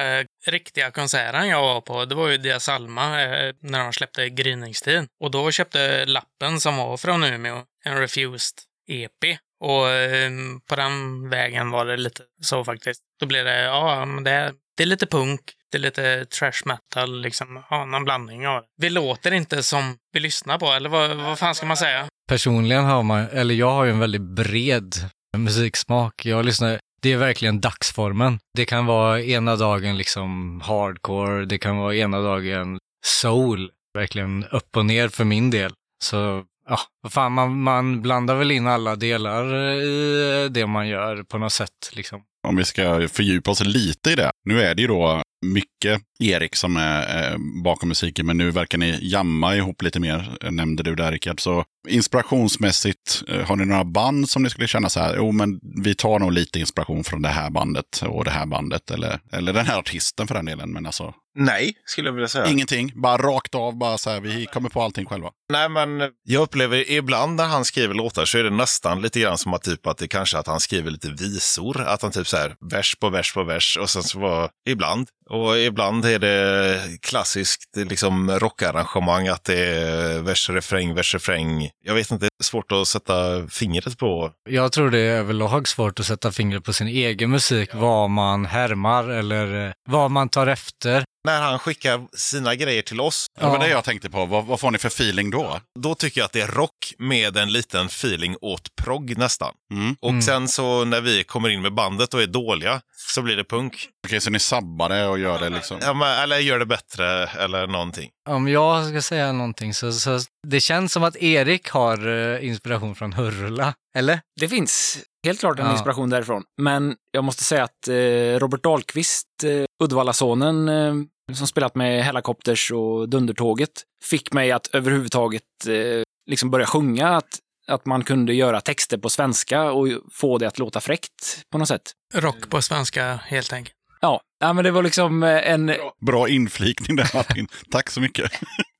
riktiga 0.46 0.90
konserten 0.90 1.48
jag 1.48 1.62
var 1.62 1.80
på, 1.80 2.04
det 2.04 2.14
var 2.14 2.28
ju 2.28 2.38
Dia 2.38 2.60
Salma 2.60 3.22
eh, 3.22 3.54
när 3.62 3.84
de 3.84 3.92
släppte 3.92 4.28
Gryningstid. 4.30 5.06
Och 5.24 5.30
då 5.30 5.50
köpte 5.50 6.04
lappen 6.06 6.60
som 6.60 6.76
var 6.76 6.96
från 6.96 7.24
Umeå 7.24 7.62
en 7.84 7.98
Refused 7.98 8.58
EP. 8.88 9.38
Och 9.64 9.90
ehm, 9.90 10.60
på 10.68 10.76
den 10.76 11.28
vägen 11.30 11.70
var 11.70 11.84
det 11.84 11.96
lite 11.96 12.22
så 12.42 12.64
faktiskt. 12.64 13.00
Då 13.20 13.26
blev 13.26 13.44
det, 13.44 13.62
ja, 13.62 14.04
men 14.04 14.24
det, 14.24 14.30
är- 14.30 14.52
det 14.76 14.82
är 14.82 14.86
lite 14.86 15.06
punk, 15.06 15.40
det 15.72 15.78
är 15.78 15.82
lite 15.82 16.24
trash 16.26 16.62
metal, 16.64 17.20
liksom. 17.20 17.62
Ja, 17.70 17.84
någon 17.84 18.04
blandning 18.04 18.48
av 18.48 18.60
det. 18.60 18.66
Vi 18.76 18.90
låter 18.90 19.32
inte 19.32 19.62
som 19.62 19.96
vi 20.12 20.20
lyssnar 20.20 20.58
på, 20.58 20.66
eller 20.66 20.88
vad, 20.88 21.16
vad 21.16 21.38
fan 21.38 21.54
ska 21.54 21.66
man 21.66 21.76
säga? 21.76 22.06
Personligen 22.28 22.84
har 22.84 23.02
man, 23.02 23.26
eller 23.28 23.54
jag 23.54 23.70
har 23.70 23.84
ju 23.84 23.90
en 23.90 23.98
väldigt 23.98 24.22
bred 24.36 24.94
musiksmak. 25.36 26.24
Jag 26.26 26.44
lyssnar, 26.44 26.78
det 27.02 27.12
är 27.12 27.16
verkligen 27.16 27.60
dagsformen. 27.60 28.38
Det 28.56 28.64
kan 28.64 28.86
vara 28.86 29.22
ena 29.22 29.56
dagen 29.56 29.96
liksom 29.96 30.60
hardcore, 30.60 31.44
det 31.44 31.58
kan 31.58 31.76
vara 31.76 31.94
ena 31.96 32.20
dagen 32.20 32.78
soul. 33.06 33.70
Verkligen 33.98 34.44
upp 34.44 34.76
och 34.76 34.86
ner 34.86 35.08
för 35.08 35.24
min 35.24 35.50
del. 35.50 35.72
Så 36.04 36.44
ja, 36.68 36.78
vad 37.02 37.12
fan, 37.12 37.32
man, 37.32 37.60
man 37.60 38.02
blandar 38.02 38.34
väl 38.34 38.50
in 38.50 38.66
alla 38.66 38.96
delar 38.96 39.54
eh, 39.54 39.74
i 39.74 40.44
eh, 40.44 40.52
det 40.52 40.66
man 40.66 40.88
gör 40.88 41.22
på 41.22 41.38
något 41.38 41.52
sätt 41.52 41.90
liksom. 41.92 42.22
Om 42.48 42.56
vi 42.56 42.64
ska 42.64 43.08
fördjupa 43.08 43.50
oss 43.50 43.64
lite 43.64 44.10
i 44.10 44.14
det. 44.14 44.30
Nu 44.44 44.62
är 44.62 44.74
det 44.74 44.82
ju 44.82 44.88
då 44.88 45.22
mycket 45.46 46.02
Erik 46.20 46.56
som 46.56 46.76
är 46.76 47.32
eh, 47.32 47.38
bakom 47.64 47.88
musiken, 47.88 48.26
men 48.26 48.36
nu 48.36 48.50
verkar 48.50 48.78
ni 48.78 48.98
jamma 49.02 49.56
ihop 49.56 49.82
lite 49.82 50.00
mer, 50.00 50.36
eh, 50.40 50.50
nämnde 50.50 50.82
du 50.82 50.94
där 50.94 51.12
Rickard. 51.12 51.40
Så 51.40 51.64
inspirationsmässigt, 51.88 53.22
har 53.44 53.56
ni 53.56 53.64
några 53.64 53.84
band 53.84 54.28
som 54.28 54.42
ni 54.42 54.50
skulle 54.50 54.66
känna 54.66 54.88
så 54.88 55.00
här, 55.00 55.14
jo 55.16 55.32
men 55.32 55.60
vi 55.84 55.94
tar 55.94 56.18
nog 56.18 56.32
lite 56.32 56.60
inspiration 56.60 57.04
från 57.04 57.22
det 57.22 57.28
här 57.28 57.50
bandet 57.50 58.02
och 58.06 58.24
det 58.24 58.30
här 58.30 58.46
bandet, 58.46 58.90
eller, 58.90 59.20
eller 59.32 59.52
den 59.52 59.66
här 59.66 59.78
artisten 59.78 60.26
för 60.26 60.34
den 60.34 60.44
delen, 60.44 60.72
men 60.72 60.86
alltså 60.86 61.14
Nej, 61.34 61.74
skulle 61.84 62.08
jag 62.08 62.14
vilja 62.14 62.28
säga. 62.28 62.46
ingenting, 62.46 62.92
bara 62.94 63.16
rakt 63.16 63.54
av, 63.54 63.78
bara 63.78 63.98
så 63.98 64.10
här, 64.10 64.20
vi 64.20 64.46
kommer 64.46 64.68
på 64.68 64.82
allting 64.82 65.06
själva. 65.06 65.30
Nej, 65.52 65.68
men 65.68 66.10
jag 66.22 66.42
upplever 66.42 66.90
ibland 66.90 67.36
när 67.36 67.44
han 67.46 67.64
skriver 67.64 67.94
låtar 67.94 68.24
så 68.24 68.38
är 68.38 68.44
det 68.44 68.50
nästan 68.50 69.02
lite 69.02 69.20
grann 69.20 69.38
som 69.38 69.54
att, 69.54 69.62
typ, 69.62 69.86
att 69.86 69.98
det 69.98 70.08
kanske 70.08 70.38
att 70.38 70.46
han 70.46 70.60
skriver 70.60 70.90
lite 70.90 71.10
visor. 71.10 71.80
Att 71.80 72.02
han 72.02 72.10
typ 72.10 72.26
så 72.26 72.36
här 72.36 72.56
vers 72.70 72.96
på 73.00 73.08
vers 73.08 73.34
på 73.34 73.44
vers 73.44 73.78
och 73.80 73.90
sen 73.90 74.02
så 74.02 74.18
var 74.18 74.50
ibland. 74.68 75.08
Och 75.30 75.58
ibland 75.58 76.04
är 76.04 76.18
det 76.18 76.80
klassiskt 77.02 77.76
liksom 77.76 78.30
rockarrangemang 78.30 79.28
att 79.28 79.44
det 79.44 79.58
är 79.58 80.22
vers, 80.22 80.50
refräng, 80.50 80.94
vers, 80.94 81.14
refräng. 81.14 81.70
Jag 81.84 81.94
vet 81.94 82.10
inte, 82.10 82.24
det 82.24 82.42
är 82.42 82.44
svårt 82.44 82.72
att 82.72 82.88
sätta 82.88 83.46
fingret 83.48 83.98
på. 83.98 84.30
Jag 84.50 84.72
tror 84.72 84.90
det 84.90 84.98
är 84.98 85.18
överlag 85.18 85.68
svårt 85.68 86.00
att 86.00 86.06
sätta 86.06 86.32
fingret 86.32 86.64
på 86.64 86.72
sin 86.72 86.88
egen 86.88 87.30
musik, 87.30 87.74
vad 87.74 88.10
man 88.10 88.44
härmar 88.44 89.08
eller 89.08 89.66
eh, 89.66 89.72
vad 89.88 90.10
man 90.10 90.28
tar 90.28 90.46
efter. 90.46 91.04
När 91.24 91.40
han 91.42 91.58
skickar 91.58 92.16
sina 92.16 92.54
grejer 92.54 92.82
till 92.82 93.00
oss, 93.00 93.26
Det 93.40 93.46
var 93.46 93.58
det 93.58 93.68
jag 93.68 93.84
tänkte 93.84 94.10
på, 94.10 94.26
vad, 94.26 94.44
vad 94.44 94.60
får 94.60 94.70
ni 94.70 94.78
för 94.78 94.88
feeling 94.88 95.30
då? 95.30 95.60
då 95.78 95.94
tycker 95.94 96.20
jag 96.20 96.26
att 96.26 96.32
det 96.32 96.40
är 96.40 96.46
rock 96.46 96.94
med 96.98 97.36
en 97.36 97.52
liten 97.52 97.86
feeling 97.86 98.36
åt 98.40 98.76
progg 98.76 99.18
nästan. 99.18 99.54
Mm. 99.72 99.96
Och 100.00 100.24
sen 100.24 100.48
så 100.48 100.84
när 100.84 101.00
vi 101.00 101.24
kommer 101.24 101.48
in 101.48 101.62
med 101.62 101.74
bandet 101.74 102.14
och 102.14 102.22
är 102.22 102.26
dåliga, 102.26 102.80
så 103.06 103.22
blir 103.22 103.36
det 103.36 103.44
punk. 103.44 103.88
Okej, 104.06 104.20
så 104.20 104.30
ni 104.30 104.38
sabbar 104.38 104.88
det 104.88 105.06
och 105.06 105.18
gör 105.18 105.38
det 105.40 105.48
liksom. 105.48 105.78
Ja, 105.82 105.94
men, 105.94 106.18
eller 106.18 106.38
gör 106.38 106.58
det 106.58 106.66
bättre 106.66 107.26
eller 107.26 107.66
någonting. 107.66 108.10
Om 108.28 108.48
jag 108.48 108.88
ska 108.88 109.02
säga 109.02 109.32
någonting 109.32 109.74
så, 109.74 109.92
så 109.92 110.20
det 110.46 110.60
känns 110.60 110.92
som 110.92 111.04
att 111.04 111.16
Erik 111.16 111.68
har 111.70 112.08
eh, 112.08 112.46
inspiration 112.48 112.94
från 112.94 113.12
Hurla, 113.12 113.74
eller? 113.96 114.20
Det 114.40 114.48
finns 114.48 114.98
helt 115.26 115.40
klart 115.40 115.58
en 115.58 115.66
Ja. 115.66 115.72
inspiration 115.72 116.10
därifrån. 116.10 116.42
Men 116.62 116.96
jag 117.10 117.24
måste 117.24 117.44
säga 117.44 117.64
att 117.64 117.88
eh, 117.88 118.38
Robert 118.38 118.62
Dahlqvist, 118.62 119.26
eh, 119.44 119.64
Uddevallasonen, 119.84 120.68
eh, 120.68 120.94
som 121.34 121.46
spelat 121.46 121.74
med 121.74 122.04
Hellacopters 122.04 122.70
och 122.72 123.08
Dundertåget, 123.08 123.70
fick 124.04 124.32
mig 124.32 124.52
att 124.52 124.66
överhuvudtaget 124.72 125.42
eh, 125.68 126.02
liksom 126.30 126.50
börja 126.50 126.66
sjunga. 126.66 127.08
Att, 127.16 127.38
att 127.66 127.86
man 127.86 128.04
kunde 128.04 128.34
göra 128.34 128.60
texter 128.60 128.98
på 128.98 129.10
svenska 129.10 129.62
och 129.62 129.88
få 130.12 130.38
det 130.38 130.48
att 130.48 130.58
låta 130.58 130.80
fräckt 130.80 131.50
på 131.50 131.58
något 131.58 131.68
sätt. 131.68 131.92
Rock 132.14 132.50
på 132.50 132.62
svenska, 132.62 133.20
helt 133.26 133.52
enkelt. 133.52 133.76
Ja, 134.00 134.20
ja 134.40 134.52
men 134.52 134.64
det 134.64 134.70
var 134.70 134.82
liksom 134.82 135.22
eh, 135.22 135.50
en, 135.50 135.74
Bra 136.06 136.28
inflikning 136.28 136.96
där 136.96 137.10
Martin. 137.14 137.48
Tack 137.70 137.90
så 137.90 138.00
mycket. 138.00 138.32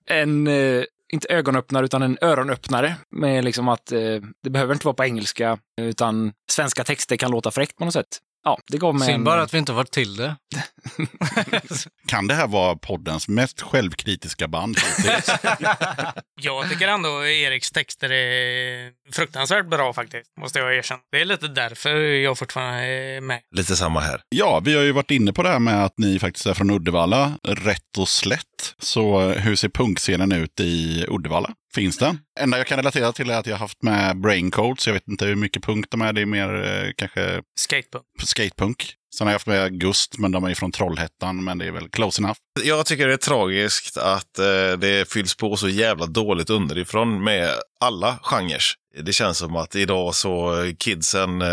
en 0.07 0.47
eh, 0.47 0.85
inte 1.12 1.28
ögonöppnare, 1.28 1.85
utan 1.85 2.03
en 2.03 2.18
öronöppnare. 2.20 2.95
Med 3.11 3.45
liksom 3.45 3.68
att 3.68 3.93
eh, 3.93 4.01
det 4.43 4.51
behöver 4.51 4.74
inte 4.74 4.87
vara 4.87 4.95
på 4.95 5.05
engelska, 5.05 5.59
utan 5.80 6.32
svenska 6.51 6.85
texter 6.85 7.16
kan 7.16 7.30
låta 7.30 7.51
fräckt 7.51 7.76
på 7.76 7.85
något 7.85 7.95
sätt. 7.95 8.18
Ja, 8.45 8.59
det 8.66 8.78
gav 8.78 8.95
mig 8.95 9.07
Synd 9.07 9.18
en... 9.18 9.24
bara 9.24 9.43
att 9.43 9.55
vi 9.55 9.59
inte 9.59 9.72
varit 9.72 9.91
till 9.91 10.16
det. 10.16 10.37
Kan 12.09 12.26
det 12.26 12.35
här 12.35 12.47
vara 12.47 12.76
poddens 12.76 13.28
mest 13.28 13.61
självkritiska 13.61 14.49
band? 14.49 14.76
Jag 16.43 16.70
tycker 16.70 16.89
ändå 16.89 17.26
Eriks 17.26 17.70
texter 17.70 18.12
är 18.12 18.91
fruktansvärt 19.12 19.66
bra 19.66 19.93
faktiskt, 19.93 20.30
måste 20.41 20.59
jag 20.59 20.76
erkänna. 20.76 21.01
Det 21.12 21.20
är 21.20 21.24
lite 21.24 21.49
därför 21.49 21.97
jag 22.01 22.39
fortfarande 22.39 22.80
är 22.80 23.20
med. 23.20 23.41
Lite 23.57 23.76
samma 23.76 24.01
här. 24.01 24.20
ja, 24.28 24.61
vi 24.64 24.74
har 24.76 24.82
ju 24.82 24.93
varit 24.93 25.11
inne 25.11 25.32
på 25.32 25.43
det 25.43 25.49
här 25.49 25.59
med 25.59 25.85
att 25.85 25.99
ni 25.99 26.18
faktiskt 26.18 26.47
är 26.47 26.55
från 26.55 26.70
Uddevalla, 26.70 27.39
rätt 27.49 27.99
och 27.99 28.09
slätt. 28.09 28.74
Så 28.78 29.20
hur 29.20 29.57
ser 29.57 29.68
punkscenen 29.68 30.32
ut 30.32 30.61
i 30.61 31.07
Uddevalla? 31.09 31.51
Finns 31.74 31.99
den? 31.99 32.18
enda 32.41 32.59
jag 32.59 32.66
kan 32.66 32.76
relatera 32.76 33.12
till 33.12 33.30
är 33.30 33.35
att 33.39 33.47
jag 33.47 33.55
har 33.55 33.59
haft 33.59 33.82
med 33.82 34.20
Braincoat, 34.20 34.80
så 34.80 34.89
jag 34.91 34.95
vet 34.95 35.09
inte 35.09 35.24
hur 35.26 35.35
mycket 35.35 35.62
punk 35.64 35.91
de 35.91 36.01
är. 36.03 36.12
Det 36.12 36.20
är 36.20 36.26
mer 36.26 36.64
eh, 36.64 36.91
kanske 36.97 37.43
Skatepunk. 37.61 38.05
skatepunk. 38.22 38.95
Sen 39.19 39.27
har 39.27 39.33
jag 39.33 39.35
haft 39.35 39.47
med 39.47 39.81
Gust, 39.81 40.19
men 40.19 40.33
de 40.33 40.45
är 40.45 40.49
ju 40.49 40.55
från 40.55 40.73
Trollhättan, 40.73 41.45
men 41.45 41.59
det 41.59 41.67
är 41.67 41.71
väl 41.73 41.89
close 41.89 42.23
enough. 42.23 42.39
Jag 42.65 42.87
tycker 42.87 43.07
det 43.09 43.12
är 43.12 43.17
tragiskt 43.17 43.97
att 43.97 44.39
eh, 44.39 44.73
det 44.79 45.12
fylls 45.12 45.35
på 45.35 45.57
så 45.57 45.69
jävla 45.69 46.07
dåligt 46.07 46.51
underifrån 46.51 47.25
med 47.25 47.51
alla 47.81 48.19
genrer. 48.23 48.62
Det 49.03 49.12
känns 49.12 49.39
som 49.39 49.57
att 49.57 49.75
idag 49.77 50.15
så 50.15 50.57
kidsen 50.79 51.43
eh, 51.43 51.49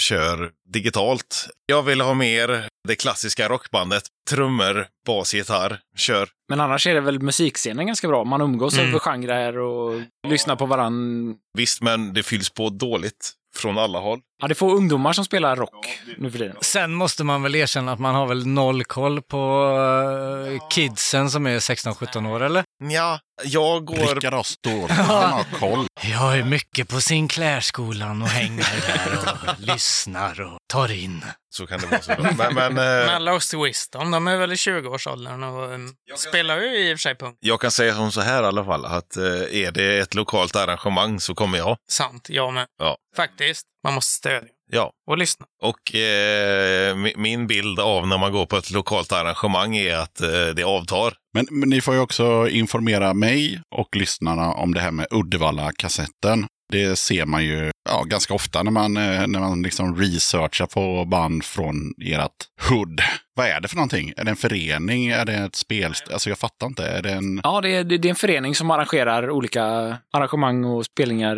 kör 0.00 0.50
digitalt. 0.72 1.48
Jag 1.66 1.82
vill 1.82 2.00
ha 2.00 2.14
mer 2.14 2.68
det 2.88 2.94
klassiska 2.96 3.48
rockbandet. 3.48 4.02
Trummor, 4.30 4.86
bas, 5.06 5.34
gitarr, 5.34 5.78
kör. 5.96 6.28
Men 6.48 6.60
annars 6.60 6.86
är 6.86 6.94
det 6.94 7.00
väl 7.00 7.20
musikscenen 7.20 7.86
ganska 7.86 8.08
bra. 8.08 8.24
Man 8.24 8.40
umgås 8.40 8.74
Mm. 8.74 8.88
över 8.88 8.98
genrer 8.98 9.58
och 9.58 10.00
lyssnar 10.28 10.56
på 10.56 10.66
varann. 10.66 11.34
Visst, 11.58 11.82
men 11.82 12.12
det 12.14 12.22
fylls 12.22 12.50
på 12.50 12.68
dåligt 12.70 13.32
från 13.56 13.78
alla 13.78 13.98
håll. 13.98 14.20
Ja, 14.40 14.48
det 14.48 14.52
är 14.52 14.54
få 14.54 14.74
ungdomar 14.74 15.12
som 15.12 15.24
spelar 15.24 15.56
rock 15.56 16.00
nu 16.18 16.30
för 16.30 16.38
tiden. 16.38 16.56
Sen 16.60 16.94
måste 16.94 17.24
man 17.24 17.42
väl 17.42 17.54
erkänna 17.54 17.92
att 17.92 17.98
man 17.98 18.14
har 18.14 18.26
väl 18.26 18.46
noll 18.46 18.84
koll 18.84 19.22
på 19.22 19.68
eh, 20.50 20.68
kidsen 20.68 21.30
som 21.30 21.46
är 21.46 21.58
16-17 21.58 22.34
år, 22.34 22.42
eller? 22.42 22.64
Ja, 22.78 23.20
jag 23.44 23.84
går... 23.84 24.14
Rickard 24.14 24.34
har 24.34 24.42
stor, 24.42 24.88
han 24.88 25.32
har 25.32 25.44
koll. 25.58 25.86
Jag 26.02 26.38
är 26.38 26.44
mycket 26.44 26.88
på 26.88 27.00
Sinclairskolan 27.00 28.22
och 28.22 28.28
hänger 28.28 28.86
där 28.86 29.18
och 29.18 29.54
lyssnar 29.58 30.40
och 30.40 30.58
tar 30.68 30.92
in. 30.92 31.24
Så 31.50 31.66
kan 31.66 31.80
det 31.80 31.86
vara 31.86 32.02
så. 32.02 32.14
Men, 32.36 32.54
men 32.54 32.78
eh, 32.78 33.06
Men 33.06 33.24
Lost 33.24 33.54
Wisdom, 33.54 34.10
de 34.10 34.28
är 34.28 34.36
väl 34.36 34.52
i 34.52 34.54
20-årsåldern 34.54 35.42
och 35.42 35.72
um, 35.72 35.94
spelar 36.16 36.60
ju 36.60 36.78
i 36.78 36.94
och 36.94 36.98
för 36.98 37.02
sig 37.02 37.14
punk. 37.14 37.36
jag 37.40 37.60
kan 37.60 37.70
säga 37.70 37.94
som 37.94 38.12
så 38.12 38.20
här 38.20 38.42
i 38.42 38.46
alla 38.46 38.64
fall, 38.64 38.84
att 38.84 39.16
eh, 39.16 39.24
är 39.62 39.72
det 39.72 39.98
ett 39.98 40.14
lokalt 40.14 40.56
arrangemang 40.56 41.20
så 41.20 41.34
kommer 41.34 41.58
jag. 41.58 41.76
Sant, 41.90 42.28
jag 42.30 42.52
med. 42.54 42.66
Ja. 42.78 42.96
Faktiskt. 43.16 43.66
Man 43.84 43.94
måste 43.94 44.12
stödja 44.12 44.48
Ja, 44.72 44.90
och 45.06 45.18
lyssna. 45.18 45.46
och 45.62 45.94
eh, 45.94 46.94
mi- 46.96 47.16
min 47.16 47.46
bild 47.46 47.80
av 47.80 48.06
när 48.08 48.18
man 48.18 48.32
går 48.32 48.46
på 48.46 48.56
ett 48.56 48.70
lokalt 48.70 49.12
arrangemang 49.12 49.76
är 49.76 49.96
att 49.96 50.20
eh, 50.20 50.28
det 50.56 50.62
avtar. 50.64 51.14
Men, 51.34 51.46
men 51.50 51.68
ni 51.68 51.80
får 51.80 51.94
ju 51.94 52.00
också 52.00 52.48
informera 52.48 53.14
mig 53.14 53.60
och 53.76 53.96
lyssnarna 53.96 54.52
om 54.52 54.74
det 54.74 54.80
här 54.80 54.90
med 54.90 55.06
Uddevalla-kassetten. 55.10 56.46
Det 56.72 56.96
ser 56.98 57.26
man 57.26 57.44
ju 57.44 57.70
ja, 57.88 58.02
ganska 58.02 58.34
ofta 58.34 58.62
när 58.62 58.70
man, 58.70 58.96
eh, 58.96 59.26
när 59.26 59.40
man 59.40 59.62
liksom 59.62 59.96
researchar 59.96 60.66
på 60.66 61.04
band 61.04 61.44
från 61.44 61.94
ert 62.04 62.30
hood. 62.70 63.00
Vad 63.36 63.46
är 63.46 63.60
det 63.60 63.68
för 63.68 63.76
någonting? 63.76 64.12
Är 64.16 64.24
det 64.24 64.30
en 64.30 64.36
förening? 64.36 65.06
Är 65.08 65.24
det 65.24 65.34
ett 65.34 65.54
spel? 65.56 65.94
Alltså 66.12 66.28
jag 66.28 66.38
fattar 66.38 66.66
inte. 66.66 66.86
Är 66.88 67.02
det 67.02 67.10
en... 67.12 67.40
Ja, 67.44 67.60
det 67.60 67.70
är, 67.76 67.84
det 67.84 67.98
det 67.98 68.08
är 68.08 68.10
en 68.10 68.16
förening 68.16 68.54
som 68.54 68.70
arrangerar 68.70 69.30
olika 69.30 69.64
arrangemang 70.12 70.64
och 70.64 70.84
spelningar. 70.84 71.36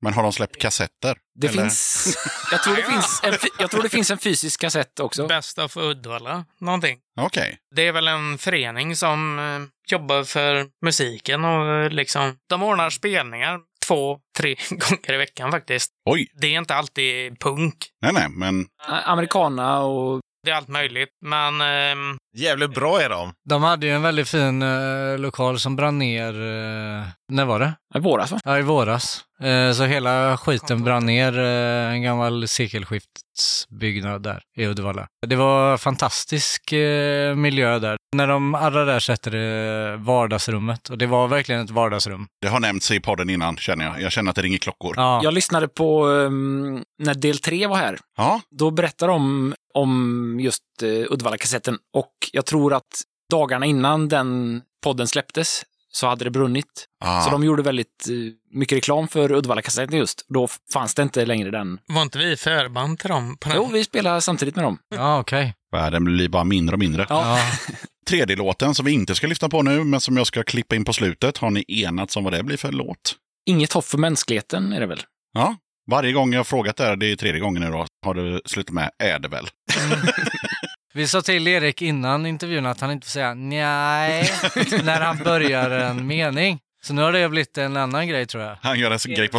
Eh, 0.00 0.04
Men 0.04 0.14
har 0.14 0.22
de 0.22 0.32
släppt 0.32 0.60
kassetter? 0.60 1.16
Det 1.40 1.46
Eller? 1.46 1.62
finns... 1.62 2.16
Jag 2.52 2.62
tror 2.62 2.76
det 2.76 2.82
finns, 2.82 3.20
en, 3.24 3.50
jag 3.58 3.70
tror 3.70 3.82
det 3.82 3.88
finns 3.88 4.10
en 4.10 4.18
fysisk 4.18 4.60
kassett 4.60 5.00
också. 5.00 5.26
Best 5.26 5.58
of 5.58 5.76
Uddevalla, 5.76 6.44
någonting. 6.60 6.98
Okej. 7.20 7.58
Det 7.76 7.86
är 7.86 7.92
väl 7.92 8.08
en 8.08 8.38
förening 8.38 8.96
som 8.96 9.38
eh, 9.38 9.92
jobbar 9.92 10.24
för 10.24 10.66
musiken 10.84 11.44
och 11.44 11.66
eh, 11.66 11.90
liksom, 11.90 12.36
de 12.48 12.62
ordnar 12.62 12.90
spelningar 12.90 13.60
två, 13.86 14.18
tre 14.38 14.56
gånger 14.70 15.12
i 15.12 15.16
veckan 15.16 15.50
faktiskt. 15.50 15.90
Oj. 16.10 16.28
Det 16.34 16.46
är 16.46 16.58
inte 16.58 16.74
alltid 16.74 17.40
punk. 17.40 17.76
Nej, 18.02 18.12
nej, 18.12 18.28
men 18.28 18.66
Americana 19.04 19.80
och... 19.82 20.20
Det 20.44 20.50
är 20.50 20.54
allt 20.54 20.68
möjligt, 20.68 21.08
men 21.24 21.60
ehm, 21.60 22.18
Jävligt 22.36 22.74
bra 22.74 23.00
är 23.02 23.08
de. 23.08 23.32
De 23.48 23.62
hade 23.62 23.86
ju 23.86 23.92
en 23.92 24.02
väldigt 24.02 24.28
fin 24.28 24.62
eh, 24.62 25.18
lokal 25.18 25.60
som 25.60 25.76
brann 25.76 25.98
ner, 25.98 26.28
eh, 26.34 27.06
när 27.32 27.44
var 27.44 27.60
det? 27.60 27.72
I 27.94 27.98
våras, 27.98 28.32
va? 28.32 28.40
Ja, 28.44 28.58
i 28.58 28.62
våras. 28.62 29.24
Eh, 29.42 29.72
så 29.72 29.84
hela 29.84 30.36
skiten 30.36 30.84
brann 30.84 31.06
ner, 31.06 31.38
eh, 31.38 31.92
en 31.92 32.02
gammal 32.02 32.48
sekelskiftsbyggnad 32.48 34.22
där 34.22 34.42
i 34.56 34.66
Uddevalla. 34.66 35.06
Det 35.26 35.36
var 35.36 35.76
fantastisk 35.76 36.72
eh, 36.72 37.34
miljö 37.34 37.78
där. 37.78 37.96
När 38.16 38.26
de 38.26 38.54
alla 38.54 38.84
där 38.84 39.00
sätter 39.00 39.30
det 39.30 39.96
vardagsrummet, 39.96 40.88
och 40.88 40.98
det 40.98 41.06
var 41.06 41.28
verkligen 41.28 41.60
ett 41.64 41.70
vardagsrum. 41.70 42.26
det 42.42 42.48
har 42.48 42.60
nämnts 42.60 42.90
i 42.90 43.00
podden 43.00 43.30
innan 43.30 43.56
känner 43.56 43.84
jag. 43.84 44.02
Jag 44.02 44.12
känner 44.12 44.30
att 44.30 44.36
det 44.36 44.42
ringer 44.42 44.58
klockor. 44.58 44.94
Ja, 44.96 45.20
Jag 45.22 45.34
lyssnade 45.34 45.68
på 45.68 46.06
um, 46.06 46.82
när 46.98 47.14
del 47.14 47.38
tre 47.38 47.66
var 47.66 47.76
här. 47.76 47.98
Ja, 48.16 48.40
Då 48.50 48.70
berättade 48.70 49.12
de 49.12 49.54
om 49.74 50.36
just 50.40 50.62
uh, 50.82 50.88
Uddevalla-kassetten 51.12 51.78
och 51.96 52.10
jag 52.32 52.46
tror 52.46 52.74
att 52.74 53.02
dagarna 53.30 53.66
innan 53.66 54.08
den 54.08 54.62
podden 54.84 55.08
släpptes 55.08 55.62
så 55.92 56.06
hade 56.06 56.24
det 56.24 56.30
brunnit. 56.30 56.86
ah. 57.04 57.22
Så 57.24 57.30
de 57.30 57.44
gjorde 57.44 57.62
väldigt 57.62 58.08
eh, 58.08 58.14
mycket 58.58 58.76
reklam 58.76 59.08
för 59.08 59.32
Uddevalla-kassetten 59.32 59.98
just. 59.98 60.24
Då 60.28 60.48
fanns 60.72 60.94
det 60.94 61.02
inte 61.02 61.26
längre 61.26 61.50
den. 61.50 61.78
var 61.86 62.02
inte 62.02 62.18
vi 62.18 62.36
förband 62.36 62.98
till 62.98 63.08
dem? 63.10 63.36
På 63.40 63.48
den? 63.48 63.56
Jo, 63.58 63.68
vi 63.72 63.84
spelade 63.84 64.20
samtidigt 64.20 64.56
med 64.56 64.64
dem. 64.64 64.78
ja 64.94 65.18
okej. 65.20 65.54
Världen 65.72 66.04
blir 66.04 66.28
bara 66.28 66.44
mindre 66.44 66.74
och 66.74 66.78
mindre. 66.80 67.06
Ja. 67.08 67.38
Ja. 67.38 67.44
Tredje 68.08 68.36
låten 68.36 68.74
som 68.74 68.86
vi 68.86 68.92
inte 68.92 69.14
ska 69.14 69.26
lyfta 69.26 69.48
på 69.48 69.62
nu, 69.62 69.84
men 69.84 70.00
som 70.00 70.16
jag 70.16 70.26
ska 70.26 70.42
klippa 70.42 70.76
in 70.76 70.84
på 70.84 70.92
slutet. 70.92 71.36
Har 71.38 71.50
ni 71.50 71.64
enats 71.68 72.16
om 72.16 72.24
vad 72.24 72.32
det 72.32 72.42
blir 72.42 72.56
för 72.56 72.72
låt? 72.72 73.14
Inget 73.46 73.72
hopp 73.72 73.84
för 73.84 73.98
mänskligheten 73.98 74.72
är 74.72 74.80
det 74.80 74.86
väl? 74.86 75.00
Ja, 75.32 75.56
varje 75.90 76.12
gång 76.12 76.32
jag 76.32 76.38
har 76.38 76.44
frågat 76.44 76.76
det 76.76 76.84
här, 76.84 76.96
det 76.96 77.12
är 77.12 77.16
tredje 77.16 77.40
gången 77.40 77.62
nu 77.62 77.70
då, 77.70 77.86
har 78.06 78.14
det 78.14 78.40
slutat 78.44 78.74
med 78.74 78.90
är 78.98 79.18
det 79.18 79.28
väl. 79.28 79.46
Vi 80.92 81.08
sa 81.08 81.22
till 81.22 81.48
Erik 81.48 81.82
innan 81.82 82.26
intervjun 82.26 82.66
att 82.66 82.80
han 82.80 82.90
inte 82.90 83.06
får 83.06 83.10
säga 83.10 83.34
nej 83.34 84.30
när 84.84 85.00
han 85.00 85.18
börjar 85.18 85.70
en 85.70 86.06
mening. 86.06 86.58
Så 86.82 86.94
nu 86.94 87.02
har 87.02 87.12
det 87.12 87.28
blivit 87.28 87.58
en 87.58 87.76
annan 87.76 88.08
grej 88.08 88.26
tror 88.26 88.42
jag. 88.44 88.58
Han 88.62 88.78
gör 88.78 88.90
en 88.90 89.14
grej 89.14 89.28
på, 89.28 89.38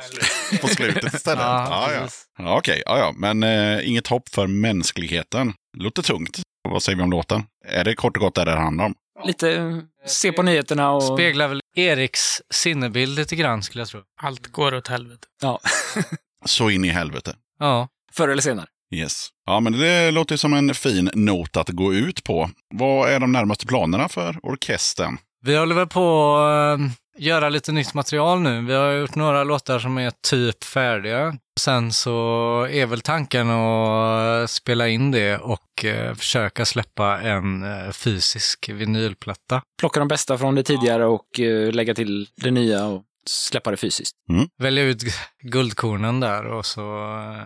på 0.62 0.68
slutet 0.68 1.14
istället. 1.14 1.43
Ja, 1.43 1.91
ja, 1.93 2.08
ja. 2.38 2.58
okej. 2.58 2.84
Ja, 2.86 2.97
ja. 2.97 3.14
Men 3.16 3.43
eh, 3.43 3.89
inget 3.89 4.08
hopp 4.08 4.30
för 4.30 4.47
mänskligheten. 4.47 5.54
Låter 5.78 6.02
tungt. 6.02 6.41
Vad 6.70 6.84
säger 6.84 6.97
vi 6.97 7.04
om 7.04 7.12
låten? 7.12 7.43
Är 7.66 7.84
det 7.84 7.95
kort 7.95 8.18
och 8.18 8.22
gott 8.22 8.36
det 8.36 8.45
det 8.45 8.52
handlar 8.52 8.86
om? 8.86 8.95
Lite 9.26 9.52
eh, 9.52 9.78
se 10.06 10.32
på 10.32 10.43
nyheterna 10.43 10.91
och... 10.91 11.04
Speglar 11.04 11.47
väl 11.47 11.62
Eriks 11.76 12.41
sinnebild 12.49 13.16
lite 13.16 13.36
grann 13.36 13.64
skulle 13.64 13.82
jag 13.82 13.88
tro. 13.88 14.02
Allt 14.22 14.47
går 14.47 14.74
åt 14.74 14.88
helvete. 14.88 15.28
Ja, 15.41 15.60
Så 16.45 16.70
in 16.70 16.86
i 16.86 16.89
helvete. 16.89 17.36
Ja. 17.60 17.88
förr 18.14 18.30
eller 18.30 18.41
senare. 18.41 18.68
Yes. 18.95 19.29
Ja, 19.45 19.59
men 19.59 19.73
det 19.73 20.11
låter 20.11 20.37
som 20.37 20.53
en 20.53 20.73
fin 20.73 21.09
not 21.13 21.57
att 21.57 21.69
gå 21.69 21.93
ut 21.93 22.23
på. 22.23 22.49
Vad 22.73 23.09
är 23.09 23.19
de 23.19 23.31
närmaste 23.31 23.65
planerna 23.65 24.09
för 24.09 24.39
orkestern? 24.43 25.17
Vi 25.45 25.57
håller 25.57 25.75
väl 25.75 25.87
på 25.87 26.35
att 26.37 26.79
eh, 26.79 26.85
göra 27.17 27.49
lite 27.49 27.71
nytt 27.71 27.93
material 27.93 28.39
nu. 28.39 28.61
Vi 28.61 28.73
har 28.73 28.91
gjort 28.91 29.15
några 29.15 29.43
låtar 29.43 29.79
som 29.79 29.97
är 29.97 30.11
typ 30.29 30.63
färdiga. 30.63 31.37
Sen 31.59 31.91
så 31.91 32.11
är 32.71 32.85
väl 32.85 33.01
tanken 33.01 33.49
att 33.49 34.49
spela 34.49 34.87
in 34.87 35.11
det 35.11 35.37
och 35.37 35.85
eh, 35.85 36.15
försöka 36.15 36.65
släppa 36.65 37.21
en 37.21 37.63
eh, 37.63 37.91
fysisk 37.91 38.69
vinylplatta. 38.69 39.61
Plocka 39.79 39.99
de 39.99 40.07
bästa 40.07 40.37
från 40.37 40.55
det 40.55 40.63
tidigare 40.63 41.05
och 41.05 41.39
lägga 41.71 41.93
till 41.93 42.27
det 42.35 42.51
nya. 42.51 42.85
Och... 42.85 43.03
släppa 43.30 43.72
det 43.72 43.78
fysiskt. 43.78 44.15
Välja 44.57 44.84
ut 44.84 45.03
guldkornen 45.43 46.19
där 46.19 46.45
och 46.45 46.65
så... 46.65 47.05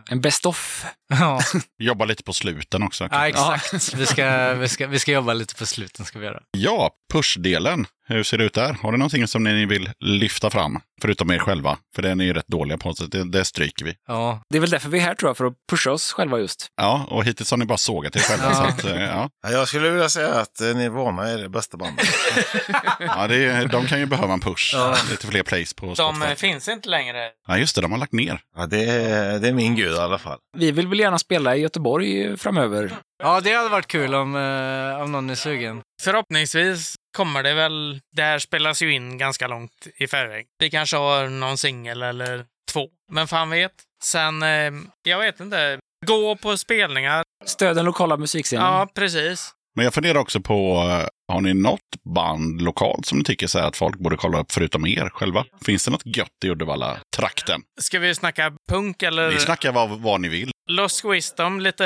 En 0.09 0.21
best 0.21 0.45
of. 0.45 0.86
Ja, 1.07 1.41
Jobba 1.80 2.05
lite 2.05 2.23
på 2.23 2.34
sluten 2.34 2.84
också. 2.84 3.07
ja 3.11 3.28
exakt. 3.28 3.93
Vi 3.93 4.05
ska, 4.05 4.53
vi, 4.53 4.67
ska, 4.67 4.88
vi 4.88 4.99
ska 4.99 5.11
jobba 5.11 5.34
lite 5.34 5.55
på 5.55 5.65
sluten 5.65 6.05
ska 6.05 6.19
vi 6.19 6.26
göra. 6.26 6.41
Ja, 6.51 6.91
push-delen. 7.13 7.86
Hur 8.08 8.24
ser 8.24 8.38
det 8.38 8.43
ut 8.43 8.53
där? 8.53 8.74
Har 8.74 8.91
du 8.91 8.97
någonting 8.97 9.28
som 9.28 9.43
ni 9.43 9.66
vill 9.66 9.89
lyfta 9.99 10.49
fram? 10.49 10.80
Förutom 11.01 11.32
er 11.32 11.39
själva. 11.39 11.78
För 11.95 12.01
det 12.01 12.10
är 12.10 12.16
ni 12.16 12.24
ju 12.24 12.34
rätt 12.34 12.47
dåliga 12.47 12.78
på, 12.78 12.93
så 12.93 13.06
det, 13.06 13.32
det 13.32 13.45
stryker 13.45 13.86
vi. 13.86 13.93
Ja, 14.08 14.41
Det 14.49 14.58
är 14.58 14.62
väl 14.62 14.70
därför 14.70 14.89
vi 14.89 14.97
är 14.99 15.03
här 15.03 15.16
tror 15.16 15.30
jag, 15.30 15.38
för 15.38 15.45
att 15.45 15.53
pusha 15.70 15.91
oss 15.91 16.12
själva 16.14 16.39
just. 16.39 16.68
Ja, 16.76 17.08
och 17.10 17.24
hittills 17.26 17.51
har 17.51 17.58
ni 17.58 17.66
bara 17.66 17.78
sågat 17.78 18.16
er 18.16 18.20
själva. 18.20 18.45
Ja. 18.45 18.53
Så 18.53 18.64
att, 18.64 18.84
eh, 18.86 19.01
ja. 19.03 19.30
Ja, 19.43 19.49
Jag 19.51 19.68
skulle 19.68 19.89
vilja 19.89 20.10
säga 20.10 20.34
att 20.34 20.62
eh, 20.62 20.68
Nirvana 20.68 21.28
är 21.30 21.38
det 21.38 21.49
bästa 21.49 21.78
bandet. 21.78 22.06
Ja, 22.99 23.28
det 23.28 23.45
är, 23.45 23.68
de 23.68 23.86
kan 23.86 23.99
ju 23.99 24.06
behöva 24.06 24.34
en 24.34 24.39
push. 24.39 24.76
Lite 25.10 25.28
fler 25.28 25.43
plays 25.43 25.74
på 25.74 25.86
De 25.86 25.95
Spotify. 25.95 26.26
eh, 26.32 26.36
finns 26.36 26.68
inte 26.68 26.89
längre. 26.89 27.30
Ja, 27.47 27.58
just 27.58 27.76
det. 27.76 27.82
De 27.82 27.91
har 27.91 27.99
lagt 27.99 28.14
ner. 28.14 28.39
Ja, 28.58 28.66
det, 28.66 28.84
är, 28.86 29.39
det 29.39 29.47
är 29.47 29.53
min 29.53 29.76
gud 29.76 29.91
i 29.93 29.97
alla 29.97 30.18
fall. 30.20 30.38
Vi 30.58 30.72
vill 30.72 30.88
väl 30.88 30.99
gärna 30.99 31.20
spela 31.20 31.56
i 31.56 31.60
Göteborg 31.62 32.38
framöver. 32.38 32.91
ja 33.24 33.41
det 33.41 33.53
hade 33.53 33.70
varit 33.70 33.88
kul 33.88 34.16
om, 34.16 34.36
eh, 34.36 35.01
om 35.03 35.12
någon 35.12 35.30
är 35.30 35.36
sugen. 35.36 35.82
Förhoppningsvis 36.01 36.95
kommer 37.16 37.43
det 37.43 37.53
väl... 37.53 37.99
Det 38.16 38.22
här 38.22 38.39
spelas 38.39 38.82
ju 38.82 38.93
in 38.93 39.18
ganska 39.18 39.47
långt 39.47 39.88
i 39.97 40.07
förväg. 40.07 40.45
Vi 40.59 40.70
kanske 40.70 40.97
har 40.97 41.28
någon 41.30 41.57
singel 41.57 42.01
eller 42.01 42.45
två. 42.72 42.88
Men 43.11 43.28
fan 43.28 43.49
vet. 43.49 43.72
Sen, 44.03 44.43
eh, 44.43 44.72
jag 45.03 45.20
vet 45.20 45.39
inte. 45.39 45.80
Gå 46.05 46.36
på 46.36 46.57
spelningar. 46.57 47.24
Stöd 47.45 47.76
den 47.76 47.86
lokala 47.86 48.18
musikscenen. 48.18 48.66
Ja, 48.66 48.88
precis. 48.95 49.51
Men 49.76 49.86
jag 49.86 49.93
funderar 49.93 50.20
också 50.20 50.41
på, 50.41 50.76
eh, 50.89 51.34
har 51.34 51.41
ni 51.41 51.53
något 51.53 51.80
band 52.16 52.61
lokalt 52.61 53.05
som 53.05 53.18
ni 53.18 53.24
tycker 53.24 53.47
så 53.47 53.59
här 53.59 53.68
att 53.68 53.78
folk 53.78 53.99
borde 53.99 54.18
kolla 54.18 54.39
upp 54.39 54.51
förutom 54.51 54.86
er 54.86 55.09
själva? 55.09 55.45
Finns 55.66 55.86
det 55.86 55.91
något 55.91 56.18
gött 56.18 56.43
i 56.45 56.49
Uddevalla-trakten? 56.49 57.61
Ska 57.82 57.99
vi 57.99 58.16
snacka 58.16 58.53
punk 58.70 59.03
eller? 59.03 59.32
Ni 59.32 59.39
snackar 59.39 59.72
vad, 59.72 59.89
vad 59.89 60.22
ni 60.22 60.28
vill. 60.28 60.51
Lost 60.70 61.05
Wisdom 61.05 61.59
lite 61.59 61.86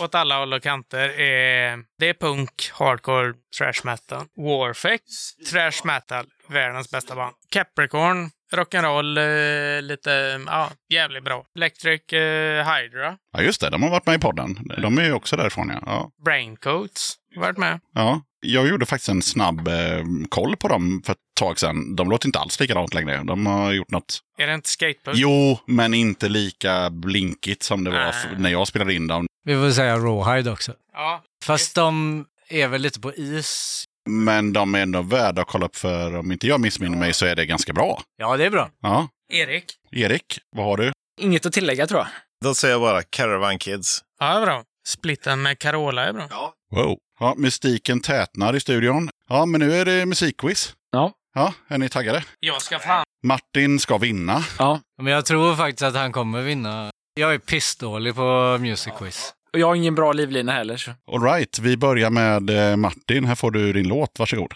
åt 0.00 0.14
alla 0.14 0.38
håll 0.38 0.52
och 0.52 0.62
kanter. 0.62 1.20
Är, 1.20 1.78
det 1.98 2.08
är 2.08 2.14
punk, 2.14 2.70
hardcore, 2.72 3.34
trash 3.58 3.84
metal. 3.84 4.26
Warfix, 4.36 5.02
trash 5.50 5.84
metal, 5.84 6.26
världens 6.48 6.90
bästa 6.90 7.14
band. 7.14 7.34
Capricorn, 7.50 8.30
rock'n'roll, 8.52 9.18
eh, 9.18 9.82
lite, 9.82 10.40
ja, 10.46 10.70
jävligt 10.92 11.24
bra. 11.24 11.44
Electric 11.56 12.12
eh, 12.12 12.74
Hydra, 12.74 13.16
Ja, 13.32 13.42
just 13.42 13.60
det. 13.60 13.70
De 13.70 13.82
har 13.82 13.90
varit 13.90 14.06
med 14.06 14.14
i 14.14 14.18
podden. 14.18 14.58
De 14.82 14.98
är 14.98 15.04
ju 15.04 15.12
också 15.12 15.36
därifrån, 15.36 15.68
ja. 15.68 15.82
ja. 15.86 16.10
Braincoats, 16.24 17.14
varit 17.36 17.58
med. 17.58 17.80
Ja, 17.94 18.22
jag 18.40 18.68
gjorde 18.68 18.86
faktiskt 18.86 19.08
en 19.08 19.22
snabb 19.22 19.68
eh, 19.68 20.04
koll 20.28 20.56
på 20.56 20.68
dem 20.68 21.02
för 21.06 21.12
ett 21.12 21.18
tag 21.34 21.58
sedan. 21.58 21.96
De 21.96 22.10
låter 22.10 22.28
inte 22.28 22.38
alls 22.38 22.60
likadant 22.60 22.94
längre. 22.94 23.22
De 23.24 23.46
har 23.46 23.72
gjort 23.72 23.90
något. 23.90 24.18
Är 24.38 24.46
det 24.46 24.54
inte 24.54 24.68
skatepunk? 24.68 25.16
Jo, 25.18 25.58
men 25.66 25.94
inte 25.94 26.28
lika 26.28 26.90
blinkigt 26.90 27.62
som 27.62 27.84
det 27.84 27.90
var 27.90 28.08
f- 28.08 28.26
när 28.38 28.50
jag 28.50 28.68
spelade 28.68 28.94
in 28.94 29.06
dem. 29.06 29.26
Vi 29.44 29.54
får 29.54 29.70
säga 29.70 29.96
Rawhide 29.96 30.50
också. 30.50 30.72
Ja. 30.92 31.22
Fast 31.44 31.74
de 31.74 32.24
är 32.48 32.68
väl 32.68 32.82
lite 32.82 33.00
på 33.00 33.14
is. 33.14 33.84
Men 34.08 34.52
de 34.52 34.74
är 34.74 34.82
ändå 34.82 35.02
värda 35.02 35.42
att 35.42 35.48
kolla 35.48 35.66
upp 35.66 35.76
för 35.76 36.16
om 36.16 36.32
inte 36.32 36.46
jag 36.46 36.60
missminner 36.60 36.98
mig 36.98 37.12
så 37.12 37.26
är 37.26 37.36
det 37.36 37.46
ganska 37.46 37.72
bra. 37.72 38.02
Ja, 38.16 38.36
det 38.36 38.44
är 38.44 38.50
bra. 38.50 38.70
Ja. 38.82 39.08
Erik? 39.32 39.64
Erik, 39.92 40.38
vad 40.56 40.64
har 40.66 40.76
du? 40.76 40.92
Inget 41.20 41.46
att 41.46 41.52
tillägga 41.52 41.86
tror 41.86 42.00
jag. 42.00 42.08
Då 42.44 42.54
säger 42.54 42.74
jag 42.74 42.80
bara 42.80 43.02
Caravan 43.02 43.58
Kids. 43.58 44.00
Ja, 44.20 44.40
bra. 44.44 44.62
Splitten 44.86 45.42
med 45.42 45.58
Carola 45.58 46.04
är 46.04 46.12
bra. 46.12 46.52
Wow. 46.70 46.96
Ja, 47.20 47.34
mystiken 47.36 48.00
tätnar 48.00 48.56
i 48.56 48.60
studion. 48.60 49.10
Ja, 49.28 49.46
men 49.46 49.60
nu 49.60 49.72
är 49.74 49.84
det 49.84 50.06
musikquiz. 50.06 50.74
Ja. 50.92 51.12
Ja, 51.34 51.54
är 51.68 51.78
ni 51.78 51.88
taggade? 51.88 52.24
Jag 52.40 52.62
ska 52.62 52.78
fan... 52.78 53.04
Martin 53.26 53.80
ska 53.80 53.98
vinna. 53.98 54.44
Ja. 54.58 54.80
Men 55.02 55.12
jag 55.12 55.26
tror 55.26 55.56
faktiskt 55.56 55.82
att 55.82 55.94
han 55.96 56.12
kommer 56.12 56.42
vinna. 56.42 56.90
Jag 57.14 57.34
är 57.34 57.38
pissdålig 57.38 58.14
på 58.14 58.58
Music 58.60 58.92
Quiz. 58.98 59.34
Och 59.52 59.58
jag 59.58 59.66
har 59.66 59.74
ingen 59.74 59.94
bra 59.94 60.12
livlina 60.12 60.52
heller. 60.52 60.76
Så. 60.76 60.90
All 61.12 61.22
right, 61.22 61.58
vi 61.58 61.76
börjar 61.76 62.10
med 62.10 62.70
eh, 62.70 62.76
Martin. 62.76 63.24
Här 63.24 63.34
får 63.34 63.50
du 63.50 63.72
din 63.72 63.88
låt. 63.88 64.18
Varsågod. 64.18 64.52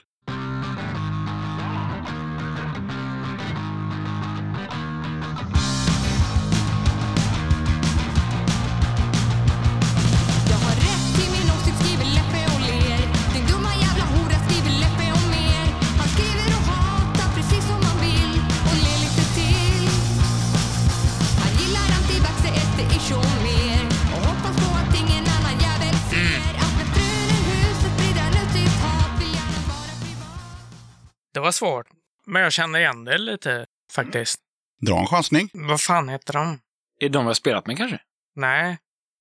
Svårt. 31.58 31.86
Men 32.26 32.42
jag 32.42 32.52
känner 32.52 32.78
igen 32.78 33.04
det 33.04 33.18
lite, 33.18 33.66
faktiskt. 33.92 34.40
Dra 34.80 34.98
en 34.98 35.06
chansning. 35.06 35.50
Vad 35.52 35.80
fan 35.80 36.08
heter 36.08 36.32
de? 36.32 36.60
Är 37.00 37.08
de 37.08 37.24
vi 37.24 37.26
har 37.26 37.34
spelat 37.34 37.66
med 37.66 37.76
kanske? 37.76 37.98
Nej. 38.36 38.78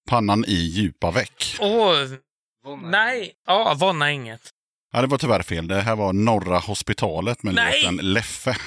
Pannan 0.07 0.45
i 0.47 0.53
djupa 0.55 1.11
veck. 1.11 1.57
Åh! 1.59 1.95
Nej! 2.83 3.33
Ja, 3.47 3.73
Vonna 3.79 4.11
inget. 4.11 4.49
Ja, 4.93 5.01
det 5.01 5.07
var 5.07 5.17
tyvärr 5.17 5.41
fel. 5.41 5.67
Det 5.67 5.81
här 5.81 5.95
var 5.95 6.13
Norra 6.13 6.59
Hospitalet 6.59 7.43
med 7.43 7.53
Nej! 7.53 7.81
låten 7.83 7.97
Leffe. 8.13 8.57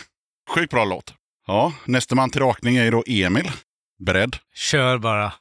Sjukt 0.50 0.70
bra 0.70 0.84
låt. 0.84 1.14
Ja, 1.46 1.72
nästa 1.84 2.14
man 2.14 2.30
till 2.30 2.40
rakning 2.40 2.76
är 2.76 2.84
ju 2.84 2.90
då 2.90 3.04
Emil. 3.06 3.50
Beredd? 3.98 4.36
Kör 4.54 4.98
bara. 4.98 5.32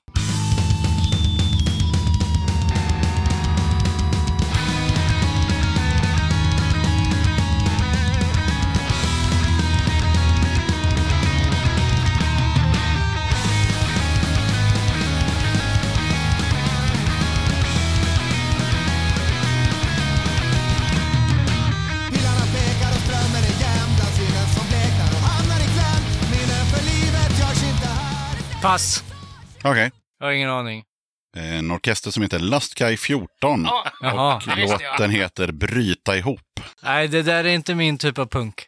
Pass. 28.62 29.04
Okej. 29.64 29.92
Jag 30.20 30.28
har 30.28 30.32
ingen 30.34 30.50
aning. 30.50 30.84
En 31.38 31.72
orkester 31.72 32.12
som 32.12 32.24
heter 32.24 32.40
Lastkaj 32.40 32.98
14. 32.98 33.28
Ja, 33.66 33.86
Jaha. 34.02 34.42
Låten 34.58 35.12
heter 35.12 35.52
Bryta 35.52 36.18
ihop. 36.18 36.42
Nej, 36.84 37.08
det 37.08 37.22
där 37.22 37.44
är 37.44 37.50
inte 37.50 37.76
min 37.76 37.98
typ 37.98 38.18
av 38.18 38.26
punk. 38.26 38.66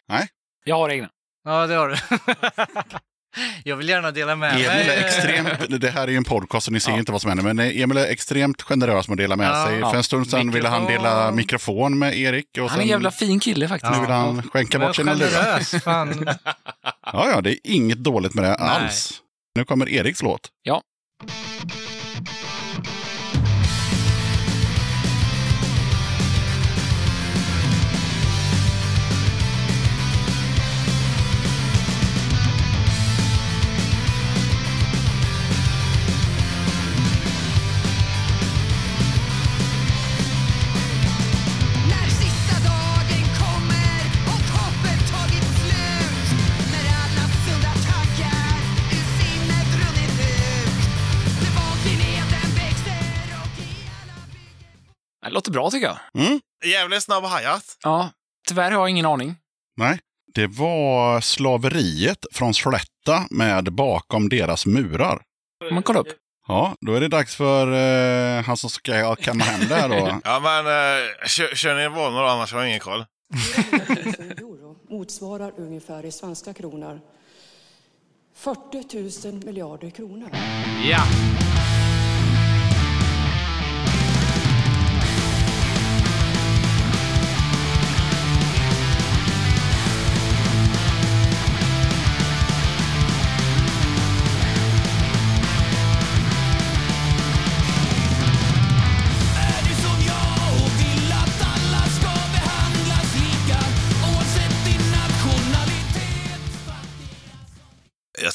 Jag 0.64 0.76
har 0.76 0.90
egna. 0.90 1.08
Ja, 1.44 1.66
det 1.66 1.74
har 1.74 1.88
du. 1.88 1.96
jag 3.64 3.76
vill 3.76 3.88
gärna 3.88 4.10
dela 4.10 4.36
med 4.36 4.52
Emil 4.52 4.66
mig. 4.66 4.88
är 4.88 5.04
extremt, 5.06 5.80
det 5.80 5.90
här 5.90 6.02
är 6.02 6.08
ju 6.08 6.16
en 6.16 6.24
podcast 6.24 6.66
så 6.66 6.72
ni 6.72 6.80
ser 6.80 6.92
Ja. 6.92 6.98
inte 6.98 7.12
vad 7.12 7.20
som 7.22 7.28
händer, 7.28 7.44
men 7.54 7.58
Emil 7.58 7.96
är 7.96 8.06
extremt 8.06 8.62
generös 8.62 9.08
med 9.08 9.14
att 9.14 9.18
dela 9.18 9.36
med 9.36 9.46
Ja. 9.50 9.66
sig. 9.66 9.80
För 9.80 9.94
en 9.96 10.02
stund 10.02 10.30
sedan 10.30 10.50
ville 10.50 10.68
han 10.68 10.84
dela 10.86 11.30
mikrofon 11.30 11.98
med 11.98 12.18
Erik. 12.18 12.46
Och 12.60 12.70
Han 12.70 12.78
är 12.78 12.82
en 12.82 12.88
jävla 12.88 13.10
fin 13.10 13.40
kille 13.40 13.68
faktiskt. 13.68 13.92
nu 13.92 14.00
vill 14.00 14.10
han 14.10 14.42
skänka 14.42 14.78
bort 14.78 14.96
sina 14.96 15.14
lurar. 15.14 15.62
Ja, 17.12 17.28
ja, 17.30 17.40
det 17.40 17.50
är 17.50 17.58
inget 17.64 17.98
dåligt 17.98 18.34
med 18.34 18.44
det 18.44 18.54
alls. 18.54 19.21
Nu 19.54 19.64
kommer 19.64 19.88
Eriks 19.88 20.22
låt. 20.22 20.48
Ja. 20.62 20.82
Bra 55.52 55.70
tycker 55.70 55.86
jag. 55.86 56.24
Mm? 56.24 56.40
Jävligt 56.64 57.02
snabb 57.02 57.24
hi-hat. 57.24 57.76
Ja. 57.82 58.10
Tyvärr 58.48 58.70
har 58.70 58.80
jag 58.80 58.88
ingen 58.88 59.06
aning. 59.06 59.36
Nej. 59.76 59.98
Det 60.34 60.46
var 60.46 61.20
slaveriet 61.20 62.26
från 62.32 62.54
Slätta 62.54 63.26
med 63.30 63.72
Bakom 63.72 64.28
deras 64.28 64.66
murar. 64.66 65.22
Man 65.72 65.82
kolla 65.82 66.00
upp? 66.00 66.08
Ja, 66.48 66.74
då 66.80 66.94
är 66.94 67.00
det 67.00 67.08
dags 67.08 67.36
för 67.36 67.72
eh, 67.72 68.44
han 68.44 68.56
som 68.56 68.70
ska 68.70 69.14
kamma 69.14 69.44
hem 69.44 69.68
det 69.68 69.74
här 69.74 69.88
då. 69.88 70.20
Ja, 70.24 70.40
men 70.40 70.66
uh, 70.66 71.26
kör, 71.26 71.54
kör 71.54 71.74
ni 71.74 71.96
då, 71.96 72.26
annars 72.26 72.52
har 72.52 72.60
jag 72.60 72.68
ingen 72.68 72.80
koll. 72.80 73.04
400 73.54 73.94
000 74.18 74.30
euro 74.30 74.76
motsvarar 74.90 75.52
ungefär 75.56 76.04
i 76.04 76.12
svenska 76.12 76.54
kronor 76.54 77.00
40 78.34 79.28
000 79.30 79.44
miljarder 79.44 79.90
kronor. 79.90 80.30
Ja! 80.90 81.02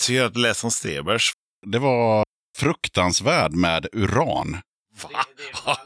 Tycker 0.08 0.24
att 0.24 0.34
det 0.34 0.40
lät 0.40 0.58
som 0.58 0.72
Stebers. 0.72 1.32
Det 1.66 1.80
var 1.80 2.24
fruktansvärd 2.58 3.54
med 3.54 3.88
uran. 3.94 4.58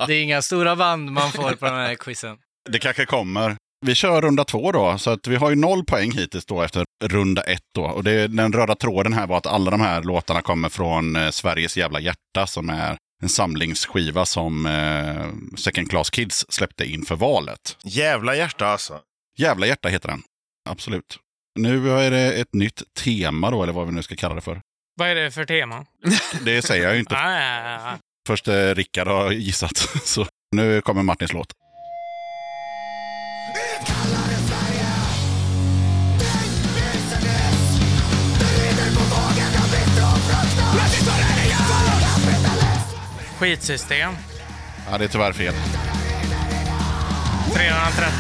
Det 0.08 0.14
är 0.14 0.24
inga 0.24 0.42
stora 0.42 0.76
band 0.76 1.12
man 1.12 1.32
får 1.32 1.52
på 1.52 1.66
den 1.66 1.76
här 1.76 1.96
quizen. 1.96 2.38
Det 2.70 2.80
kanske 2.80 3.06
kommer. 3.06 3.56
Vi 3.86 3.96
kör 3.96 4.22
runda 4.22 4.44
två 4.44 4.72
då, 4.72 4.98
så 4.98 5.10
att 5.10 5.28
vi 5.28 5.36
har 5.36 5.50
ju 5.50 5.56
noll 5.56 5.86
poäng 5.86 6.12
hittills 6.12 6.46
då 6.46 6.62
efter 6.62 6.86
runda 7.04 7.42
ett 7.42 7.62
då. 7.76 7.84
Och 7.84 8.04
det, 8.04 8.28
den 8.28 8.54
röda 8.54 8.76
tråden 8.76 9.14
här 9.14 9.28
var 9.28 9.38
att 9.38 9.48
alla 9.48 9.72
de 9.72 9.82
här 9.82 10.04
låtarna 10.04 10.42
kommer 10.42 10.70
från 10.70 11.16
eh, 11.16 11.30
Sveriges 11.30 11.78
jävla 11.78 12.00
hjärta 12.00 12.48
som 12.48 12.70
är 12.70 12.98
en 13.24 13.30
samlingsskiva 13.30 14.26
som 14.26 14.66
eh, 14.66 15.56
Second 15.58 15.90
Class 15.90 16.10
Kids 16.10 16.46
släppte 16.50 16.86
inför 16.86 17.16
valet. 17.16 17.78
Jävla 17.84 18.36
hjärta 18.36 18.68
alltså. 18.68 19.00
Jävla 19.38 19.68
hjärta 19.68 19.90
heter 19.90 20.10
den. 20.10 20.22
Absolut. 20.70 21.20
Nu 21.60 21.90
är 21.92 22.12
det 22.12 22.34
ett 22.34 22.54
nytt 22.54 22.82
tema 23.04 23.52
då, 23.52 23.64
eller 23.64 23.74
vad 23.74 23.88
vi 23.88 23.94
nu 23.94 24.04
ska 24.04 24.16
kalla 24.16 24.36
det 24.36 24.42
för. 24.42 24.62
Vad 24.96 25.08
är 25.10 25.16
det 25.16 25.32
för 25.32 25.46
tema? 25.46 25.86
Det 26.46 26.62
säger 26.62 26.84
jag 26.84 26.94
ju 26.94 27.00
inte. 27.00 27.16
Ah, 27.18 27.98
Först 28.28 28.48
eh, 28.48 28.76
Rickard 28.76 29.08
har 29.08 29.32
gissat. 29.32 29.78
Så 30.04 30.26
nu 30.56 30.82
kommer 30.82 31.04
Martins 31.04 31.34
låt. 31.34 31.54
skitsystem. 43.40 44.14
Ja, 44.92 44.98
det 44.98 45.04
är 45.04 45.08
tyvärr 45.08 45.34
fel. 45.34 45.54
313. 47.54 48.12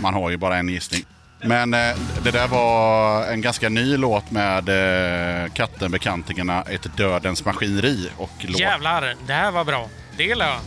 Man 0.00 0.14
har 0.14 0.30
ju 0.30 0.36
bara 0.36 0.56
en 0.56 0.68
gissning. 0.68 1.04
Men 1.42 1.74
eh, 1.74 1.96
det 2.24 2.30
där 2.30 2.48
var 2.48 3.26
en 3.26 3.40
ganska 3.40 3.68
ny 3.68 3.96
låt 3.96 4.30
med 4.30 4.68
eh, 4.68 5.52
katten 5.52 5.90
Bekantingarna, 5.90 6.62
Ett 6.62 6.96
dödens 6.96 7.44
maskineri 7.44 8.10
och 8.16 8.30
låt 8.40 8.60
Jävlar, 8.60 9.14
det 9.26 9.32
här 9.32 9.50
var 9.50 9.64
bra. 9.64 9.88
Det 10.16 10.24
gillar 10.24 10.46
jag. 10.46 10.60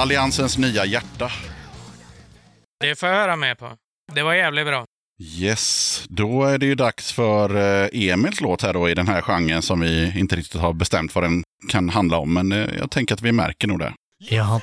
Alliansens 0.00 0.58
nya 0.58 0.84
hjärta. 0.84 1.30
Det 2.80 2.98
får 2.98 3.08
jag 3.08 3.16
höra 3.16 3.36
med 3.36 3.58
på. 3.58 3.70
Det 4.12 4.22
var 4.22 4.34
jävligt 4.34 4.66
bra. 4.66 4.84
Yes, 5.22 6.04
då 6.08 6.44
är 6.44 6.58
det 6.58 6.66
ju 6.66 6.74
dags 6.74 7.12
för 7.12 7.56
eh, 7.56 7.88
Emils 8.10 8.40
låt 8.40 8.62
här 8.62 8.72
då 8.72 8.88
i 8.88 8.94
den 8.94 9.08
här 9.08 9.20
genren 9.20 9.62
som 9.62 9.80
vi 9.80 10.18
inte 10.18 10.36
riktigt 10.36 10.60
har 10.60 10.72
bestämt 10.72 11.14
vad 11.14 11.24
den 11.24 11.42
kan 11.68 11.88
handla 11.88 12.16
om. 12.16 12.34
Men 12.34 12.52
eh, 12.52 12.68
jag 12.78 12.90
tänker 12.90 13.14
att 13.14 13.22
vi 13.22 13.32
märker 13.32 13.68
nog 13.68 13.78
det. 13.78 13.92
Ja. 14.18 14.60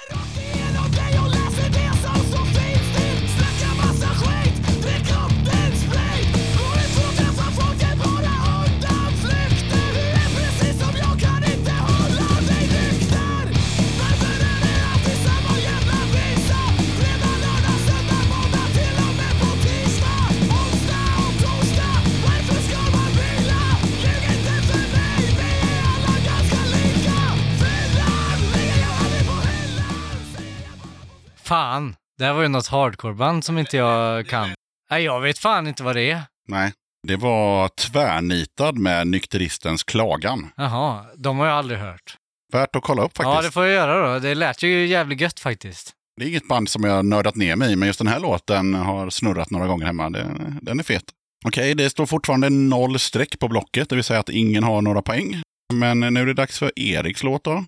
Det 32.20 32.26
här 32.26 32.34
var 32.34 32.41
ju 32.41 32.48
något 32.48 32.68
hardcoreband 32.68 33.44
som 33.44 33.58
inte 33.58 33.78
jag 33.78 34.28
kan. 34.28 34.50
Nej, 34.91 35.04
jag 35.04 35.22
vet 35.22 35.40
fan 35.40 35.68
inte 35.68 35.84
vad 35.84 35.96
det 35.96 36.12
är. 36.12 36.22
Nej, 36.48 36.72
det 37.08 37.16
var 37.16 37.68
tvärnitad 37.68 38.78
med 38.78 39.08
nykteristens 39.08 39.84
klagan. 39.84 40.52
Jaha, 40.58 41.06
de 41.18 41.40
har 41.40 41.46
jag 41.46 41.56
aldrig 41.56 41.80
hört. 41.80 42.18
Värt 42.54 42.76
att 42.76 42.84
kolla 42.84 43.02
upp 43.02 43.18
faktiskt. 43.18 43.36
Ja, 43.36 43.41
det 43.41 43.52
får 43.52 43.66
jag 43.66 43.74
göra 43.74 44.14
då. 44.14 44.20
Det 44.20 44.36
lät 44.36 44.64
ju 44.64 44.86
jävligt 44.86 45.22
gött 45.22 45.40
faktiskt. 45.40 45.91
Det 46.18 46.26
är 46.26 46.30
inget 46.30 46.48
band 46.48 46.70
som 46.70 46.84
jag 46.84 47.06
nördat 47.06 47.36
ner 47.36 47.56
mig 47.56 47.72
i, 47.72 47.76
men 47.76 47.88
just 47.88 48.00
den 48.00 48.08
här 48.08 48.20
låten 48.20 48.74
har 48.74 49.10
snurrat 49.10 49.50
några 49.50 49.68
gånger 49.68 49.86
hemma. 49.86 50.10
Det, 50.10 50.26
den 50.62 50.80
är 50.80 50.84
fet. 50.84 51.04
Okej, 51.46 51.76
det 51.76 51.90
står 51.90 52.06
fortfarande 52.06 52.50
noll 52.50 53.00
streck 53.00 53.40
på 53.40 53.48
blocket, 53.48 53.90
det 53.90 53.96
vill 53.96 54.04
säga 54.04 54.20
att 54.20 54.30
ingen 54.30 54.64
har 54.64 54.82
några 54.82 55.02
poäng. 55.02 55.41
Men 55.74 56.00
nu 56.00 56.22
är 56.22 56.26
det 56.26 56.34
dags 56.34 56.60
för 56.60 56.80
Eriks 56.80 57.24
låt 57.24 57.44
då. 57.44 57.66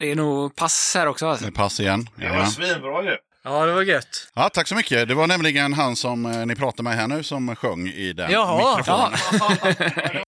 Det 0.00 0.10
är 0.10 0.16
nog 0.16 0.56
pass 0.56 0.92
här 0.94 1.06
också. 1.06 1.26
Alltså. 1.26 1.44
Det 1.44 1.48
är 1.50 1.52
pass 1.52 1.80
igen. 1.80 2.08
Ja. 2.16 2.46
svinbra 2.46 3.02
ju. 3.02 3.16
Ja, 3.44 3.66
det 3.66 3.72
var 3.72 3.82
gött. 3.82 4.28
ja, 4.34 4.48
tack 4.48 4.68
så 4.68 4.74
mycket. 4.74 5.08
Det 5.08 5.14
var 5.14 5.26
nämligen 5.26 5.72
han 5.72 5.96
som 5.96 6.26
eh, 6.26 6.46
ni 6.46 6.54
pratar 6.56 6.82
med 6.82 6.96
här 6.96 7.06
nu 7.08 7.22
som 7.22 7.56
sjöng 7.56 7.88
i 7.88 8.12
den 8.12 8.30
Jaha, 8.30 8.76
mikrofonen. 8.76 9.18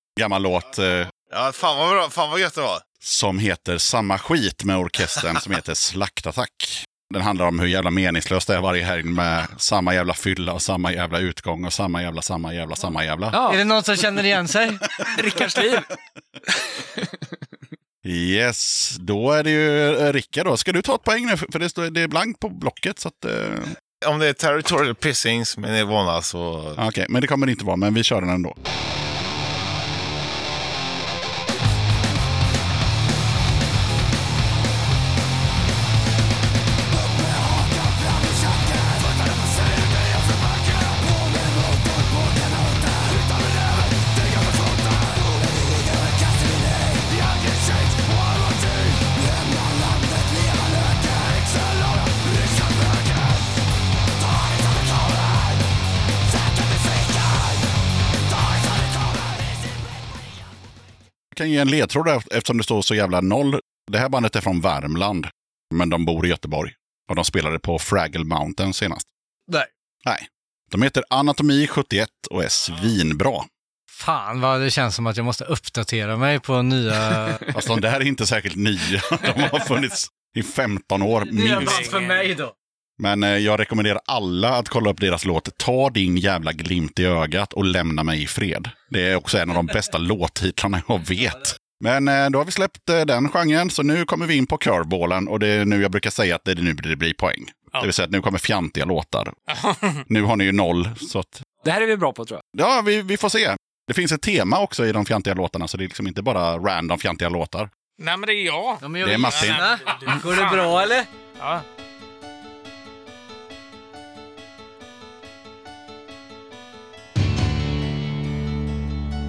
Gammal 0.20 0.43
låt 0.43 0.78
eh, 0.78 0.85
Ja, 1.32 1.53
fan 1.55 1.78
vad 1.78 1.90
bra. 1.90 2.11
Fan 2.11 2.31
vad 2.31 2.40
gött 2.40 2.55
det 2.55 2.61
var. 2.61 2.78
som 3.03 3.39
heter 3.39 3.78
Samma 3.78 4.19
skit 4.19 4.65
med 4.65 4.77
orkestern 4.77 5.40
som 5.40 5.55
heter 5.55 5.74
Slaktattack. 5.74 6.85
Den 7.15 7.23
handlar 7.23 7.47
om 7.47 7.59
hur 7.59 7.66
jävla 7.66 7.90
meningslöst 7.90 8.47
det 8.49 8.55
är 8.55 8.61
varje 8.61 8.85
helg 8.85 9.03
med 9.03 9.47
samma 9.59 9.94
jävla 9.94 10.15
fylla 10.15 10.53
och 10.53 10.62
samma 10.62 10.93
jävla 10.93 11.19
utgång 11.19 11.65
och 11.65 11.73
samma 11.73 12.03
jävla, 12.03 12.23
samma 12.23 12.55
jävla, 12.55 12.77
samma 12.77 13.05
jävla. 13.05 13.31
Ja, 13.32 13.53
Är 13.53 13.59
det 13.59 13.65
någon 13.65 13.82
som 13.82 13.97
känner 13.97 14.24
igen 14.24 14.49
sig? 14.49 14.78
Rickards 15.19 15.57
liv. 15.57 15.78
Yes, 18.06 18.96
då 19.00 19.32
är 19.32 19.44
det 19.44 19.50
ju 19.50 19.96
eh, 19.96 20.12
Rickard 20.12 20.46
då. 20.46 20.56
Ska 20.56 20.72
du 20.72 20.82
ta 20.82 20.94
ett 20.94 21.04
poäng 21.04 21.26
nu? 21.26 21.36
För 21.36 21.58
det, 21.58 21.68
står, 21.68 21.90
det 21.90 22.00
är 22.00 22.08
blankt 22.08 22.40
på 22.40 22.48
blocket. 22.48 22.98
Så 22.98 23.08
att, 23.08 23.24
eh, 23.24 24.10
Om 24.10 24.18
det 24.18 24.26
är 24.28 24.32
territorial 24.32 24.94
pissings 24.94 25.56
med 25.56 25.70
Nirvana 25.70 26.22
så... 26.22 26.74
Okej, 26.78 27.06
men 27.08 27.20
det 27.20 27.26
kommer 27.26 27.46
det 27.46 27.52
inte 27.52 27.64
vara. 27.64 27.76
Men 27.76 27.94
vi 27.94 28.02
kör 28.02 28.20
den 28.20 28.30
ändå. 28.30 28.56
Kan 61.43 61.51
ge 61.51 61.59
en 61.59 61.69
ledtråd 61.69 62.09
eftersom 62.31 62.59
det 62.59 62.64
står 62.64 62.82
så 62.82 62.94
jävla 62.94 63.20
noll. 63.20 63.60
Det 63.90 63.98
här 63.98 64.09
bandet 64.09 64.36
är 64.36 64.40
från 64.40 64.60
Värmland, 64.60 65.27
men 65.74 65.90
de 65.90 66.05
bor 66.05 66.27
i 66.27 66.28
Göteborg. 66.28 66.73
Och 67.09 67.16
de 67.16 67.24
spelade 67.24 67.59
på 67.59 67.78
Fraggle 67.78 68.24
Mountain 68.24 68.74
senast. 68.74 69.06
Nej. 69.52 69.64
Nej. 70.05 70.28
De 70.70 70.82
heter 70.82 71.05
Anatomi 71.10 71.66
71 71.66 72.09
och 72.31 72.44
är 72.44 72.48
svinbra. 72.48 73.44
Fan 73.90 74.40
vad 74.40 74.60
det 74.60 74.70
känns 74.70 74.94
som 74.94 75.06
att 75.06 75.16
jag 75.16 75.24
måste 75.24 75.44
uppdatera 75.44 76.16
mig 76.16 76.40
på 76.40 76.62
nya... 76.62 77.28
Fast 77.52 77.69
de 77.69 77.81
där 77.81 78.01
är 78.01 78.05
inte 78.05 78.27
särskilt 78.27 78.56
nya. 78.56 79.01
De 79.10 79.43
har 79.43 79.59
funnits 79.59 80.09
i 80.36 80.43
15 80.43 81.02
år 81.02 81.24
minst. 81.24 81.51
band 81.51 81.86
för 81.86 82.01
mig 82.01 82.35
då. 82.35 82.52
Men 83.02 83.22
eh, 83.22 83.36
jag 83.36 83.60
rekommenderar 83.60 84.00
alla 84.06 84.48
att 84.48 84.68
kolla 84.68 84.90
upp 84.90 85.00
deras 85.00 85.24
låt 85.24 85.58
Ta 85.58 85.90
din 85.90 86.16
jävla 86.16 86.52
glimt 86.52 86.98
i 86.98 87.04
ögat 87.04 87.52
och 87.52 87.64
lämna 87.64 88.04
mig 88.04 88.22
i 88.22 88.26
fred. 88.26 88.68
Det 88.90 89.08
är 89.08 89.16
också 89.16 89.38
en 89.38 89.50
av 89.50 89.56
de 89.56 89.66
bästa 89.66 89.98
låttitlarna 89.98 90.82
jag 90.88 91.06
vet. 91.08 91.56
Men 91.80 92.08
eh, 92.08 92.30
då 92.30 92.38
har 92.38 92.44
vi 92.44 92.52
släppt 92.52 92.88
eh, 92.88 93.00
den 93.00 93.28
genren, 93.28 93.70
så 93.70 93.82
nu 93.82 94.04
kommer 94.04 94.26
vi 94.26 94.36
in 94.36 94.46
på 94.46 94.56
curveballen 94.56 95.28
och 95.28 95.40
det 95.40 95.48
är 95.48 95.64
nu 95.64 95.82
jag 95.82 95.90
brukar 95.90 96.10
säga 96.10 96.36
att 96.36 96.44
det 96.44 96.50
är 96.50 96.56
nu 96.56 96.72
det 96.72 96.96
blir 96.96 97.14
poäng. 97.14 97.50
Det 97.72 97.82
vill 97.82 97.92
säga 97.92 98.04
att 98.04 98.12
nu 98.12 98.22
kommer 98.22 98.38
fjantiga 98.38 98.84
låtar. 98.84 99.32
nu 100.06 100.22
har 100.22 100.36
ni 100.36 100.44
ju 100.44 100.52
noll, 100.52 100.90
så 101.10 101.18
att 101.18 101.42
Det 101.64 101.70
här 101.70 101.80
är 101.80 101.86
vi 101.86 101.96
bra 101.96 102.12
på 102.12 102.24
tror 102.24 102.40
jag. 102.52 102.66
Ja, 102.66 102.82
vi, 102.82 103.02
vi 103.02 103.16
får 103.16 103.28
se. 103.28 103.56
Det 103.86 103.94
finns 103.94 104.12
ett 104.12 104.22
tema 104.22 104.60
också 104.60 104.86
i 104.86 104.92
de 104.92 105.04
fjantiga 105.04 105.34
låtarna, 105.34 105.68
så 105.68 105.76
det 105.76 105.84
är 105.84 105.88
liksom 105.88 106.06
inte 106.06 106.22
bara 106.22 106.58
random 106.58 106.98
fjantiga 106.98 107.28
låtar. 107.28 107.70
Nej, 107.98 108.16
men 108.16 108.26
det 108.26 108.34
är 108.34 108.46
jag. 108.46 108.78
Ja, 108.80 108.88
men 108.88 109.00
jag 109.00 109.10
Det 109.10 109.14
är 109.14 109.18
Martin. 109.18 109.54
Går 110.22 110.36
det 110.36 110.56
bra 110.56 110.82
eller? 110.82 111.04
Ja. 111.38 111.60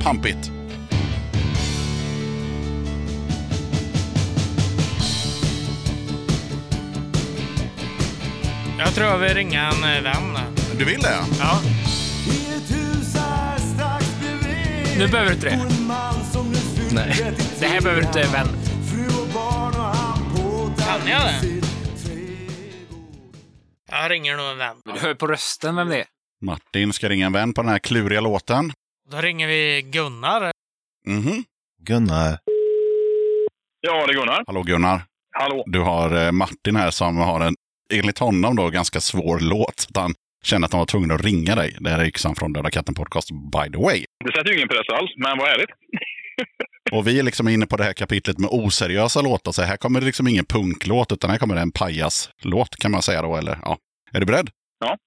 Pump 0.04 0.26
it. 0.26 0.52
Jag 8.80 8.96
tror 8.96 9.08
jag 9.08 9.18
vill 9.18 9.34
ringa 9.34 9.62
en 9.62 9.84
eh, 9.84 10.02
vän. 10.04 10.38
Du 10.78 10.86
vill 10.86 11.02
det? 11.02 11.16
Ja. 11.40 11.62
Nu 14.98 15.08
behöver 15.08 15.30
du 15.30 15.36
inte 15.36 15.50
det. 15.50 15.60
Nej. 16.92 17.14
33. 17.14 17.36
Det 17.60 17.68
här 17.68 17.82
behöver 17.82 18.02
du 18.02 18.08
inte, 18.08 18.24
vän. 18.32 18.48
Kan 20.78 21.08
jag 21.08 21.22
det? 21.22 21.62
Jag 23.92 24.12
ringer 24.12 24.38
nog 24.38 24.46
en 24.52 24.58
vän. 24.58 24.76
Du 24.86 25.00
hör 25.00 25.14
på 25.14 25.28
rösten 25.28 25.76
vem 25.76 25.90
det 25.90 25.98
är. 26.00 26.06
Martin 26.46 26.94
ska 26.94 27.10
ringa 27.10 27.26
en 27.26 27.34
vän 27.34 27.54
på 27.54 27.62
den 27.62 27.72
här 27.72 27.80
kluriga 27.80 28.22
låten. 28.22 28.74
Då 29.12 29.18
ringer 29.18 29.48
vi 29.48 29.82
Gunnar. 29.82 30.52
Mhm. 31.08 31.44
Gunnar. 31.82 32.40
Ja, 33.82 34.06
det 34.08 34.14
är 34.14 34.16
Gunnar. 34.20 34.44
Hallå 34.48 34.64
Gunnar. 34.64 35.02
Hallå. 35.32 35.64
Du 35.68 35.80
har 35.80 36.26
eh, 36.26 36.32
Martin 36.32 36.76
här 36.76 36.92
som 36.92 37.18
har 37.18 37.42
en, 37.42 37.56
enligt 37.94 38.20
honom 38.20 38.56
då, 38.56 38.70
ganska 38.70 39.00
svår 39.00 39.40
låt. 39.40 39.88
Han 39.96 40.14
känner 40.44 40.66
att 40.66 40.72
han 40.74 40.80
var 40.80 40.86
tvungen 40.86 41.12
att 41.12 41.22
ringa 41.22 41.56
dig. 41.56 41.78
Det 41.80 41.90
här 41.90 42.00
är 42.00 42.06
Yxan 42.06 42.36
från 42.36 42.54
Döda 42.54 42.72
katten 42.72 42.96
podcast, 42.96 43.32
by 43.32 43.72
the 43.72 43.78
way. 43.84 44.06
Det 44.26 44.32
sätter 44.38 44.50
ju 44.50 44.56
ingen 44.56 44.68
press 44.68 44.88
alls, 44.94 45.12
men 45.18 45.38
vad 45.38 45.48
härligt. 45.48 45.70
Och 46.92 47.08
vi 47.08 47.20
är 47.20 47.24
liksom 47.24 47.48
inne 47.48 47.66
på 47.66 47.78
det 47.78 47.84
här 47.84 47.94
kapitlet 47.94 48.40
med 48.40 48.50
oseriösa 48.52 49.22
låtar. 49.22 49.52
Så 49.52 49.62
här 49.62 49.78
kommer 49.78 50.00
det 50.00 50.06
liksom 50.06 50.28
ingen 50.28 50.46
punklåt, 50.46 51.12
utan 51.12 51.30
här 51.30 51.38
kommer 51.38 51.56
det 51.56 51.62
en 51.62 51.72
pajaslåt 51.72 52.76
kan 52.76 52.92
man 52.92 53.02
säga 53.02 53.22
då. 53.22 53.36
Eller, 53.36 53.60
ja. 53.62 53.78
Är 54.12 54.20
du 54.20 54.26
beredd? 54.26 54.50
Ja. 54.80 54.98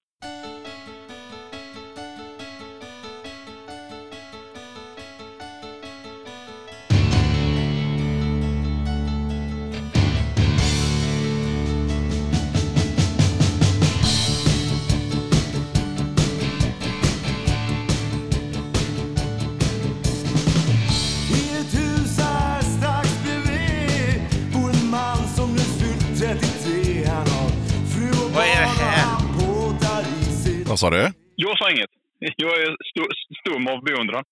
Vad 30.76 30.80
sa 30.80 30.90
du? 30.90 31.04
Jag 31.36 31.58
sa 31.58 31.70
inget. 31.70 31.90
Jag 32.36 32.54
är 32.62 32.68
stu- 32.90 33.14
stum 33.40 33.66
av 33.72 33.78
beundran. 33.84 34.24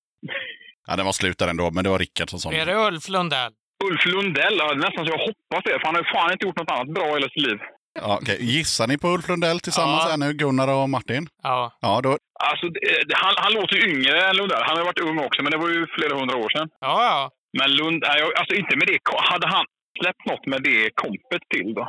Ja, 0.86 0.96
den 0.96 1.04
var 1.06 1.12
slut 1.12 1.38
där 1.38 1.48
ändå, 1.48 1.70
men 1.74 1.84
det 1.84 1.90
var 1.90 1.98
Rickard 1.98 2.30
som 2.30 2.38
sa 2.38 2.52
Är 2.52 2.66
det. 2.66 2.72
det 2.72 2.86
Ulf 2.88 3.08
Lundell? 3.08 3.52
Ulf 3.84 4.06
Lundell, 4.06 4.54
ja, 4.58 4.66
det 4.74 4.80
nästan 4.86 5.06
så 5.06 5.10
jag 5.16 5.18
hoppas 5.28 5.62
det, 5.64 5.70
för 5.80 5.86
han 5.88 5.94
har 5.94 6.02
ju 6.02 6.08
fan 6.14 6.32
inte 6.32 6.46
gjort 6.46 6.58
något 6.58 6.70
annat 6.70 6.94
bra 6.96 7.06
i 7.08 7.12
hela 7.16 7.28
sitt 7.34 7.46
liv. 7.48 7.58
Ja, 8.02 8.18
okej. 8.22 8.36
Gissar 8.40 8.86
ni 8.86 8.98
på 8.98 9.08
Ulf 9.14 9.28
Lundell 9.28 9.60
tillsammans 9.60 10.02
Ja. 10.04 10.10
här 10.10 10.18
nu, 10.24 10.32
Gunnar 10.32 10.68
och 10.78 10.88
Martin? 10.96 11.22
Ja. 11.42 11.78
Ja, 11.80 12.00
då, 12.04 12.10
Alltså, 12.50 12.66
det- 12.68 13.02
det- 13.08 13.18
han, 13.24 13.34
han 13.44 13.52
låter 13.58 13.74
ju 13.76 13.82
yngre 13.92 14.16
än 14.28 14.36
Lundell. 14.36 14.62
Han 14.66 14.74
har 14.76 14.82
ju 14.82 14.88
varit 14.90 15.04
ung 15.08 15.18
också, 15.26 15.42
men 15.42 15.50
det 15.52 15.58
var 15.64 15.68
ju 15.76 15.86
flera 15.96 16.14
hundra 16.20 16.36
år 16.44 16.50
sedan. 16.54 16.68
Ja, 16.80 16.94
ja. 17.10 17.20
Men 17.58 17.68
Lund, 17.78 18.04
alltså 18.38 18.54
inte 18.60 18.76
med 18.80 18.86
det. 18.90 18.98
Hade 19.32 19.46
han 19.54 19.64
släppt 20.00 20.24
något 20.30 20.46
med 20.52 20.60
det 20.68 20.80
kompet 21.02 21.42
till 21.54 21.74
då? 21.78 21.84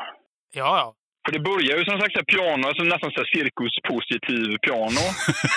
Ja, 0.62 0.72
ja. 0.82 0.88
För 1.26 1.32
det 1.32 1.40
börjar 1.40 1.78
ju 1.78 1.86
som 1.86 2.00
sagt 2.00 2.14
så 2.14 2.20
här 2.20 2.26
piano, 2.34 2.68
alltså 2.68 2.84
nästan 2.84 3.12
så 3.12 3.20
här 3.22 3.30
cirkuspositiv 3.36 4.58
piano. 4.66 5.02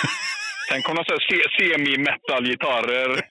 Sen 0.69 0.81
kom 0.81 0.95
det 0.95 1.03
semi-metal-gitarrer. 1.59 3.21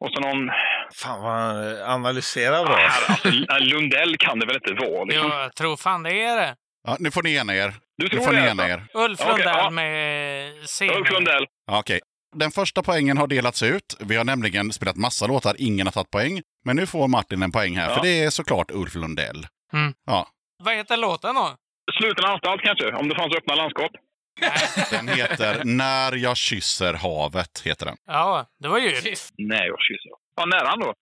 Och 0.00 0.10
så 0.12 0.20
någon... 0.20 0.50
Fan 0.94 1.22
vad 1.22 1.32
han 1.32 1.76
eh, 1.76 1.90
analyserar 1.90 2.64
bra. 2.64 2.76
Alltså, 2.78 3.28
Lundell 3.58 4.16
kan 4.18 4.38
det 4.38 4.46
väl 4.46 4.56
inte 4.56 4.84
vara? 4.84 4.90
Jo, 4.98 5.04
Liksom. 5.04 5.30
jag 5.30 5.54
tror 5.54 5.76
fan 5.76 6.02
det 6.02 6.22
är 6.22 6.36
det. 6.36 6.56
ja, 6.86 6.96
nu 7.00 7.10
får 7.10 7.22
ni 7.22 7.34
ena 7.34 7.54
er. 7.54 7.68
Du 7.96 8.04
Nu 8.04 8.08
tror 8.08 8.20
får 8.20 8.32
ni 8.32 8.38
ena 8.38 8.50
alltså? 8.50 8.64
er. 8.64 8.86
Ulf 9.04 9.20
Lundell 9.26 9.46
ja. 9.46 9.70
med 9.70 10.52
semi. 10.68 10.90
Ulf 10.92 11.10
Lundell. 11.12 11.46
Ja, 11.66 11.78
okej. 11.78 12.00
Den 12.36 12.50
första 12.50 12.82
poängen 12.82 13.18
har 13.18 13.26
delats 13.26 13.62
ut. 13.62 13.96
Vi 14.00 14.16
har 14.16 14.24
nämligen 14.24 14.72
spelat 14.72 14.96
massa 14.96 15.26
låtar, 15.26 15.54
ingen 15.58 15.86
har 15.86 15.92
tagit 15.92 16.10
poäng. 16.10 16.42
Men 16.64 16.76
nu 16.76 16.86
får 16.86 17.08
Martin 17.08 17.42
en 17.42 17.52
poäng 17.52 17.76
här, 17.76 17.88
Ja. 17.88 17.94
för 17.96 18.02
det 18.02 18.24
är 18.24 18.30
såklart 18.30 18.70
Ulf 18.70 18.94
Lundell. 18.94 19.46
Mm. 19.72 19.92
Ja, 20.06 20.28
Vad 20.64 20.74
heter 20.74 20.96
låten 20.96 21.34
då? 21.34 21.56
Sluten 21.92 22.24
anstalt 22.24 22.62
kanske, 22.62 22.92
om 22.92 23.08
det 23.08 23.14
fanns 23.16 23.36
öppna 23.36 23.54
landskap. 23.54 23.92
den 24.90 25.08
heter 25.08 25.64
När 25.64 26.12
jag 26.16 26.36
kysser 26.36 26.94
havet, 26.94 27.62
heter 27.64 27.86
den. 27.86 27.96
Ja, 28.06 28.46
det 28.62 28.68
var 28.68 28.78
ju... 28.78 28.90
Nej, 29.38 29.66
jag 29.66 29.78
kysser. 29.80 30.10
Ja, 30.36 30.44
nära 30.46 30.76
då. 30.76 30.94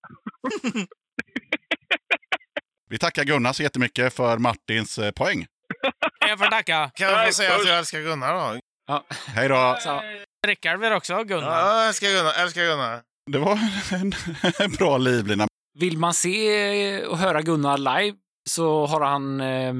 Vi 2.90 2.98
tackar 2.98 3.24
Gunnar 3.24 3.52
så 3.52 3.62
jättemycket 3.62 4.14
för 4.14 4.38
Martins 4.38 4.98
eh, 4.98 5.10
poäng. 5.10 5.46
Jag 6.20 6.38
får 6.38 6.46
tacka. 6.46 6.90
Kan 6.94 7.08
jag 7.08 7.26
få 7.26 7.32
säga 7.32 7.54
att 7.54 7.66
jag 7.66 7.78
älskar 7.78 8.00
Gunnar 8.00 8.34
då? 8.34 8.60
Hej 9.26 9.48
då! 9.48 9.78
Rickard 10.46 10.80
vill 10.80 10.92
också 10.92 11.14
ha 11.14 11.22
Gunnar. 11.22 11.58
Ja, 11.60 11.78
jag 11.78 11.88
älskar 11.88 12.08
Gunnar. 12.08 12.42
Älskar 12.42 12.62
Gunnar. 12.62 13.02
Det 13.32 13.38
var 13.38 13.58
en, 13.92 14.12
en 14.58 14.72
bra 14.72 14.98
livlina. 14.98 15.46
Vill 15.78 15.98
man 15.98 16.14
se 16.14 17.04
och 17.06 17.18
höra 17.18 17.42
Gunnar 17.42 17.78
live 17.78 18.16
så 18.48 18.86
har 18.86 19.00
han 19.00 19.40
eh, 19.40 19.74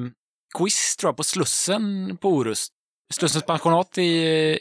quiz 0.55 0.97
tror 0.97 1.09
jag, 1.09 1.17
på 1.17 1.25
Slussen 1.25 2.17
på 2.23 2.29
Orust. 2.31 2.73
Slussens 3.15 3.45
pensionat 3.47 3.99
i, 3.99 4.03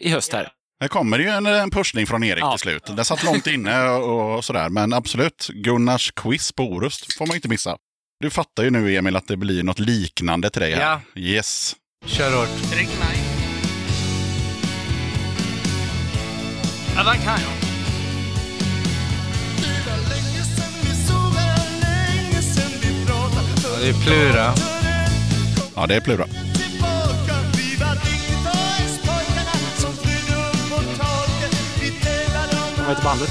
i 0.02 0.10
höst 0.10 0.34
här. 0.34 0.52
Här 0.82 0.88
kommer 0.88 1.18
det 1.18 1.24
ju 1.24 1.30
en, 1.30 1.45
en 1.45 1.70
pushning 1.72 2.07
från 2.07 2.24
Erik 2.24 2.44
Ja. 2.44 2.52
till 2.52 2.60
slut. 2.60 2.84
Den 2.86 3.06
satt 3.06 3.24
långt 3.24 3.48
inne 3.48 3.90
och, 3.90 4.36
och 4.36 4.45
sådär. 4.45 4.70
Men 4.70 4.94
absolut, 4.94 5.48
Gunnars 5.53 6.12
quiz 6.12 6.52
på 6.52 6.64
Orust 6.64 7.18
får 7.18 7.26
man 7.28 7.36
inte 7.36 7.48
missa. 7.48 7.78
Du 8.20 8.30
fattar 8.30 8.64
ju 8.64 8.70
nu 8.70 8.95
Emil 8.95 9.16
att 9.16 9.28
det 9.28 9.38
blir 9.38 9.64
något 9.64 9.80
liknande 9.80 10.49
till 10.49 10.62
dig 10.62 10.74
här. 10.74 10.82
Ja. 11.16 11.22
Yes. 11.22 11.76
Kör 12.06 12.38
hårt. 12.38 12.74
Ring 12.74 12.88
mig. 12.88 13.18
Ja, 16.95 17.03
den 17.03 17.16
kan 17.22 17.40
jag. 17.41 17.52
Det 23.80 23.82
det 23.82 23.90
är 23.90 23.94
Plura. 23.94 24.75
Ja, 25.76 25.88
det 25.88 25.96
är 25.96 26.02
Plura. 26.02 26.26
Tillbaka, 26.26 27.36
vi 27.58 27.76
var 27.80 27.96
90-talspojkarna 27.96 29.56
som 29.78 29.94
flydde 29.94 30.40
upp 30.50 30.70
på 30.70 31.04
taket. 31.04 31.82
Vi 31.82 31.90
tävlade 31.92 32.54
om 32.64 32.74
Vad 32.78 32.88
heter 32.88 33.04
bandet? 33.04 33.30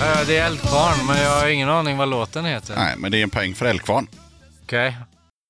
Ja, 0.00 0.24
det 0.26 0.36
är 0.38 0.46
Eldkvarn, 0.46 1.06
men 1.06 1.22
jag 1.22 1.40
har 1.40 1.48
ingen 1.48 1.68
aning 1.68 1.96
vad 1.96 2.08
låten 2.08 2.44
heter. 2.44 2.74
Nej, 2.76 2.94
men 2.98 3.12
det 3.12 3.18
är 3.18 3.22
en 3.22 3.30
poäng 3.30 3.54
för 3.54 3.66
Älgkvarn. 3.66 4.06
Okej. 4.62 4.96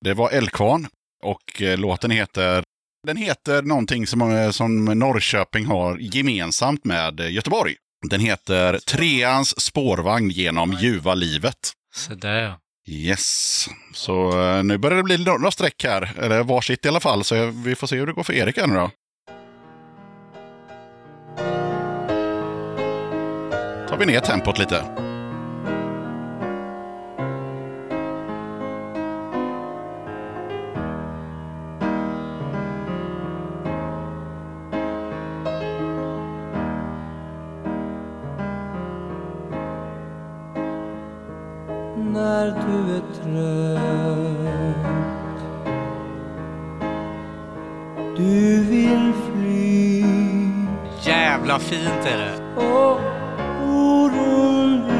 Det 0.05 0.13
var 0.13 0.29
Älgkvarn 0.29 0.87
och 1.23 1.61
eh, 1.61 1.77
låten 1.77 2.11
heter 2.11 2.63
den 3.07 3.17
heter 3.17 3.61
någonting 3.61 4.07
som, 4.07 4.21
eh, 4.21 4.51
som 4.51 4.85
Norrköping 4.85 5.65
har 5.65 5.97
gemensamt 5.97 6.85
med 6.85 7.19
eh, 7.19 7.31
Göteborg. 7.31 7.75
Den 8.09 8.19
heter 8.19 8.77
Treans 8.77 9.61
spårvagn 9.61 10.29
genom 10.29 10.73
ljuva 10.73 11.13
livet. 11.15 11.71
Så 11.95 12.13
där 12.13 12.41
ja. 12.41 12.57
Yes. 12.87 13.67
Så 13.93 14.41
eh, 14.41 14.63
nu 14.63 14.77
börjar 14.77 14.97
det 14.97 15.03
bli 15.03 15.17
några 15.17 15.51
streck 15.51 15.83
här. 15.83 16.11
Eller 16.19 16.43
varsitt 16.43 16.85
i 16.85 16.87
alla 16.87 16.99
fall. 16.99 17.23
Så 17.23 17.45
vi 17.45 17.75
får 17.75 17.87
se 17.87 17.95
hur 17.95 18.07
det 18.07 18.13
går 18.13 18.23
för 18.23 18.33
Erik 18.33 18.57
här 18.57 18.67
nu 18.67 18.75
då. 18.75 18.91
Tar 23.89 23.97
vi 23.97 24.05
ner 24.05 24.19
tempot 24.19 24.59
lite. 24.59 25.10
När 42.21 42.45
du 42.45 42.95
är 42.95 43.01
trött 43.01 43.81
vill 48.69 49.13
fly 49.25 50.03
Jävla 51.05 51.59
fint 51.59 52.05
är 52.05 52.17
det. 52.17 52.55
och 52.55 52.99
oron 53.69 54.91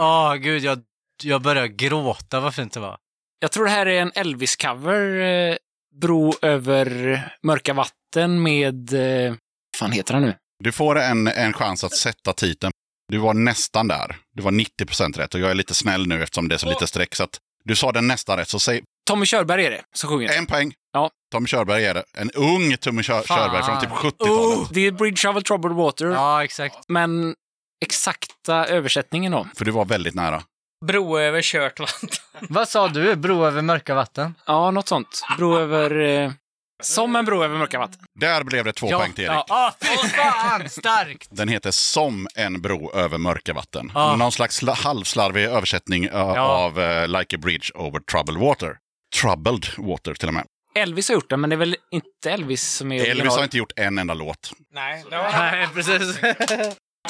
Åh 0.00 0.34
gud, 0.34 0.62
jag, 0.62 0.82
jag 1.22 1.42
börjar 1.42 1.66
gråta 1.66 2.40
vad 2.40 2.54
fint 2.54 2.72
det 2.72 2.80
var. 2.80 2.96
Jag 3.40 3.52
tror 3.52 3.64
det 3.64 3.70
här 3.70 3.86
är 3.86 4.02
en 4.02 4.12
Elvis-cover. 4.12 5.20
Eh, 5.50 5.56
bro 6.00 6.32
över 6.42 7.20
mörka 7.42 7.72
vatten 7.72 8.42
med... 8.42 8.92
Eh, 8.92 9.30
vad 9.30 9.38
fan 9.78 9.92
heter 9.92 10.14
han 10.14 10.22
nu? 10.22 10.34
Du 10.64 10.72
får 10.72 10.98
en, 10.98 11.26
en 11.26 11.52
chans 11.52 11.84
att 11.84 11.96
sätta 11.96 12.32
titeln. 12.32 12.72
Du 13.08 13.18
var 13.18 13.34
nästan 13.34 13.88
där. 13.88 14.16
Du 14.34 14.42
var 14.42 14.50
90% 14.50 15.16
rätt 15.18 15.34
och 15.34 15.40
jag 15.40 15.50
är 15.50 15.54
lite 15.54 15.74
snäll 15.74 16.06
nu 16.06 16.22
eftersom 16.22 16.48
det 16.48 16.54
är 16.54 16.58
så 16.58 16.68
lite 16.68 16.86
streck. 16.86 17.14
Så 17.14 17.24
att 17.24 17.38
du 17.64 17.76
sa 17.76 17.92
den 17.92 18.06
nästan 18.08 18.36
rätt, 18.38 18.48
så 18.48 18.58
säg 18.58 18.82
Tommy 19.06 19.26
Körberg 19.26 19.66
är 19.66 19.70
det 19.70 19.82
som 19.92 20.10
sjunger. 20.10 20.32
en 20.38 20.46
poäng. 20.46 20.72
Ja. 20.92 21.10
Tommy 21.32 21.46
Körberg 21.46 21.84
är 21.84 21.94
det. 21.94 22.04
En 22.14 22.30
ung 22.30 22.76
Tommy 22.76 23.02
Kör- 23.02 23.22
Fan. 23.22 23.38
Körberg 23.38 23.62
från 23.64 23.80
typ 23.80 23.90
70-talet. 23.90 24.58
Oh, 24.58 24.68
det 24.72 24.86
är 24.86 24.92
Bridge 24.92 25.28
of 25.28 25.42
Troubled 25.44 25.76
Water. 25.76 26.06
Ja, 26.06 26.44
exakt. 26.44 26.76
Men 26.88 27.34
exakta 27.84 28.66
översättningen 28.66 29.32
då? 29.32 29.46
För 29.54 29.64
du 29.64 29.70
var 29.70 29.84
väldigt 29.84 30.14
nära. 30.14 30.42
Bro 30.86 31.18
över 31.18 31.42
kört 31.42 31.80
vatten. 31.80 32.08
Vad 32.40 32.68
sa 32.68 32.88
du? 32.88 33.16
Bro 33.16 33.44
över 33.44 33.62
mörka 33.62 33.94
vatten? 33.94 34.34
Ja, 34.46 34.70
något 34.70 34.88
sånt. 34.88 35.22
Bro 35.38 35.56
över... 35.58 36.00
Eh, 36.00 36.32
som 36.82 37.16
en 37.16 37.24
bro 37.24 37.42
över 37.44 37.58
mörka 37.58 37.78
vatten. 37.78 38.00
Där 38.20 38.44
blev 38.44 38.64
det 38.64 38.72
två 38.72 38.88
poäng 38.90 39.12
till 39.12 39.24
Erik. 39.24 39.32
Ja, 39.36 39.44
ah, 39.48 39.72
fy 39.80 40.08
fan! 40.08 40.68
Starkt! 40.68 41.28
Den 41.30 41.48
heter 41.48 41.70
Som 41.70 42.28
en 42.34 42.60
bro 42.62 42.92
över 42.94 43.18
mörka 43.18 43.52
vatten. 43.52 43.92
Ja. 43.94 44.16
Någon 44.16 44.32
slags 44.32 44.62
sla- 44.62 44.74
halvslarvig 44.76 45.44
översättning 45.44 46.08
ö, 46.08 46.20
av 46.40 46.80
eh, 46.80 47.08
Like 47.08 47.36
a 47.36 47.38
bridge 47.42 47.70
over 47.74 48.00
troubled 48.00 48.38
water. 48.40 48.76
Troubled 49.22 49.66
water 49.78 50.14
till 50.14 50.28
och 50.28 50.34
med. 50.34 50.44
Elvis 50.74 51.08
har 51.08 51.14
gjort 51.14 51.30
den, 51.30 51.40
men 51.40 51.50
det 51.50 51.54
är 51.54 51.58
väl 51.58 51.76
inte 51.90 52.30
Elvis 52.30 52.62
som 52.68 52.92
är 52.92 52.96
Elvis 52.96 53.10
original? 53.14 53.36
har 53.36 53.44
inte 53.44 53.58
gjort 53.58 53.72
en 53.76 53.98
enda 53.98 54.14
låt. 54.14 54.52
Nej. 54.74 55.04
Nej, 55.10 55.68
precis. 55.74 56.18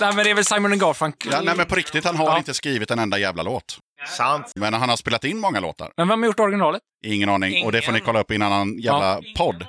Nej, 0.00 0.14
men 0.14 0.16
det 0.16 0.30
är 0.30 0.34
väl 0.34 0.44
Simon 0.44 0.78
Garfunkel. 0.78 1.32
Ja, 1.32 1.40
nej, 1.40 1.56
men 1.56 1.66
på 1.66 1.74
riktigt, 1.74 2.04
han 2.04 2.16
har 2.16 2.26
Ja. 2.26 2.38
inte 2.38 2.54
skrivit 2.54 2.90
en 2.90 2.98
enda 2.98 3.18
jävla 3.18 3.42
låt. 3.42 3.78
Sant. 4.16 4.52
Men 4.56 4.74
han 4.74 4.88
har 4.88 4.96
spelat 4.96 5.24
in 5.24 5.38
många 5.38 5.60
låtar. 5.60 5.92
Men 5.96 6.08
vem 6.08 6.20
har 6.22 6.26
gjort 6.26 6.40
originalet? 6.40 6.82
Ingen 7.06 7.28
aning. 7.28 7.64
Och 7.64 7.72
det 7.72 7.82
får 7.82 7.92
ni 7.92 8.00
kolla 8.00 8.20
upp 8.20 8.30
i 8.30 8.34
en 8.34 8.42
annan 8.42 8.78
jävla 8.78 9.20
podd. 9.36 9.66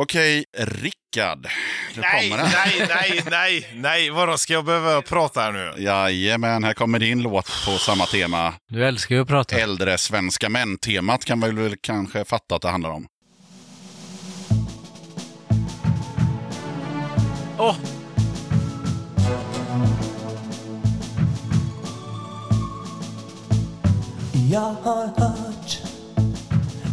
Okej, 0.00 0.44
Rickard. 0.58 1.48
Nu 1.96 2.00
Nej, 2.02 2.30
kommer 2.30 2.42
den. 2.42 2.52
nej, 2.54 2.86
nej, 2.88 3.22
nej, 3.30 3.68
nej. 3.74 4.10
Vadå, 4.10 4.38
ska 4.38 4.52
jag 4.52 4.64
behöva 4.64 5.02
prata 5.02 5.40
här 5.40 5.52
nu? 5.52 5.82
Jajamän, 5.82 6.64
här 6.64 6.74
kommer 6.74 6.98
din 6.98 7.22
låt 7.22 7.46
på 7.66 7.70
samma 7.78 8.06
tema. 8.06 8.54
Du 8.68 8.86
älskar 8.86 9.14
ju 9.14 9.22
att 9.22 9.28
prata. 9.28 9.56
Äldre 9.56 9.98
svenska 9.98 10.48
män-temat 10.48 11.24
kan 11.24 11.38
man 11.38 11.56
väl 11.56 11.76
kanske 11.80 12.24
fatta 12.24 12.54
att 12.54 12.62
det 12.62 12.68
handlar 12.68 12.90
om. 12.90 13.06
Åh! 17.58 17.76
Jag 24.50 24.60
har 24.60 25.06
hört 25.06 25.78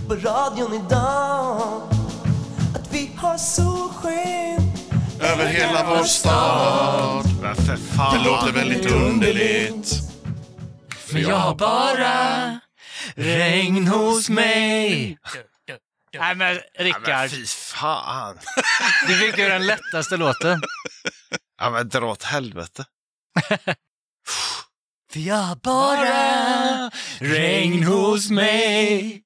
på 0.07 0.15
radion 0.15 0.73
idag 0.73 1.82
att 2.76 2.94
vi 2.94 3.11
har 3.18 3.38
solsken 3.38 4.72
Över 5.22 5.45
hela 5.45 5.86
vår 5.90 6.03
stad. 6.03 7.26
Men 7.41 7.56
för 7.56 7.77
fan. 7.77 8.18
Det 8.18 8.30
låter 8.30 8.52
väldigt 8.52 8.91
underligt. 8.91 9.91
Men 11.14 11.22
jag 11.22 11.36
har 11.38 11.56
bara 11.56 12.60
regn 13.15 13.88
hos 13.88 14.30
mig. 14.30 15.18
Nej 16.14 16.36
men 16.36 16.48
Ja, 16.48 16.56
men 16.77 16.86
Rickard, 16.86 17.30
fy 17.30 17.45
fan. 17.45 18.40
du 19.07 19.14
fick 19.14 19.38
ju 19.38 19.49
den 19.49 19.65
lättaste 19.68 20.18
låten. 20.18 20.61
Ja, 21.60 21.69
men 21.69 21.90
dra 21.90 22.06
åt 22.11 22.23
helvete. 22.23 22.86
För 25.16 25.22
jag 25.22 25.36
har 25.36 25.56
bara 25.56 26.92
regn 27.20 27.84
hos 27.84 28.30
mig. 28.30 29.22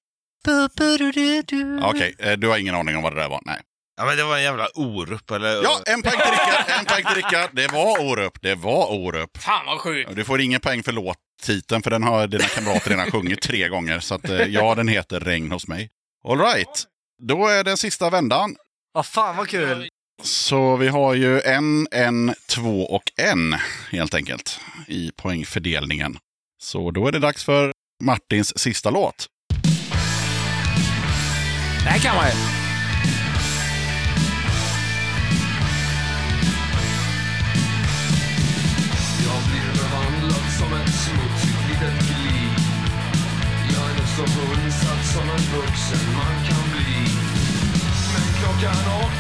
Okej, 1.84 2.16
eh, 2.20 2.32
du 2.32 2.48
har 2.48 2.58
ingen 2.58 2.76
aning 2.76 2.96
om 2.98 3.04
vad 3.04 3.16
det 3.16 3.22
där 3.22 3.30
var? 3.30 3.42
Nej. 3.46 3.62
Ja, 3.98 4.06
men 4.06 4.18
det 4.18 4.24
var 4.24 4.38
en 4.38 4.44
jävla 4.44 4.68
Orup, 4.76 5.32
eller? 5.32 5.64
Ja, 5.64 5.80
en 5.86 6.02
poäng 6.02 6.20
till 6.20 6.32
Rickard. 6.32 6.80
En 6.80 6.86
poäng 6.86 7.04
till 7.06 7.16
Rickard. 7.16 7.50
Det 7.54 7.68
var 7.68 8.00
Orup. 8.00 8.42
Det 8.42 8.56
var 8.56 8.92
Orup. 8.92 9.38
Fan 9.38 9.66
vad 9.66 9.80
sjukt. 9.80 10.16
Du 10.16 10.24
får 10.24 10.42
ingen 10.42 10.60
poäng 10.60 10.84
för 10.84 10.92
låttiteln, 10.92 11.84
för 11.84 11.90
den 11.92 12.04
har 12.04 12.28
dina 12.28 12.44
kamrater 12.44 12.90
redan 12.90 13.12
sjungit 13.12 13.42
tre 13.42 13.68
gånger. 13.68 14.00
Så 14.00 14.16
att, 14.16 14.30
eh, 14.30 14.42
ja, 14.44 14.76
den 14.76 14.88
heter 14.88 15.20
Regn 15.20 15.52
hos 15.52 15.68
mig. 15.68 15.90
All 16.28 16.40
right. 16.40 16.84
Då 17.22 17.48
är 17.48 17.64
det 17.64 17.78
sista 17.78 18.10
vändan. 18.10 18.56
Ja, 18.94 19.04
fan 19.04 19.38
vad 19.38 19.48
kul. 19.48 19.90
Så 20.22 20.78
vi 20.78 20.88
har 20.88 21.14
ju 21.14 21.42
en, 21.42 21.88
en, 21.92 22.34
två 22.48 22.86
och 22.86 23.04
en 23.16 23.56
helt 23.92 24.14
enkelt 24.14 24.60
i 24.88 25.12
poängfördelningen. 25.16 26.18
Så 26.62 26.92
då 26.92 27.08
är 27.08 27.12
det 27.12 27.20
dags 27.20 27.44
för 27.44 27.72
Martins 28.04 28.60
sista 28.60 28.90
låt. 28.90 29.28
Det 31.84 31.90
här 31.90 32.00
kan 32.00 32.16
man 32.16 32.26
ju. 32.26 32.34
Jag 39.26 39.42
blir 39.50 39.82
behandlad 39.82 40.52
som 40.60 40.74
ett 40.74 40.94
smutsigt 41.04 41.70
litet 41.70 42.08
gli 42.08 42.48
Jag 43.74 43.92
är 43.92 43.98
nog 43.98 44.08
så 44.08 44.26
fullsatt 44.26 45.06
som 45.06 45.30
en 45.30 45.60
vuxen 45.60 46.14
man 46.14 46.46
kan 46.48 46.70
bli 46.72 47.02
Men 48.14 48.28
klockan 48.40 49.02
åtta 49.02 49.19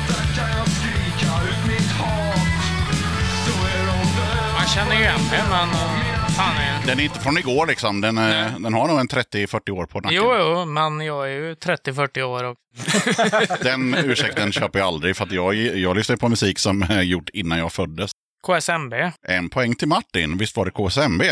Man 4.70 4.76
känner 4.76 4.96
ju 4.96 5.02
igen 5.02 5.20
det, 5.32 5.46
men 5.50 5.70
eh, 5.70 6.28
fan 6.28 6.58
är... 6.58 6.88
Den 6.88 7.00
är 7.00 7.04
inte 7.04 7.20
från 7.20 7.38
igår 7.38 7.68
liksom. 7.68 8.02
Den, 8.02 8.18
eh, 8.18 8.60
den 8.60 8.74
har 8.74 8.88
nog 8.88 9.00
en 9.00 9.08
30-40 9.08 9.70
år 9.70 9.86
på 9.86 10.00
nacken. 10.00 10.18
Jo, 10.18 10.36
jo, 10.40 10.66
men 10.66 11.02
jag 11.02 11.32
är 11.32 11.34
ju 11.34 11.54
30-40 11.54 12.22
år 12.22 12.44
och 12.44 12.56
Den 13.64 13.96
ursäkten 13.96 14.52
köper 14.52 14.80
jag 14.80 14.88
aldrig 14.88 15.16
för 15.16 15.26
att 15.26 15.32
jag, 15.32 15.56
jag 15.56 15.96
lyssnar 15.96 16.16
på 16.16 16.30
musik 16.30 16.60
som 16.60 16.82
är 16.82 17.02
gjort 17.02 17.30
innan 17.30 17.58
jag 17.58 17.74
föddes. 17.74 18.12
KSMB. 18.48 18.94
En 19.28 19.50
poäng 19.50 19.76
till 19.76 19.88
Martin. 19.88 20.38
Visst 20.38 20.58
var 20.58 20.66
det 20.66 20.72
KSMB? 20.72 21.24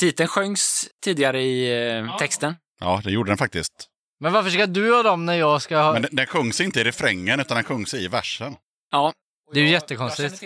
Titeln 0.00 0.28
sjöngs 0.28 0.88
tidigare 1.04 1.42
i 1.42 1.88
eh, 1.98 2.16
texten. 2.16 2.54
Ja, 2.80 3.00
det 3.04 3.10
gjorde 3.10 3.30
den 3.30 3.38
faktiskt. 3.38 3.72
Men 4.20 4.32
varför 4.32 4.50
ska 4.50 4.66
du 4.66 4.94
ha 4.94 5.02
dem 5.02 5.26
när 5.26 5.34
jag 5.34 5.62
ska 5.62 5.78
ha... 5.78 5.92
Men 5.92 6.02
den, 6.02 6.16
den 6.16 6.26
sjungs 6.26 6.60
inte 6.60 6.80
i 6.80 6.84
refrängen 6.84 7.40
utan 7.40 7.54
den 7.54 7.64
sjungs 7.64 7.94
i 7.94 8.08
versen. 8.08 8.56
Ja. 8.90 9.12
Det 9.52 9.60
är 9.60 9.64
ju 9.64 9.70
jättekonstigt. 9.70 10.42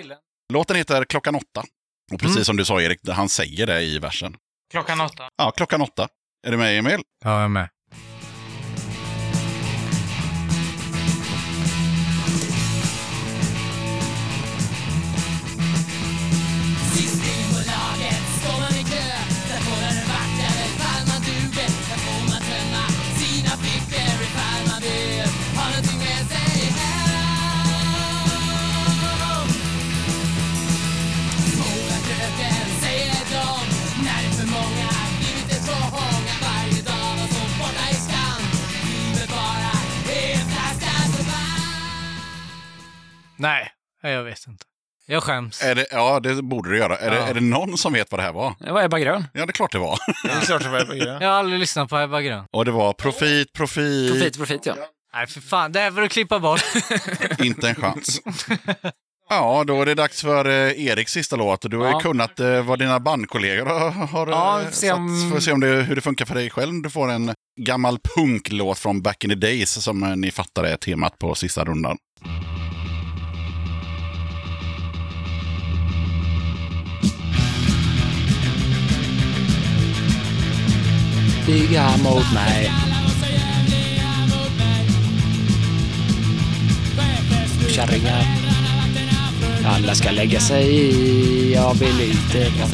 Låten 0.53 0.77
heter 0.77 1.05
Klockan 1.05 1.35
åtta. 1.35 1.65
Och 2.13 2.21
precis 2.21 2.37
Mm. 2.37 2.45
som 2.45 2.57
du 2.57 2.65
sa 2.65 2.81
Erik, 2.83 3.09
han 3.09 3.29
säger 3.29 3.67
det 3.67 3.83
i 3.83 3.99
versen. 3.99 4.37
Klockan 4.71 5.01
åtta. 5.01 5.29
Ja, 5.37 5.51
klockan 5.51 5.81
åtta. 5.83 6.09
Är 6.47 6.51
du 6.51 6.57
med 6.57 6.79
Emil? 6.79 7.01
Ja, 7.25 7.31
jag 7.35 7.43
är 7.45 7.49
med. 7.49 7.69
Nej, 43.49 43.71
jag 44.03 44.25
vet 44.25 44.47
inte. 44.49 44.65
Jag 45.07 45.23
skäms. 45.23 45.63
Är 45.63 45.75
det, 45.75 45.87
ja, 45.91 46.21
det 46.21 46.43
borde 46.43 46.71
du 46.71 46.79
göra. 46.79 46.97
Är, 46.97 47.11
det, 47.11 47.17
Ja. 47.17 47.23
är 47.27 47.35
det 47.35 47.41
någon 47.41 47.79
som 47.79 47.93
vet 47.93 48.11
vad 48.11 48.19
det 48.21 48.25
här 48.25 48.33
var? 48.33 48.55
Det 48.61 48.73
var 48.73 48.83
Ebba 48.85 48.99
Grön. 48.99 49.25
Ja, 49.33 49.47
det 49.47 49.51
är 49.51 49.53
klart 49.53 49.73
det 49.73 49.79
var. 49.79 49.99
Det 50.25 50.31
är 50.31 50.41
klart 50.41 50.63
det 50.63 50.69
var 50.69 50.95
Jag 51.23 51.29
har 51.29 51.39
aldrig 51.39 51.61
lyssnat 51.61 51.89
på 51.91 51.99
Ebba 51.99 52.21
Grön. 52.21 52.45
Och 52.53 52.65
det 52.65 52.71
var 52.71 52.93
profit, 52.93 53.53
profit, 53.53 54.13
Profit, 54.13 54.37
profit, 54.39 54.67
ja. 54.67 54.75
Nej, 55.15 55.27
för 55.27 55.41
fan. 55.41 55.73
Det 55.73 55.81
här 55.81 55.91
får 55.91 56.01
du 56.01 56.09
klippa 56.09 56.39
bort. 56.41 56.61
inte 57.39 57.69
en 57.69 57.75
chans. 57.75 58.21
Ja, 59.31 59.65
då 59.67 59.83
är 59.83 59.87
det 59.87 59.95
dags 59.95 60.21
för 60.23 60.45
eh, 60.49 60.87
Eriks 60.87 61.13
sista 61.13 61.37
låt. 61.37 61.71
Du 61.71 61.77
har 61.77 61.87
ju 61.87 61.93
Ja. 61.93 62.01
kunnat 62.01 62.41
eh, 62.41 62.63
vad 62.63 62.79
dina 62.79 63.01
bandkollegor 63.01 63.67
har... 63.67 63.91
har 63.91 64.27
Ja, 64.27 64.61
eh, 64.63 64.71
se 64.71 64.93
om- 64.93 65.27
att- 65.27 65.33
får 65.33 65.41
se 65.41 65.53
om 65.53 65.61
det, 65.61 65.67
hur 65.67 65.95
det 65.95 66.01
funkar 66.03 66.25
för 66.25 66.35
dig 66.35 66.51
själv. 66.51 66.83
Du 66.83 66.91
får 66.91 67.11
en 67.11 67.35
gammal 67.61 67.99
punklåt 68.17 68.79
från 68.79 69.03
back 69.03 69.25
in 69.25 69.31
the 69.31 69.37
days 69.37 69.83
som 69.85 70.03
eh, 70.03 70.17
ni 70.17 70.31
fattar 70.31 70.65
är 70.65 70.77
temat 70.77 71.19
på 71.19 71.35
sista 71.35 71.65
rundan. 71.65 71.97
Stiga 81.45 81.97
mot 82.05 82.33
mig. 82.35 82.71
kärringar. 87.69 88.25
Alla 89.67 89.95
ska 89.95 90.11
lägga 90.11 90.41
sig 90.41 90.71
i, 90.75 91.53
jag 91.55 91.75
vill 91.75 92.01
inte 92.01 92.39
vara... 92.39 92.69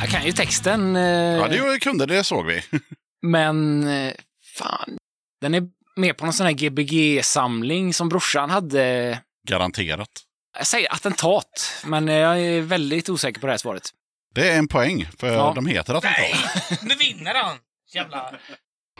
Jag 0.00 0.08
kan 0.10 0.26
ju 0.26 0.32
texten. 0.32 0.96
eh, 0.96 1.02
Ja, 1.02 1.48
det 1.48 1.78
kunde 1.80 2.06
det 2.06 2.24
såg 2.24 2.46
vi. 2.46 2.62
Men 3.22 3.88
eh, 3.88 4.12
fan, 4.58 4.96
den 5.40 5.54
är 5.54 5.62
med 5.96 6.16
på 6.16 6.24
någon 6.24 6.32
sån 6.32 6.46
här 6.46 6.52
Gbg-samling 6.52 7.94
som 7.94 8.08
brorsan 8.08 8.50
hade. 8.50 9.18
Garanterat. 9.48 10.25
Jag 10.58 10.66
säger 10.66 10.92
attentat, 10.92 11.82
men 11.84 12.08
jag 12.08 12.40
är 12.40 12.60
väldigt 12.60 13.08
osäker 13.08 13.40
på 13.40 13.46
det 13.46 13.52
här 13.52 13.58
svaret. 13.58 13.90
Det 14.34 14.50
är 14.50 14.58
en 14.58 14.68
poäng, 14.68 15.08
för 15.18 15.32
Ja. 15.32 15.52
de 15.54 15.66
heter 15.66 15.94
attentat. 15.94 16.82
Nu 16.82 16.94
vinner 16.94 17.34
han! 17.34 17.56
Jävla... 17.94 18.34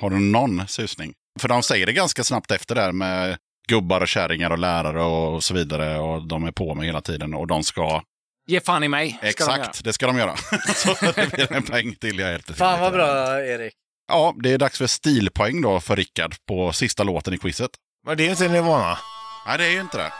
Har 0.01 0.11
du 0.11 0.19
någon 0.19 0.69
susning? 0.69 1.15
För 1.41 1.49
de 1.49 1.63
säger 1.63 1.87
det 1.87 1.93
ganska 1.93 2.25
snabbt 2.25 2.51
efter 2.51 2.75
där 2.75 2.93
med 2.93 3.39
gubbar 3.69 4.01
och 4.01 4.09
kärringar 4.09 4.51
och 4.51 4.59
lärare 4.59 5.03
och 5.03 5.45
så 5.45 5.55
vidare. 5.55 5.99
Och 5.99 6.29
de 6.29 6.45
är 6.45 6.51
på 6.53 6.75
mig 6.75 6.87
hela 6.87 7.01
tiden 7.01 7.35
och 7.35 7.47
de 7.47 7.65
ska... 7.65 8.03
Ge 8.49 8.61
fan 8.61 8.85
i 8.85 8.89
mig. 8.89 9.11
ska 9.11 9.21
de. 9.21 9.29
Exakt, 9.29 9.85
det 9.85 9.93
ska 9.93 10.07
de 10.07 10.19
göra. 10.19 10.37
så 10.75 10.97
det 11.17 11.33
blir 11.33 11.53
en 11.53 11.63
poäng 11.63 11.95
till. 11.95 12.19
Jag 12.19 12.29
är 12.29 12.33
helt 12.33 12.57
Fan 12.57 12.81
vad 12.81 12.93
bra, 12.93 13.41
Erik. 13.45 13.73
Ja, 14.09 14.35
det 14.43 14.53
är 14.53 14.59
dags 14.59 14.79
för 14.79 14.87
stilpoäng 14.87 15.61
då 15.63 15.81
för 15.81 15.97
Rickard 15.97 16.35
på 16.49 16.73
sista 16.73 17.03
låten 17.03 17.35
i 17.35 17.39
quizet. 17.39 17.71
Men 18.07 18.17
det 18.17 18.27
är 18.27 18.31
inte 18.31 18.49
Nirvana. 18.49 18.99
Nej, 19.47 19.59
det 19.59 19.67
är 19.67 19.71
ju 19.71 19.81
inte 19.81 19.99
det. 19.99 20.13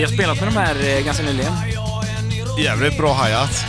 Vi 0.00 0.04
har 0.04 0.12
spelat 0.12 0.40
med 0.40 0.48
de 0.48 0.56
här 0.56 0.98
eh, 0.98 1.04
ganska 1.04 1.22
nyligen. 1.22 1.52
Jävligt 2.58 2.96
bra 2.96 3.14
hi-hat. 3.14 3.64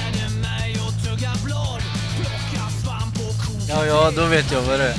Ja, 3.70 3.86
ja, 3.86 4.12
då 4.16 4.26
vet 4.26 4.52
jag 4.52 4.62
vad 4.62 4.80
det 4.80 4.86
är. 4.86 4.95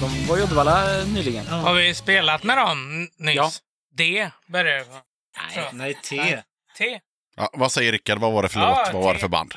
De 0.00 0.26
var 0.26 0.38
i 0.38 0.42
Uddevalla 0.42 1.00
eh, 1.00 1.06
nyligen. 1.08 1.46
Har 1.46 1.74
vi 1.74 1.94
spelat 1.94 2.42
med 2.42 2.58
dem 2.58 3.08
nyss? 3.18 3.36
Ja. 3.36 3.50
D 3.96 4.30
börjar. 4.46 4.84
Nej, 5.56 5.68
nej, 5.72 5.94
T. 5.94 6.42
T. 6.78 7.00
Ja, 7.36 7.50
vad 7.52 7.72
säger 7.72 7.92
Rickard? 7.92 8.18
Vad 8.18 8.32
var 8.32 8.42
det 8.42 8.48
för 8.48 8.60
Ja, 8.60 8.82
låt? 8.84 8.94
Vad 8.94 9.02
var 9.02 9.14
det 9.14 9.20
för 9.20 9.28
band? 9.28 9.54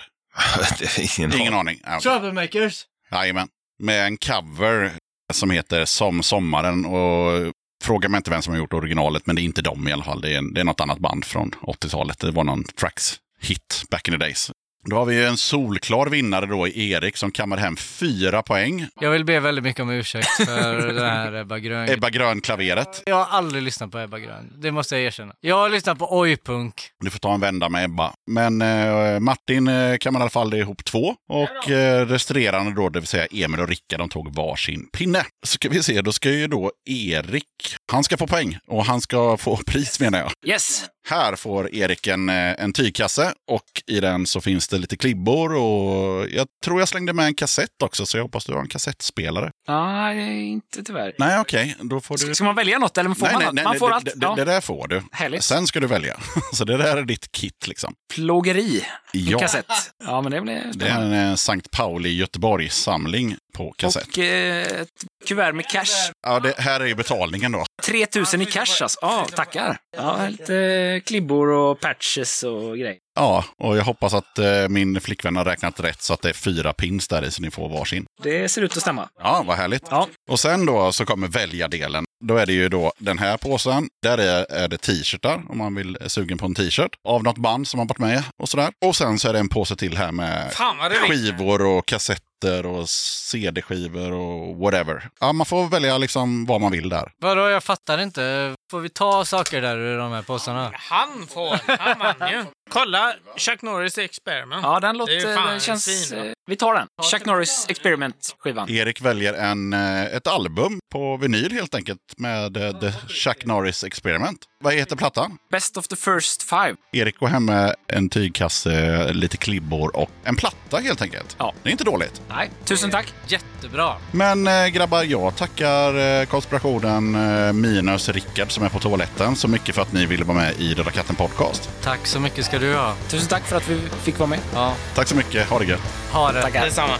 Ingen, 1.17 1.33
Ingen 1.33 1.53
aning. 1.53 1.81
Ja. 1.83 1.99
Troublemakers. 1.99 2.85
Jajamän. 3.11 3.47
Med 3.79 4.05
en 4.05 4.17
cover 4.17 4.91
som 5.33 5.51
heter 5.51 5.85
Som 5.85 6.23
sommaren. 6.23 6.85
Och 6.85 7.53
fråga 7.81 8.09
mig 8.09 8.17
inte 8.17 8.31
vem 8.31 8.41
som 8.41 8.53
har 8.53 8.59
gjort 8.59 8.73
originalet, 8.73 9.25
men 9.25 9.35
det 9.35 9.41
är 9.41 9.43
inte 9.43 9.61
dem 9.61 9.87
i 9.87 9.91
alla 9.91 10.03
fall. 10.03 10.21
Det 10.21 10.35
är, 10.35 10.53
det 10.53 10.59
är 10.61 10.65
något 10.65 10.81
annat 10.81 10.99
band 10.99 11.25
från 11.25 11.51
80-talet. 11.51 12.19
Det 12.19 12.31
var 12.31 12.43
någon 12.43 12.63
tracks 12.63 13.19
hit 13.39 13.83
back 13.91 14.07
in 14.07 14.13
the 14.13 14.17
days. 14.17 14.51
Då 14.83 14.95
har 14.95 15.05
vi 15.05 15.15
ju 15.15 15.25
en 15.25 15.37
solklar 15.37 16.07
vinnare 16.07 16.45
då 16.45 16.67
i 16.67 16.91
Erik 16.91 17.17
som 17.17 17.31
kammar 17.31 17.57
hem 17.57 17.75
fyra 17.77 18.41
poäng. 18.41 18.87
Jag 19.01 19.11
vill 19.11 19.25
be 19.25 19.39
väldigt 19.39 19.63
mycket 19.63 19.81
om 19.81 19.89
ursäkt 19.89 20.27
för 20.27 20.87
den 20.93 21.05
här 21.05 21.33
Ebba 21.33 21.59
Grön. 21.59 21.89
Ebba 21.89 22.09
Grön-klaveret. 22.09 23.03
Jag 23.05 23.15
har 23.15 23.37
aldrig 23.37 23.63
lyssnat 23.63 23.91
på 23.91 23.99
Ebba 23.99 24.19
Grön. 24.19 24.53
Det 24.57 24.71
måste 24.71 24.95
jag 24.95 25.03
erkänna. 25.05 25.33
Jag 25.39 25.55
har 25.55 25.69
lyssnat 25.69 25.99
på 25.99 26.19
Oj-punk. 26.19 26.73
Du 26.99 27.09
får 27.09 27.19
ta 27.19 27.33
en 27.33 27.39
vända 27.39 27.69
med 27.69 27.85
Ebba. 27.85 28.13
Men 28.27 28.61
eh, 28.61 29.19
Martin 29.19 29.67
eh, 29.67 29.97
kan 29.97 30.13
man 30.13 30.21
i 30.21 30.23
alla 30.23 30.29
fall 30.29 30.53
ihop 30.53 30.85
två. 30.85 31.15
Och 31.29 31.71
eh, 31.71 32.05
resterande 32.05 32.75
då, 32.75 32.89
det 32.89 32.99
vill 32.99 33.07
säga 33.07 33.27
Emil 33.31 33.59
och 33.59 33.69
Rickard, 33.69 33.99
de 33.99 34.09
tog 34.09 34.35
varsin 34.35 34.89
pinne. 34.97 35.25
Ska 35.45 35.69
vi 35.69 35.83
se, 35.83 36.01
då 36.01 36.11
ska 36.11 36.29
ju 36.29 36.47
då 36.47 36.71
Erik, 36.89 37.45
han 37.91 38.03
ska 38.03 38.17
få 38.17 38.27
poäng 38.27 38.57
och 38.67 38.85
han 38.85 39.01
ska 39.01 39.37
få 39.37 39.57
pris 39.57 39.99
menar 39.99 40.19
jag. 40.19 40.31
Yes! 40.45 40.85
Här 41.09 41.35
får 41.35 41.75
Erik 41.75 42.07
en, 42.07 42.29
eh, 42.29 42.35
en 42.35 42.73
tygkasse 42.73 43.33
och 43.47 43.65
i 43.87 43.99
den 43.99 44.25
så 44.25 44.41
finns 44.41 44.67
det 44.71 44.77
lite 44.77 44.97
klibbor 44.97 45.53
och 45.55 46.29
jag 46.29 46.47
tror 46.65 46.79
jag 46.79 46.87
slängde 46.87 47.13
med 47.13 47.25
en 47.25 47.33
kassett 47.35 47.81
också 47.83 48.05
så 48.05 48.17
jag 48.17 48.23
hoppas 48.23 48.45
du 48.45 48.53
har 48.53 48.59
en 48.61 48.67
kassettspelare. 48.67 49.51
Nej, 49.67 50.43
inte 50.47 50.83
tyvärr. 50.83 51.13
Nej, 51.17 51.39
okej, 51.39 51.75
då 51.81 51.99
får 52.01 52.17
du... 52.27 52.35
Ska 52.35 52.43
man 52.43 52.55
välja 52.55 52.79
något 52.79 52.97
eller 52.97 53.09
får 53.09 53.25
Nej, 53.25 53.33
man 53.33 53.43
nej, 53.43 53.51
nej, 53.53 53.63
man 53.63 53.79
får 53.79 53.89
det, 53.89 53.95
allt. 53.95 54.05
det, 54.05 54.11
ja. 54.21 54.35
det 54.35 54.45
där 54.45 54.61
får 54.61 54.87
du. 54.87 55.03
Härligt. 55.11 55.43
Sen 55.43 55.67
ska 55.67 55.79
du 55.79 55.87
välja. 55.87 56.19
Så 56.53 56.65
det 56.65 56.77
där 56.77 56.97
är 56.97 57.03
ditt 57.03 57.31
kit 57.31 57.67
liksom. 57.67 57.93
Plågeri. 58.13 58.85
Ja. 59.13 59.39
Kassett. 59.39 59.65
Ja, 60.05 60.21
men 60.21 60.31
det 60.31 60.41
blir 60.41 60.53
Det 60.53 60.85
är 60.85 60.89
spännande. 60.89 61.17
en 61.17 61.29
eh, 61.29 61.35
Sankt 61.35 61.71
Pauli 61.71 62.09
Göteborg-samling 62.09 63.35
på 63.57 63.71
kassett. 63.77 64.07
Och 64.07 64.17
eh, 64.19 64.81
ett 64.81 64.87
kuvert 65.27 65.53
med 65.53 65.69
cash. 65.69 66.11
Ja, 66.27 66.39
det 66.39 66.53
här 66.57 66.79
är 66.79 66.85
ju 66.85 66.95
betalningen 66.95 67.51
då. 67.51 67.65
3000 67.83 68.41
i 68.41 68.45
cash 68.45 68.81
alltså. 68.81 68.99
Ja, 69.01 69.27
tackar. 69.35 69.77
Ja, 69.97 70.27
lite 70.29 71.01
klibbor 71.05 71.47
och 71.49 71.79
patches 71.79 72.43
och 72.43 72.77
grejer. 72.77 72.97
Ja, 73.21 73.45
och 73.57 73.77
jag 73.77 73.83
hoppas 73.83 74.13
att 74.13 74.37
eh, 74.39 74.45
min 74.69 75.01
flickvän 75.01 75.35
har 75.35 75.45
räknat 75.45 75.79
rätt 75.79 76.01
så 76.01 76.13
att 76.13 76.21
det 76.21 76.29
är 76.29 76.33
fyra 76.33 76.73
pins 76.73 77.07
där 77.07 77.25
i 77.25 77.31
så 77.31 77.41
ni 77.41 77.51
får 77.51 77.69
varsin. 77.69 78.05
Det 78.23 78.49
ser 78.49 78.61
ut 78.61 78.77
att 78.77 78.81
stämma. 78.81 79.09
Ja, 79.19 79.43
vad 79.47 79.57
härligt. 79.57 79.83
Ja. 79.89 80.07
Och 80.31 80.39
sen 80.39 80.65
då 80.65 80.91
så 80.91 81.05
kommer 81.05 81.27
välja-delen. 81.27 82.05
Då 82.25 82.37
är 82.37 82.45
det 82.45 82.53
ju 82.53 82.69
då 82.69 82.91
den 82.97 83.17
här 83.17 83.37
påsen. 83.37 83.87
Där 84.03 84.17
är, 84.17 84.45
är 84.51 84.67
det 84.67 84.77
t-shirtar 84.77 85.41
om 85.49 85.57
man 85.57 85.75
vill 85.75 85.97
är 86.01 86.07
sugen 86.07 86.37
på 86.37 86.45
en 86.45 86.55
t-shirt. 86.55 86.91
Av 87.07 87.23
något 87.23 87.37
band 87.37 87.67
som 87.67 87.79
har 87.79 87.87
varit 87.87 87.97
med 87.99 88.23
och 88.41 88.49
sådär. 88.49 88.69
Och 88.85 88.95
sen 88.95 89.19
så 89.19 89.29
är 89.29 89.33
det 89.33 89.39
en 89.39 89.49
påse 89.49 89.75
till 89.75 89.97
här 89.97 90.11
med 90.11 90.51
Fan 90.53 90.77
vad 90.77 90.91
det 90.91 90.97
ringer. 90.97 91.07
skivor 91.15 91.65
och 91.65 91.85
kassetter 91.85 92.25
och 92.43 92.89
CD-skivor 92.89 94.11
och 94.11 94.55
whatever. 94.57 95.09
Ja, 95.19 95.33
man 95.33 95.45
får 95.45 95.67
välja 95.67 95.97
liksom 95.97 96.45
vad 96.45 96.61
man 96.61 96.71
vill 96.71 96.89
där. 96.89 97.11
Vadå, 97.21 97.49
jag 97.49 97.63
fattar 97.63 97.97
inte. 98.01 98.55
Får 98.71 98.79
vi 98.79 98.89
ta 98.89 99.25
saker 99.25 99.61
där 99.61 99.77
ur 99.77 99.97
de 99.97 100.11
här 100.11 100.21
påsarna? 100.21 100.71
Han 100.73 101.27
får. 101.27 101.77
Han 101.79 101.99
vann 101.99 102.29
ju. 102.31 102.45
Kolla 102.69 103.13
Chuck 103.37 103.61
Norris 103.61 103.97
Experiment. 103.97 104.63
Ja, 104.63 104.79
den 104.79 104.81
Det 104.81 104.87
är 104.87 104.93
låter... 104.97 105.13
ju 105.13 105.35
fan 105.35 105.47
Den 105.49 105.59
känns... 105.59 106.09
fin, 106.09 106.17
eh, 106.19 106.31
vi 106.45 106.55
tar 106.55 106.73
den. 106.73 106.87
Chuck 107.11 107.25
Norris 107.25 107.65
Experiment-skivan. 107.69 108.69
Erik 108.69 109.01
väljer 109.01 109.33
en, 109.33 109.73
eh, 109.73 110.03
ett 110.05 110.27
album 110.27 110.79
på 110.91 111.17
vinyl 111.17 111.51
helt 111.51 111.75
enkelt 111.75 111.99
med 112.17 112.57
eh, 112.57 112.79
The 112.79 112.91
Chuck 113.07 113.45
Norris 113.45 113.83
Experiment. 113.83 114.37
Vad 114.63 114.73
heter 114.73 114.95
plattan? 114.95 115.37
Best 115.51 115.77
of 115.77 115.87
the 115.87 115.95
first 115.95 116.43
five. 116.43 116.75
Erik 116.91 117.19
går 117.19 117.27
hem 117.27 117.45
med 117.45 117.75
en 117.87 118.09
tygkasse, 118.09 119.13
lite 119.13 119.37
klibbor 119.37 119.95
och 119.97 120.09
en 120.23 120.35
platta 120.35 120.77
helt 120.77 121.01
enkelt. 121.01 121.35
Ja. 121.39 121.53
Det 121.63 121.69
är 121.69 121.71
inte 121.71 121.83
dåligt. 121.83 122.21
Nej, 122.29 122.49
tusen 122.65 122.91
tack. 122.91 123.13
Jättebra. 123.27 123.93
Men 124.11 124.47
eh, 124.47 124.67
grabbar, 124.67 125.03
jag 125.03 125.35
tackar 125.35 126.19
eh, 126.21 126.25
konspirationen 126.25 127.15
eh, 127.15 127.53
minus 127.53 128.09
Rickard 128.09 128.51
som 128.51 128.63
är 128.63 128.69
på 128.69 128.79
toaletten 128.79 129.35
så 129.35 129.47
mycket 129.47 129.75
för 129.75 129.81
att 129.81 129.93
ni 129.93 130.05
ville 130.05 130.25
vara 130.25 130.37
med 130.37 130.53
i 130.59 130.73
Röda 130.73 130.91
katten 130.91 131.15
podcast. 131.15 131.69
Tack 131.83 132.07
så 132.07 132.19
mycket 132.19 132.45
ska 132.45 132.59
du 132.59 132.75
ha. 132.75 132.95
Tusen 133.07 133.27
tack 133.27 133.43
för 133.43 133.55
att 133.57 133.69
vi 133.69 133.79
fick 134.03 134.19
vara 134.19 134.29
med. 134.29 134.39
Ja, 134.53 134.75
Tack 134.95 135.07
så 135.07 135.15
mycket, 135.15 135.49
ha 135.49 135.59
det 135.59 135.65
gött. 135.65 135.81
ha 136.11 136.31
det. 136.31 136.41
Tackar. 136.41 136.65
Detsamma. 136.65 136.93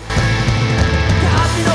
Alltid 1.36 1.66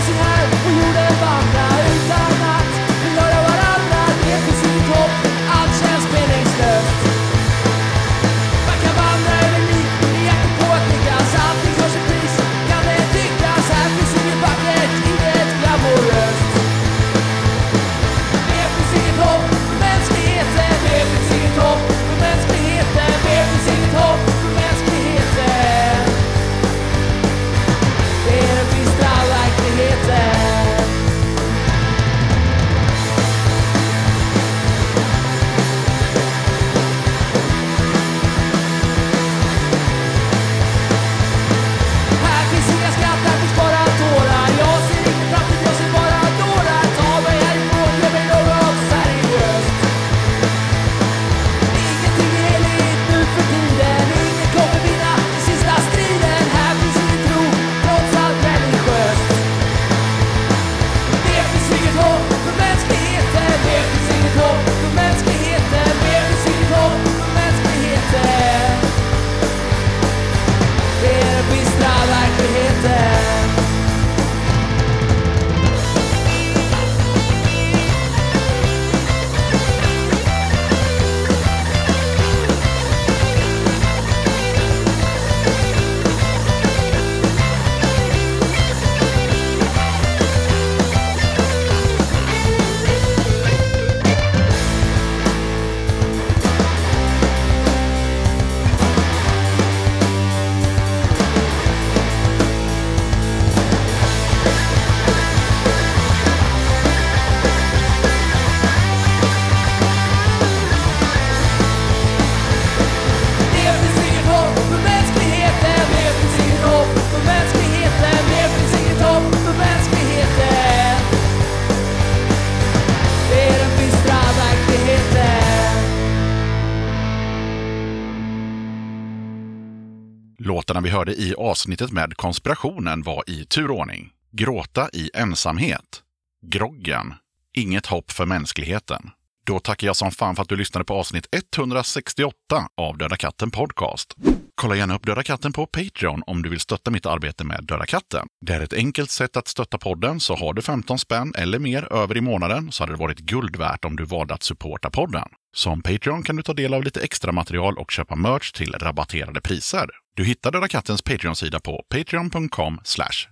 hörde 130.97 131.14
i 131.14 131.35
avsnittet 131.35 131.93
med 131.93 132.16
konspirationen 132.16 133.02
var 133.02 133.24
i 133.27 133.44
turordning. 133.44 134.10
Gråta 134.32 134.89
i 134.93 135.10
ensamhet. 135.14 136.02
Groggen. 136.47 137.14
Inget 137.55 137.86
hopp 137.86 138.10
för 138.10 138.27
mänskligheten. 138.27 139.10
Då 139.47 139.59
tackar 139.59 139.86
jag 139.86 139.97
som 139.97 140.10
fan 140.10 140.36
för 140.36 140.43
att 140.43 140.48
du 140.48 140.56
lyssnade 140.56 140.85
på 140.85 140.94
avsnitt 140.94 141.27
168 141.32 142.36
av 142.77 142.98
Döda 142.98 143.16
katten 143.16 143.51
Podcast. 143.51 144.14
Kolla 144.55 144.77
gärna 144.77 144.97
upp 144.97 145.06
Döda 145.06 145.23
katten 145.23 145.52
på 145.52 145.66
Patreon 145.66 146.23
om 146.27 146.43
du 146.43 146.48
vill 146.48 146.60
stötta 146.60 146.90
mitt 146.90 147.06
arbete 147.06 147.44
med 147.44 147.64
Döda 147.64 147.86
katten. 147.86 148.27
Det 148.40 148.52
är 148.52 148.60
ett 148.60 148.73
enkelt 148.73 149.10
sätt 149.10 149.36
att 149.36 149.48
stötta 149.48 149.78
podden, 149.78 150.20
så 150.20 150.36
har 150.36 150.55
du 150.55 150.62
15 150.62 150.98
spänn 150.98 151.32
eller 151.36 151.59
mer 151.59 151.93
över 151.93 152.16
i 152.16 152.20
månaden 152.20 152.73
så 152.73 152.82
hade 152.82 152.93
det 152.93 152.98
varit 152.98 153.18
guld 153.18 153.56
värt 153.56 153.85
om 153.85 153.97
du 153.97 154.05
valde 154.05 154.35
att 154.35 154.43
supporta 154.43 154.90
podden. 154.90 155.28
Som 155.56 155.82
Patreon 155.82 156.23
kan 156.23 156.36
du 156.36 156.43
ta 156.43 156.55
del 156.55 156.74
av 156.74 156.85
lite 156.85 157.01
extra 157.01 157.32
material 157.32 157.78
och 157.78 157.90
köpa 157.90 158.16
merch 158.16 158.52
till 158.52 158.73
rabatterade 158.73 159.40
priser. 159.40 159.90
Du 160.16 160.24
hittar 160.24 160.51
Döda 160.51 160.68
kattens 160.68 161.02
Patreon-sida 161.02 161.60
på 161.60 161.84
patreon.com 161.88 162.80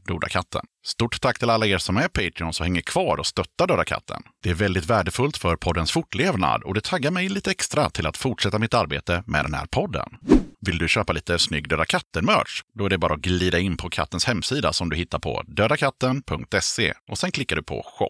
dodakatten. 0.06 0.62
Stort 0.86 1.20
tack 1.20 1.38
till 1.38 1.50
alla 1.50 1.66
er 1.66 1.78
som 1.78 1.96
är 1.96 2.08
Patreons 2.08 2.60
och 2.60 2.66
hänger 2.66 2.80
kvar 2.80 3.16
och 3.16 3.26
stöttar 3.26 3.66
Döda 3.66 3.84
katten. 3.84 4.22
Det 4.42 4.50
är 4.50 4.54
väldigt 4.54 4.86
värdefullt 4.86 5.36
för 5.36 5.56
poddens 5.56 5.92
fortlevnad 5.92 6.62
och 6.62 6.74
det 6.74 6.80
taggar 6.80 7.10
mig 7.10 7.28
lite 7.28 7.50
extra 7.50 7.90
till 7.90 8.06
att 8.06 8.16
fortsätta 8.16 8.58
mitt 8.58 8.74
arbete 8.74 9.22
med 9.26 9.44
den 9.44 9.54
här 9.54 9.66
podden. 9.66 10.08
Vill 10.66 10.78
du 10.78 10.88
köpa 10.88 11.12
lite 11.12 11.38
snygg 11.38 11.68
Döda 11.68 11.84
katten-merch? 11.84 12.62
Då 12.74 12.84
är 12.84 12.90
det 12.90 12.98
bara 12.98 13.14
att 13.14 13.20
glida 13.20 13.58
in 13.58 13.76
på 13.76 13.90
kattens 13.90 14.24
hemsida 14.24 14.72
som 14.72 14.90
du 14.90 14.96
hittar 14.96 15.18
på 15.18 15.42
dödakatten.se 15.46 16.92
och 17.10 17.18
sen 17.18 17.30
klickar 17.32 17.56
du 17.56 17.62
på 17.62 17.82
shop. 17.98 18.08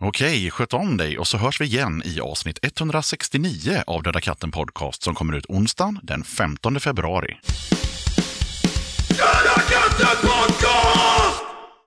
Okej, 0.00 0.50
sköt 0.50 0.72
om 0.72 0.96
dig 0.96 1.18
och 1.18 1.28
så 1.28 1.38
hörs 1.38 1.60
vi 1.60 1.64
igen 1.64 2.02
i 2.04 2.20
avsnitt 2.20 2.58
169 2.62 3.82
av 3.86 4.02
Döda 4.02 4.20
katten 4.20 4.50
Podcast 4.50 5.02
som 5.02 5.14
kommer 5.14 5.36
ut 5.36 5.46
onsdagen 5.48 6.00
den 6.02 6.24
15 6.24 6.80
februari. 6.80 7.36
Döda 9.08 9.62
katten 9.68 10.16
podcast 10.22 10.61